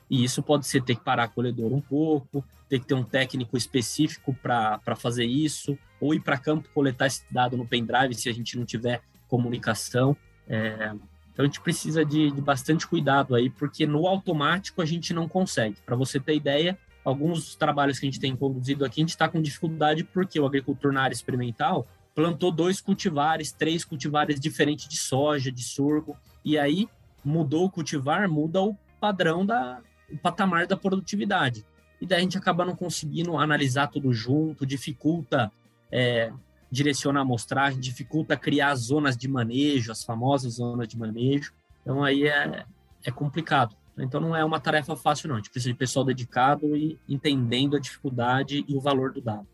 E 0.09 0.23
isso 0.23 0.41
pode 0.41 0.65
ser 0.65 0.81
ter 0.81 0.95
que 0.95 1.03
parar 1.03 1.25
a 1.25 1.27
colhedora 1.27 1.75
um 1.75 1.81
pouco, 1.81 2.43
ter 2.67 2.79
que 2.79 2.87
ter 2.87 2.95
um 2.95 3.03
técnico 3.03 3.55
específico 3.55 4.33
para 4.41 4.95
fazer 4.97 5.25
isso, 5.25 5.77
ou 5.99 6.15
ir 6.15 6.19
para 6.19 6.35
campo 6.35 6.67
coletar 6.73 7.05
esse 7.05 7.23
dado 7.29 7.55
no 7.55 7.67
pendrive 7.67 8.15
se 8.15 8.27
a 8.27 8.33
gente 8.33 8.57
não 8.57 8.65
tiver 8.65 9.03
comunicação. 9.27 10.17
É, 10.49 10.95
então 11.41 11.45
a 11.45 11.47
gente 11.47 11.61
precisa 11.61 12.05
de, 12.05 12.29
de, 12.31 12.41
bastante 12.41 12.85
cuidado 12.85 13.33
aí, 13.33 13.49
porque 13.49 13.87
no 13.87 14.05
automático 14.05 14.81
a 14.81 14.85
gente 14.85 15.13
não 15.13 15.27
consegue. 15.27 15.77
Para 15.83 15.95
você 15.95 16.19
ter 16.19 16.35
ideia, 16.35 16.77
alguns 17.03 17.55
trabalhos 17.55 17.97
que 17.97 18.05
a 18.05 18.09
gente 18.09 18.19
tem 18.19 18.35
conduzido 18.35 18.85
aqui, 18.85 19.01
a 19.01 19.03
gente 19.03 19.09
está 19.09 19.27
com 19.27 19.41
dificuldade 19.41 20.03
porque 20.03 20.39
o 20.39 20.45
agricultor 20.45 20.91
na 20.91 21.01
área 21.01 21.15
experimental 21.15 21.87
plantou 22.13 22.51
dois 22.51 22.79
cultivares, 22.79 23.51
três 23.51 23.83
cultivares 23.83 24.39
diferentes 24.39 24.87
de 24.87 24.97
soja, 24.97 25.51
de 25.51 25.63
sorgo, 25.63 26.15
e 26.45 26.59
aí 26.59 26.87
mudou 27.23 27.65
o 27.65 27.71
cultivar, 27.71 28.29
muda 28.29 28.61
o 28.61 28.77
padrão 28.99 29.45
da 29.45 29.79
o 30.11 30.17
patamar 30.17 30.67
da 30.67 30.75
produtividade. 30.75 31.65
E 32.01 32.05
daí 32.05 32.19
a 32.19 32.21
gente 32.21 32.37
acaba 32.37 32.65
não 32.65 32.75
conseguindo 32.75 33.37
analisar 33.37 33.87
tudo 33.87 34.11
junto, 34.13 34.65
dificulta 34.65 35.49
é, 35.89 36.33
direciona 36.71 37.19
a 37.19 37.23
amostragem, 37.23 37.79
dificulta 37.79 38.37
criar 38.37 38.73
zonas 38.75 39.17
de 39.17 39.27
manejo, 39.27 39.91
as 39.91 40.03
famosas 40.03 40.53
zonas 40.53 40.87
de 40.87 40.97
manejo. 40.97 41.51
Então 41.81 42.03
aí 42.03 42.27
é, 42.27 42.65
é 43.03 43.11
complicado. 43.11 43.75
Então 43.97 44.21
não 44.21 44.35
é 44.35 44.43
uma 44.43 44.59
tarefa 44.59 44.95
fácil 44.95 45.27
não. 45.27 45.35
A 45.35 45.39
gente 45.39 45.49
precisa 45.49 45.73
de 45.73 45.77
pessoal 45.77 46.05
dedicado 46.05 46.75
e 46.75 46.97
entendendo 47.09 47.75
a 47.75 47.79
dificuldade 47.79 48.63
e 48.67 48.75
o 48.75 48.79
valor 48.79 49.11
do 49.11 49.21
dado. 49.21 49.47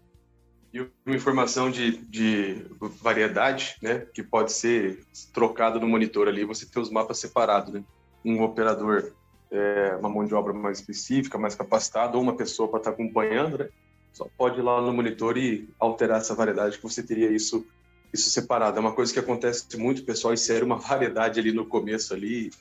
E 0.74 0.82
uma 0.82 1.16
informação 1.16 1.72
de, 1.72 1.98
de 2.06 2.66
variedade, 3.02 3.78
né, 3.82 4.06
que 4.14 4.22
pode 4.22 4.52
ser 4.52 5.04
trocado 5.34 5.80
no 5.80 5.88
monitor 5.88 6.28
ali, 6.28 6.44
você 6.44 6.66
ter 6.66 6.80
os 6.80 6.92
mapas 6.92 7.18
separados, 7.20 7.74
né? 7.74 7.84
Um 8.24 8.44
operador, 8.44 9.14
é, 9.50 9.96
uma 9.98 10.10
mão 10.10 10.26
de 10.26 10.36
obra 10.36 10.54
mais 10.54 10.80
específica, 10.80 11.38
mais 11.38 11.56
capacitada, 11.56 12.18
ou 12.18 12.22
uma 12.22 12.36
pessoa 12.36 12.68
para 12.68 12.80
estar 12.80 12.92
tá 12.92 12.96
acompanhando, 12.96 13.58
né? 13.58 13.70
Só 14.18 14.28
pode 14.36 14.60
ir 14.60 14.64
lá 14.64 14.82
no 14.82 14.92
monitor 14.92 15.38
e 15.38 15.70
alterar 15.80 16.18
essa 16.18 16.34
variedade, 16.34 16.78
que 16.78 16.84
você 16.84 17.04
teria 17.04 17.32
isso 17.32 17.64
isso 18.12 18.30
separado. 18.30 18.78
É 18.78 18.80
uma 18.80 18.94
coisa 18.94 19.14
que 19.14 19.20
acontece 19.20 19.78
muito, 19.78 20.04
pessoal 20.04 20.34
insere 20.34 20.64
uma 20.64 20.78
variedade 20.80 21.40
ali 21.40 21.52
no 21.52 21.66
começo 21.66 22.14
ali 22.14 22.52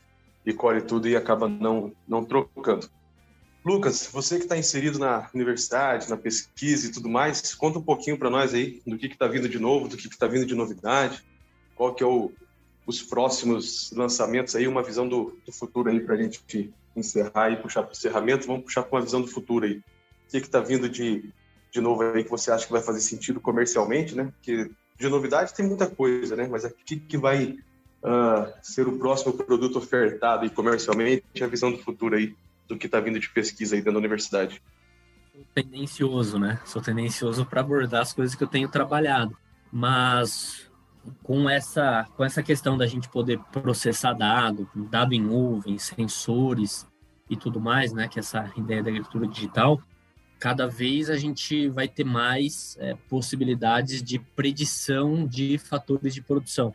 e 0.45 0.53
colhe 0.53 0.83
tudo 0.83 1.09
e 1.09 1.17
acaba 1.17 1.49
não, 1.49 1.93
não 2.07 2.25
trocando. 2.25 2.91
Lucas, 3.65 4.09
você 4.13 4.37
que 4.37 4.45
está 4.45 4.57
inserido 4.57 4.99
na 4.99 5.29
universidade, 5.35 6.11
na 6.11 6.17
pesquisa 6.17 6.87
e 6.87 6.93
tudo 6.93 7.09
mais, 7.09 7.55
conta 7.55 7.79
um 7.79 7.83
pouquinho 7.83 8.19
para 8.19 8.31
nós 8.31 8.53
aí 8.53 8.83
do 8.87 8.99
que 8.99 9.07
está 9.07 9.27
vindo 9.27 9.49
de 9.49 9.59
novo, 9.59 9.89
do 9.89 9.97
que 9.97 10.07
está 10.07 10.27
vindo 10.27 10.47
de 10.47 10.55
novidade, 10.55 11.25
qual 11.75 11.95
que 11.95 12.03
é 12.05 12.07
o, 12.07 12.31
os 12.87 13.03
próximos 13.03 13.91
lançamentos 13.93 14.55
aí, 14.55 14.69
uma 14.69 14.83
visão 14.83 15.09
do, 15.09 15.37
do 15.45 15.53
futuro 15.53 15.89
aí 15.89 16.01
para 16.01 16.15
a 16.15 16.19
gente 16.19 16.73
encerrar 16.95 17.51
e 17.51 17.57
puxar 17.57 17.83
para 17.83 17.91
o 17.91 17.97
encerramento. 17.97 18.47
Vamos 18.47 18.65
puxar 18.65 18.83
para 18.83 18.99
uma 18.99 19.05
visão 19.05 19.21
do 19.21 19.27
futuro 19.29 19.65
aí. 19.65 19.79
O 19.79 20.31
que 20.31 20.37
está 20.39 20.61
vindo 20.61 20.89
de 20.89 21.33
de 21.73 21.81
novo 21.81 22.03
aí 22.03 22.25
que 22.25 22.31
você 22.31 22.51
acha 22.51 22.67
que 22.67 22.73
vai 22.73 22.83
fazer 22.83 23.01
sentido 23.01 23.41
comercialmente, 23.41 24.15
né? 24.15 24.33
Porque 24.37 24.71
de 24.99 25.09
novidade 25.09 25.55
tem 25.55 25.67
muita 25.67 25.87
coisa, 25.87 26.37
né? 26.37 26.49
Mas 26.51 26.65
o 26.65 26.71
que, 26.85 27.17
vai 27.17 27.59
uh, 28.03 28.53
ser 28.63 28.89
o 28.89 28.99
próximo 28.99 29.35
produto 29.35 29.79
ofertado 29.79 30.47
e 30.47 30.51
comercialmente, 30.51 31.43
a 31.43 31.47
visão 31.47 31.71
do 31.71 31.79
futuro 31.79 32.17
aí, 32.17 32.35
do 32.67 32.77
que 32.77 32.87
está 32.87 32.99
vindo 33.01 33.21
de 33.21 33.29
pesquisa 33.31 33.75
aí 33.75 33.81
dentro 33.81 33.93
da 33.93 33.99
universidade? 33.99 34.63
Tendencioso, 35.55 36.39
né? 36.39 36.61
Sou 36.65 36.81
tendencioso 36.81 37.45
para 37.45 37.61
abordar 37.61 38.03
as 38.03 38.13
coisas 38.13 38.35
que 38.35 38.43
eu 38.43 38.49
tenho 38.49 38.69
trabalhado, 38.69 39.37
mas 39.71 40.71
com 41.23 41.49
essa 41.49 42.07
com 42.17 42.25
essa 42.25 42.43
questão 42.43 42.77
da 42.77 42.87
gente 42.87 43.09
poder 43.09 43.39
processar 43.53 44.13
dado, 44.13 44.69
dado 44.75 45.13
em 45.13 45.21
nuvem, 45.21 45.79
sensores 45.79 46.87
e 47.29 47.37
tudo 47.37 47.61
mais, 47.61 47.93
né? 47.93 48.09
Que 48.09 48.19
é 48.19 48.21
essa 48.21 48.51
ideia 48.57 48.83
da 48.83 48.89
agricultura 48.89 49.27
digital, 49.27 49.81
cada 50.39 50.67
vez 50.67 51.09
a 51.09 51.17
gente 51.17 51.69
vai 51.69 51.89
ter 51.89 52.05
mais 52.05 52.77
é, 52.81 52.95
possibilidades 53.09 54.03
de 54.03 54.19
predição 54.19 55.27
de 55.27 55.59
fatores 55.59 56.15
de 56.15 56.23
produção. 56.23 56.75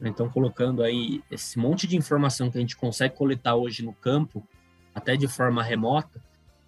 Então, 0.00 0.28
colocando 0.28 0.82
aí 0.82 1.22
esse 1.30 1.58
monte 1.58 1.86
de 1.86 1.96
informação 1.96 2.50
que 2.50 2.58
a 2.58 2.60
gente 2.60 2.76
consegue 2.76 3.14
coletar 3.14 3.54
hoje 3.54 3.84
no 3.84 3.92
campo, 3.92 4.46
até 4.94 5.16
de 5.16 5.28
forma 5.28 5.62
remota, 5.62 6.20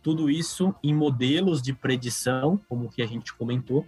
tudo 0.03 0.31
isso 0.31 0.75
em 0.83 0.95
modelos 0.95 1.61
de 1.61 1.73
predição, 1.73 2.61
como 2.69 2.91
que 2.91 3.03
a 3.03 3.07
gente 3.07 3.35
comentou, 3.35 3.87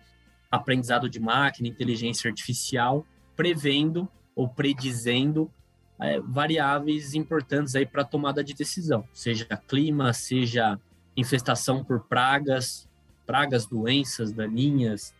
aprendizado 0.50 1.09
de 1.09 1.20
máquina, 1.20 1.68
inteligência 1.68 2.28
artificial, 2.28 3.07
prevendo 3.36 4.09
ou 4.34 4.48
predizendo 4.48 5.50
é, 6.00 6.20
variáveis 6.20 7.14
importantes 7.14 7.74
aí 7.74 7.86
para 7.86 8.02
a 8.02 8.04
tomada 8.04 8.42
de 8.42 8.54
decisão, 8.54 9.07
seja 9.12 9.46
clima, 9.68 10.12
seja 10.12 10.78
infestação 11.16 11.84
por 11.84 12.00
pragas, 12.00 12.88
pragas, 13.26 13.66
doenças 13.66 14.32
daninhas. 14.32 15.14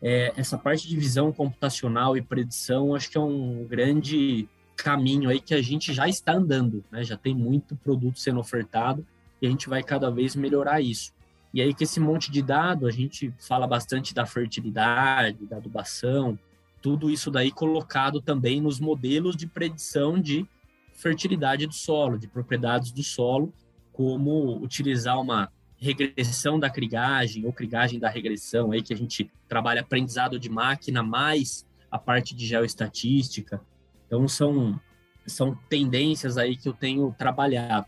É, 0.00 0.32
essa 0.36 0.56
parte 0.56 0.86
de 0.86 0.96
visão 0.96 1.32
computacional 1.32 2.16
e 2.16 2.22
predição, 2.22 2.94
acho 2.94 3.10
que 3.10 3.18
é 3.18 3.20
um 3.20 3.64
grande 3.64 4.48
caminho 4.76 5.28
aí 5.28 5.40
que 5.40 5.54
a 5.54 5.60
gente 5.60 5.92
já 5.92 6.08
está 6.08 6.34
andando, 6.34 6.84
né? 6.90 7.02
Já 7.02 7.16
tem 7.16 7.34
muito 7.34 7.74
produto 7.76 8.20
sendo 8.20 8.38
ofertado 8.38 9.04
e 9.42 9.46
a 9.46 9.50
gente 9.50 9.68
vai 9.68 9.82
cada 9.82 10.10
vez 10.10 10.36
melhorar 10.36 10.80
isso. 10.80 11.12
E 11.52 11.60
aí, 11.60 11.74
com 11.74 11.82
esse 11.82 11.98
monte 11.98 12.30
de 12.30 12.42
dado, 12.42 12.86
a 12.86 12.90
gente 12.90 13.34
fala 13.40 13.66
bastante 13.66 14.14
da 14.14 14.26
fertilidade, 14.26 15.46
da 15.46 15.56
adubação, 15.56 16.38
tudo 16.80 17.10
isso 17.10 17.30
daí 17.30 17.50
colocado 17.50 18.20
também 18.20 18.60
nos 18.60 18.78
modelos 18.78 19.34
de 19.36 19.46
predição 19.46 20.20
de 20.20 20.46
fertilidade 20.92 21.66
do 21.66 21.74
solo, 21.74 22.18
de 22.18 22.28
propriedades 22.28 22.92
do 22.92 23.02
solo, 23.02 23.52
como 23.98 24.62
utilizar 24.62 25.20
uma 25.20 25.50
regressão 25.76 26.56
da 26.56 26.70
crigagem 26.70 27.44
ou 27.44 27.52
crigagem 27.52 27.98
da 27.98 28.08
regressão, 28.08 28.70
aí 28.70 28.80
que 28.80 28.94
a 28.94 28.96
gente 28.96 29.28
trabalha 29.48 29.80
aprendizado 29.80 30.38
de 30.38 30.48
máquina 30.48 31.02
mais 31.02 31.66
a 31.90 31.98
parte 31.98 32.32
de 32.32 32.46
geoestatística. 32.46 33.60
Então 34.06 34.28
são 34.28 34.80
são 35.26 35.58
tendências 35.68 36.38
aí 36.38 36.56
que 36.56 36.68
eu 36.68 36.72
tenho 36.72 37.12
trabalhado. 37.18 37.86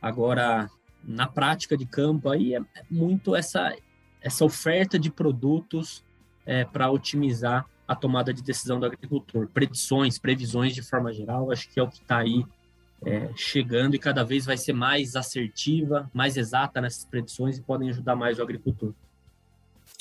Agora, 0.00 0.66
na 1.04 1.26
prática 1.26 1.76
de 1.76 1.84
campo 1.84 2.30
aí 2.30 2.54
é 2.54 2.62
muito 2.90 3.36
essa 3.36 3.76
essa 4.22 4.46
oferta 4.46 4.98
de 4.98 5.10
produtos 5.10 6.02
é, 6.46 6.64
para 6.64 6.90
otimizar 6.90 7.66
a 7.86 7.94
tomada 7.94 8.32
de 8.32 8.42
decisão 8.42 8.80
do 8.80 8.86
agricultor, 8.86 9.46
predições, 9.48 10.18
previsões 10.18 10.74
de 10.74 10.80
forma 10.80 11.12
geral, 11.12 11.52
acho 11.52 11.68
que 11.68 11.78
é 11.78 11.82
o 11.82 11.88
que 11.88 12.00
está 12.00 12.16
aí 12.16 12.46
é, 13.04 13.30
chegando 13.34 13.94
e 13.94 13.98
cada 13.98 14.24
vez 14.24 14.44
vai 14.44 14.56
ser 14.56 14.72
mais 14.72 15.16
assertiva, 15.16 16.10
mais 16.12 16.36
exata 16.36 16.80
nessas 16.80 17.04
predições 17.04 17.58
e 17.58 17.62
podem 17.62 17.90
ajudar 17.90 18.14
mais 18.14 18.38
o 18.38 18.42
agricultor. 18.42 18.94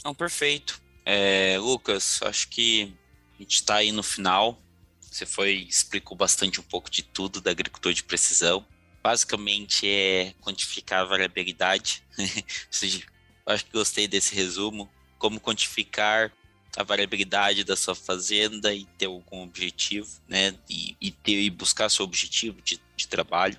Não, 0.04 0.14
perfeito. 0.14 0.82
É, 1.06 1.58
Lucas, 1.58 2.20
acho 2.24 2.50
que 2.50 2.94
a 3.36 3.42
gente 3.42 3.56
está 3.56 3.76
aí 3.76 3.92
no 3.92 4.04
final. 4.04 4.62
Você 5.00 5.26
foi 5.26 5.54
explicou 5.68 6.16
bastante 6.16 6.60
um 6.60 6.64
pouco 6.64 6.90
de 6.90 7.04
tudo 7.04 7.42
da 7.42 7.52
agricultura 7.52 7.94
de 7.94 8.04
precisão. 8.04 8.66
Basicamente 9.02 9.88
é 9.88 10.34
quantificar 10.42 11.02
a 11.02 11.06
variabilidade. 11.06 12.04
acho 13.46 13.66
que 13.66 13.72
gostei 13.72 14.08
desse 14.08 14.36
resumo. 14.36 14.90
Como 15.18 15.40
quantificar 15.40 16.32
a 16.78 16.84
variabilidade 16.84 17.64
da 17.64 17.76
sua 17.76 17.96
fazenda 17.96 18.74
e 18.74 18.86
ter 18.98 19.08
algum 19.08 19.44
objetivo, 19.44 20.10
né? 20.28 20.56
E, 20.70 20.96
e 21.02 21.12
ter 21.12 21.42
e 21.42 21.50
buscar 21.50 21.90
seu 21.90 22.06
objetivo 22.06 22.62
de, 22.62 22.80
de 22.96 23.08
trabalho. 23.08 23.58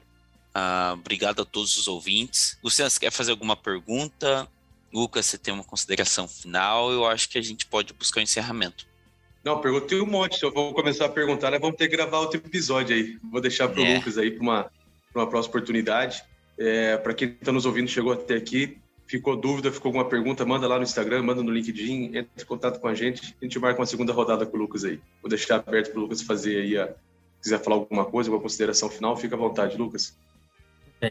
Ah, 0.54 0.94
obrigado 0.94 1.42
a 1.42 1.44
todos 1.44 1.76
os 1.76 1.86
ouvintes. 1.88 2.58
Luciano, 2.62 2.90
você 2.90 3.00
quer 3.00 3.10
fazer 3.10 3.30
alguma 3.30 3.56
pergunta? 3.56 4.48
Lucas, 4.92 5.26
você 5.26 5.38
tem 5.38 5.54
uma 5.54 5.64
consideração 5.64 6.26
final? 6.26 6.90
Eu 6.90 7.06
acho 7.06 7.28
que 7.28 7.38
a 7.38 7.42
gente 7.42 7.66
pode 7.66 7.92
buscar 7.92 8.20
um 8.20 8.24
encerramento. 8.24 8.86
Não, 9.44 9.60
perguntei 9.60 10.00
um 10.00 10.06
monte. 10.06 10.38
Se 10.38 10.44
eu 10.44 10.52
vou 10.52 10.74
começar 10.74 11.06
a 11.06 11.08
perguntar, 11.08 11.50
né, 11.50 11.58
vamos 11.58 11.76
ter 11.76 11.88
que 11.88 11.96
gravar 11.96 12.18
outro 12.18 12.38
episódio 12.38 12.94
aí. 12.94 13.16
Vou 13.30 13.40
deixar 13.40 13.68
para 13.68 13.80
o 13.80 13.84
é. 13.84 13.96
Lucas 13.96 14.18
aí 14.18 14.30
para 14.30 14.42
uma, 14.42 14.70
uma 15.14 15.28
próxima 15.28 15.50
oportunidade. 15.50 16.22
É, 16.58 16.96
para 16.98 17.14
quem 17.14 17.28
está 17.28 17.50
nos 17.50 17.64
ouvindo, 17.64 17.88
chegou 17.88 18.12
até 18.12 18.34
aqui, 18.34 18.78
ficou 19.10 19.36
dúvida, 19.36 19.72
ficou 19.72 19.88
alguma 19.88 20.08
pergunta, 20.08 20.46
manda 20.46 20.68
lá 20.68 20.76
no 20.76 20.84
Instagram, 20.84 21.24
manda 21.24 21.42
no 21.42 21.50
LinkedIn, 21.50 22.16
entre 22.16 22.30
em 22.38 22.44
contato 22.46 22.78
com 22.78 22.86
a 22.86 22.94
gente. 22.94 23.34
A 23.42 23.44
gente 23.44 23.58
marca 23.58 23.80
uma 23.80 23.86
segunda 23.86 24.12
rodada 24.12 24.46
com 24.46 24.56
o 24.56 24.60
Lucas 24.60 24.84
aí. 24.84 25.00
Vou 25.20 25.28
deixar 25.28 25.56
aberto 25.56 25.90
para 25.90 25.98
o 25.98 26.02
Lucas 26.02 26.22
fazer 26.22 26.60
aí, 26.60 26.78
a, 26.78 26.86
se 26.86 26.94
quiser 27.42 27.60
falar 27.60 27.74
alguma 27.74 28.04
coisa, 28.04 28.30
alguma 28.30 28.40
consideração 28.40 28.88
final, 28.88 29.16
fica 29.16 29.34
à 29.34 29.38
vontade, 29.38 29.76
Lucas. 29.76 30.16
É, 31.00 31.10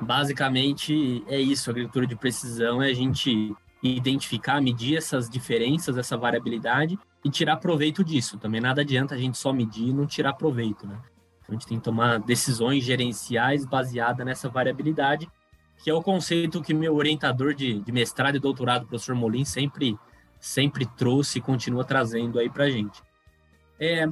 basicamente 0.00 1.24
é 1.26 1.40
isso, 1.40 1.68
a 1.68 1.72
agricultura 1.72 2.06
de 2.06 2.14
precisão 2.14 2.80
é 2.80 2.90
a 2.90 2.94
gente 2.94 3.52
identificar, 3.82 4.60
medir 4.60 4.96
essas 4.96 5.28
diferenças, 5.28 5.98
essa 5.98 6.16
variabilidade 6.16 6.96
e 7.24 7.30
tirar 7.30 7.56
proveito 7.56 8.04
disso. 8.04 8.38
Também 8.38 8.60
nada 8.60 8.82
adianta 8.82 9.16
a 9.16 9.18
gente 9.18 9.36
só 9.38 9.52
medir 9.52 9.88
e 9.88 9.92
não 9.92 10.06
tirar 10.06 10.34
proveito, 10.34 10.86
né? 10.86 11.00
A 11.48 11.52
gente 11.52 11.66
tem 11.66 11.78
que 11.78 11.84
tomar 11.84 12.20
decisões 12.20 12.84
gerenciais 12.84 13.66
baseadas 13.66 14.24
nessa 14.24 14.48
variabilidade 14.48 15.28
que 15.82 15.90
é 15.90 15.94
o 15.94 16.02
conceito 16.02 16.62
que 16.62 16.72
meu 16.72 16.94
orientador 16.94 17.54
de, 17.54 17.80
de 17.80 17.92
mestrado 17.92 18.36
e 18.36 18.40
doutorado, 18.40 18.86
professor 18.86 19.14
Molim, 19.14 19.44
sempre, 19.44 19.98
sempre 20.40 20.86
trouxe 20.86 21.38
e 21.38 21.42
continua 21.42 21.84
trazendo 21.84 22.38
aí 22.38 22.48
para 22.48 22.70
gente. 22.70 23.02
É, 23.78 24.06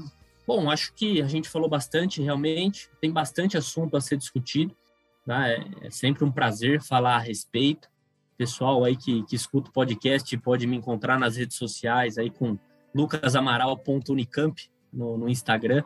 bom, 0.46 0.70
acho 0.70 0.92
que 0.94 1.22
a 1.22 1.26
gente 1.26 1.48
falou 1.48 1.68
bastante, 1.68 2.20
realmente, 2.20 2.90
tem 3.00 3.10
bastante 3.10 3.56
assunto 3.56 3.96
a 3.96 4.00
ser 4.00 4.16
discutido, 4.16 4.76
tá? 5.24 5.48
é, 5.48 5.64
é 5.82 5.90
sempre 5.90 6.24
um 6.24 6.30
prazer 6.30 6.82
falar 6.82 7.16
a 7.16 7.20
respeito. 7.20 7.88
Pessoal 8.36 8.84
aí 8.84 8.96
que, 8.96 9.22
que 9.24 9.36
escuta 9.36 9.70
o 9.70 9.72
podcast 9.72 10.36
pode 10.38 10.66
me 10.66 10.76
encontrar 10.76 11.18
nas 11.18 11.36
redes 11.36 11.56
sociais 11.56 12.18
aí 12.18 12.28
com 12.28 12.58
lucasamaral.unicamp 12.94 14.70
no, 14.92 15.16
no 15.16 15.28
Instagram 15.28 15.84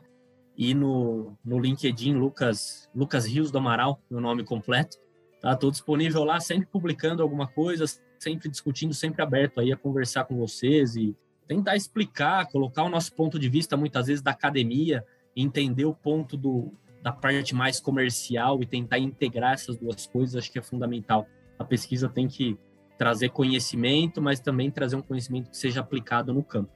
e 0.57 0.75
no, 0.75 1.37
no 1.45 1.59
LinkedIn 1.59 2.15
Lucas, 2.15 2.89
Lucas 2.95 3.27
Rios 3.27 3.51
do 3.51 3.59
Amaral, 3.59 4.01
meu 4.11 4.21
nome 4.21 4.43
completo. 4.43 4.97
Tá? 5.41 5.55
disponível 5.71 6.25
lá, 6.25 6.41
sempre 6.41 6.67
publicando 6.67 7.23
alguma 7.23 7.47
coisa, 7.47 7.85
sempre 8.19 8.49
discutindo, 8.49 8.95
sempre 8.95 9.23
aberto 9.23 9.61
aí 9.61 9.73
a 9.73 9.77
conversar 9.77 10.25
com 10.25 10.37
vocês 10.37 10.97
e 10.97 11.15
tentar 11.47 11.77
explicar, 11.77 12.47
colocar 12.47 12.83
o 12.83 12.89
nosso 12.89 13.15
ponto 13.15 13.39
de 13.39 13.49
vista, 13.49 13.77
muitas 13.77 14.07
vezes, 14.07 14.23
da 14.23 14.33
academia, 14.33 15.05
entender 15.37 15.85
o 15.85 15.95
ponto 15.95 16.37
do, 16.37 16.73
da 17.03 17.13
parte 17.13 17.55
mais 17.55 17.79
comercial 17.79 18.63
e 18.63 18.67
tentar 18.67 18.99
integrar 18.99 19.55
essas 19.55 19.77
duas 19.77 20.07
coisas, 20.07 20.37
acho 20.37 20.51
que 20.51 20.59
é 20.59 20.63
fundamental. 20.63 21.27
A 21.59 21.65
pesquisa 21.65 22.09
tem 22.09 22.27
que 22.27 22.59
trazer 22.99 23.29
conhecimento, 23.29 24.21
mas 24.21 24.41
também 24.41 24.71
trazer 24.71 24.97
um 24.97 25.03
conhecimento 25.03 25.51
que 25.51 25.57
seja 25.57 25.81
aplicado 25.81 26.33
no 26.33 26.43
campo. 26.43 26.73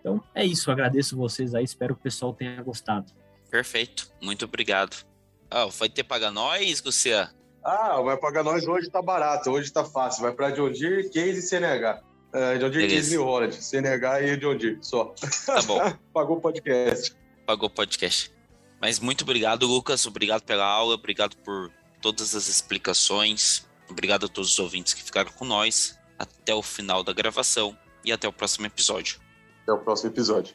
Então, 0.00 0.22
é 0.34 0.44
isso. 0.44 0.70
Agradeço 0.70 1.16
vocês 1.16 1.54
aí. 1.54 1.64
Espero 1.64 1.94
que 1.94 2.00
o 2.00 2.02
pessoal 2.02 2.34
tenha 2.34 2.60
gostado. 2.62 3.10
Perfeito. 3.50 4.12
Muito 4.20 4.44
obrigado. 4.44 5.06
Ah, 5.50 5.66
vai 5.66 5.88
ter 5.88 6.04
paga 6.04 6.30
nós, 6.30 6.82
Lucia? 6.82 7.30
Ah, 7.64 8.00
vai 8.02 8.16
pagar 8.18 8.44
nós 8.44 8.66
hoje 8.66 8.90
tá 8.90 9.00
barato, 9.00 9.50
hoje 9.50 9.72
tá 9.72 9.84
fácil. 9.84 10.22
Vai 10.22 10.32
para 10.32 10.50
John 10.50 10.70
Deere, 10.70 11.08
Case 11.08 11.38
e 11.38 11.42
CNH. 11.42 12.02
Uh, 12.34 12.58
John 12.58 12.70
Deere, 12.70 12.94
Case 12.94 13.14
e 13.14 13.16
Holland. 13.16 13.54
CNH 13.54 14.22
e 14.22 14.36
John 14.36 14.56
Deere, 14.56 14.78
só. 14.82 15.14
Tá 15.46 15.62
bom. 15.62 15.80
Pagou 16.12 16.36
o 16.36 16.40
podcast. 16.40 17.16
Pagou 17.46 17.68
o 17.68 17.72
podcast. 17.72 18.30
Mas 18.80 19.00
muito 19.00 19.22
obrigado, 19.22 19.66
Lucas. 19.66 20.04
Obrigado 20.06 20.42
pela 20.42 20.66
aula, 20.66 20.94
obrigado 20.94 21.36
por 21.38 21.70
todas 22.02 22.34
as 22.34 22.48
explicações. 22.48 23.66
Obrigado 23.88 24.26
a 24.26 24.28
todos 24.28 24.50
os 24.52 24.58
ouvintes 24.58 24.92
que 24.92 25.02
ficaram 25.02 25.32
com 25.32 25.46
nós. 25.46 25.98
Até 26.18 26.54
o 26.54 26.62
final 26.62 27.02
da 27.02 27.12
gravação 27.12 27.76
e 28.04 28.12
até 28.12 28.28
o 28.28 28.32
próximo 28.32 28.66
episódio. 28.66 29.18
Até 29.62 29.72
o 29.72 29.78
próximo 29.78 30.10
episódio. 30.10 30.54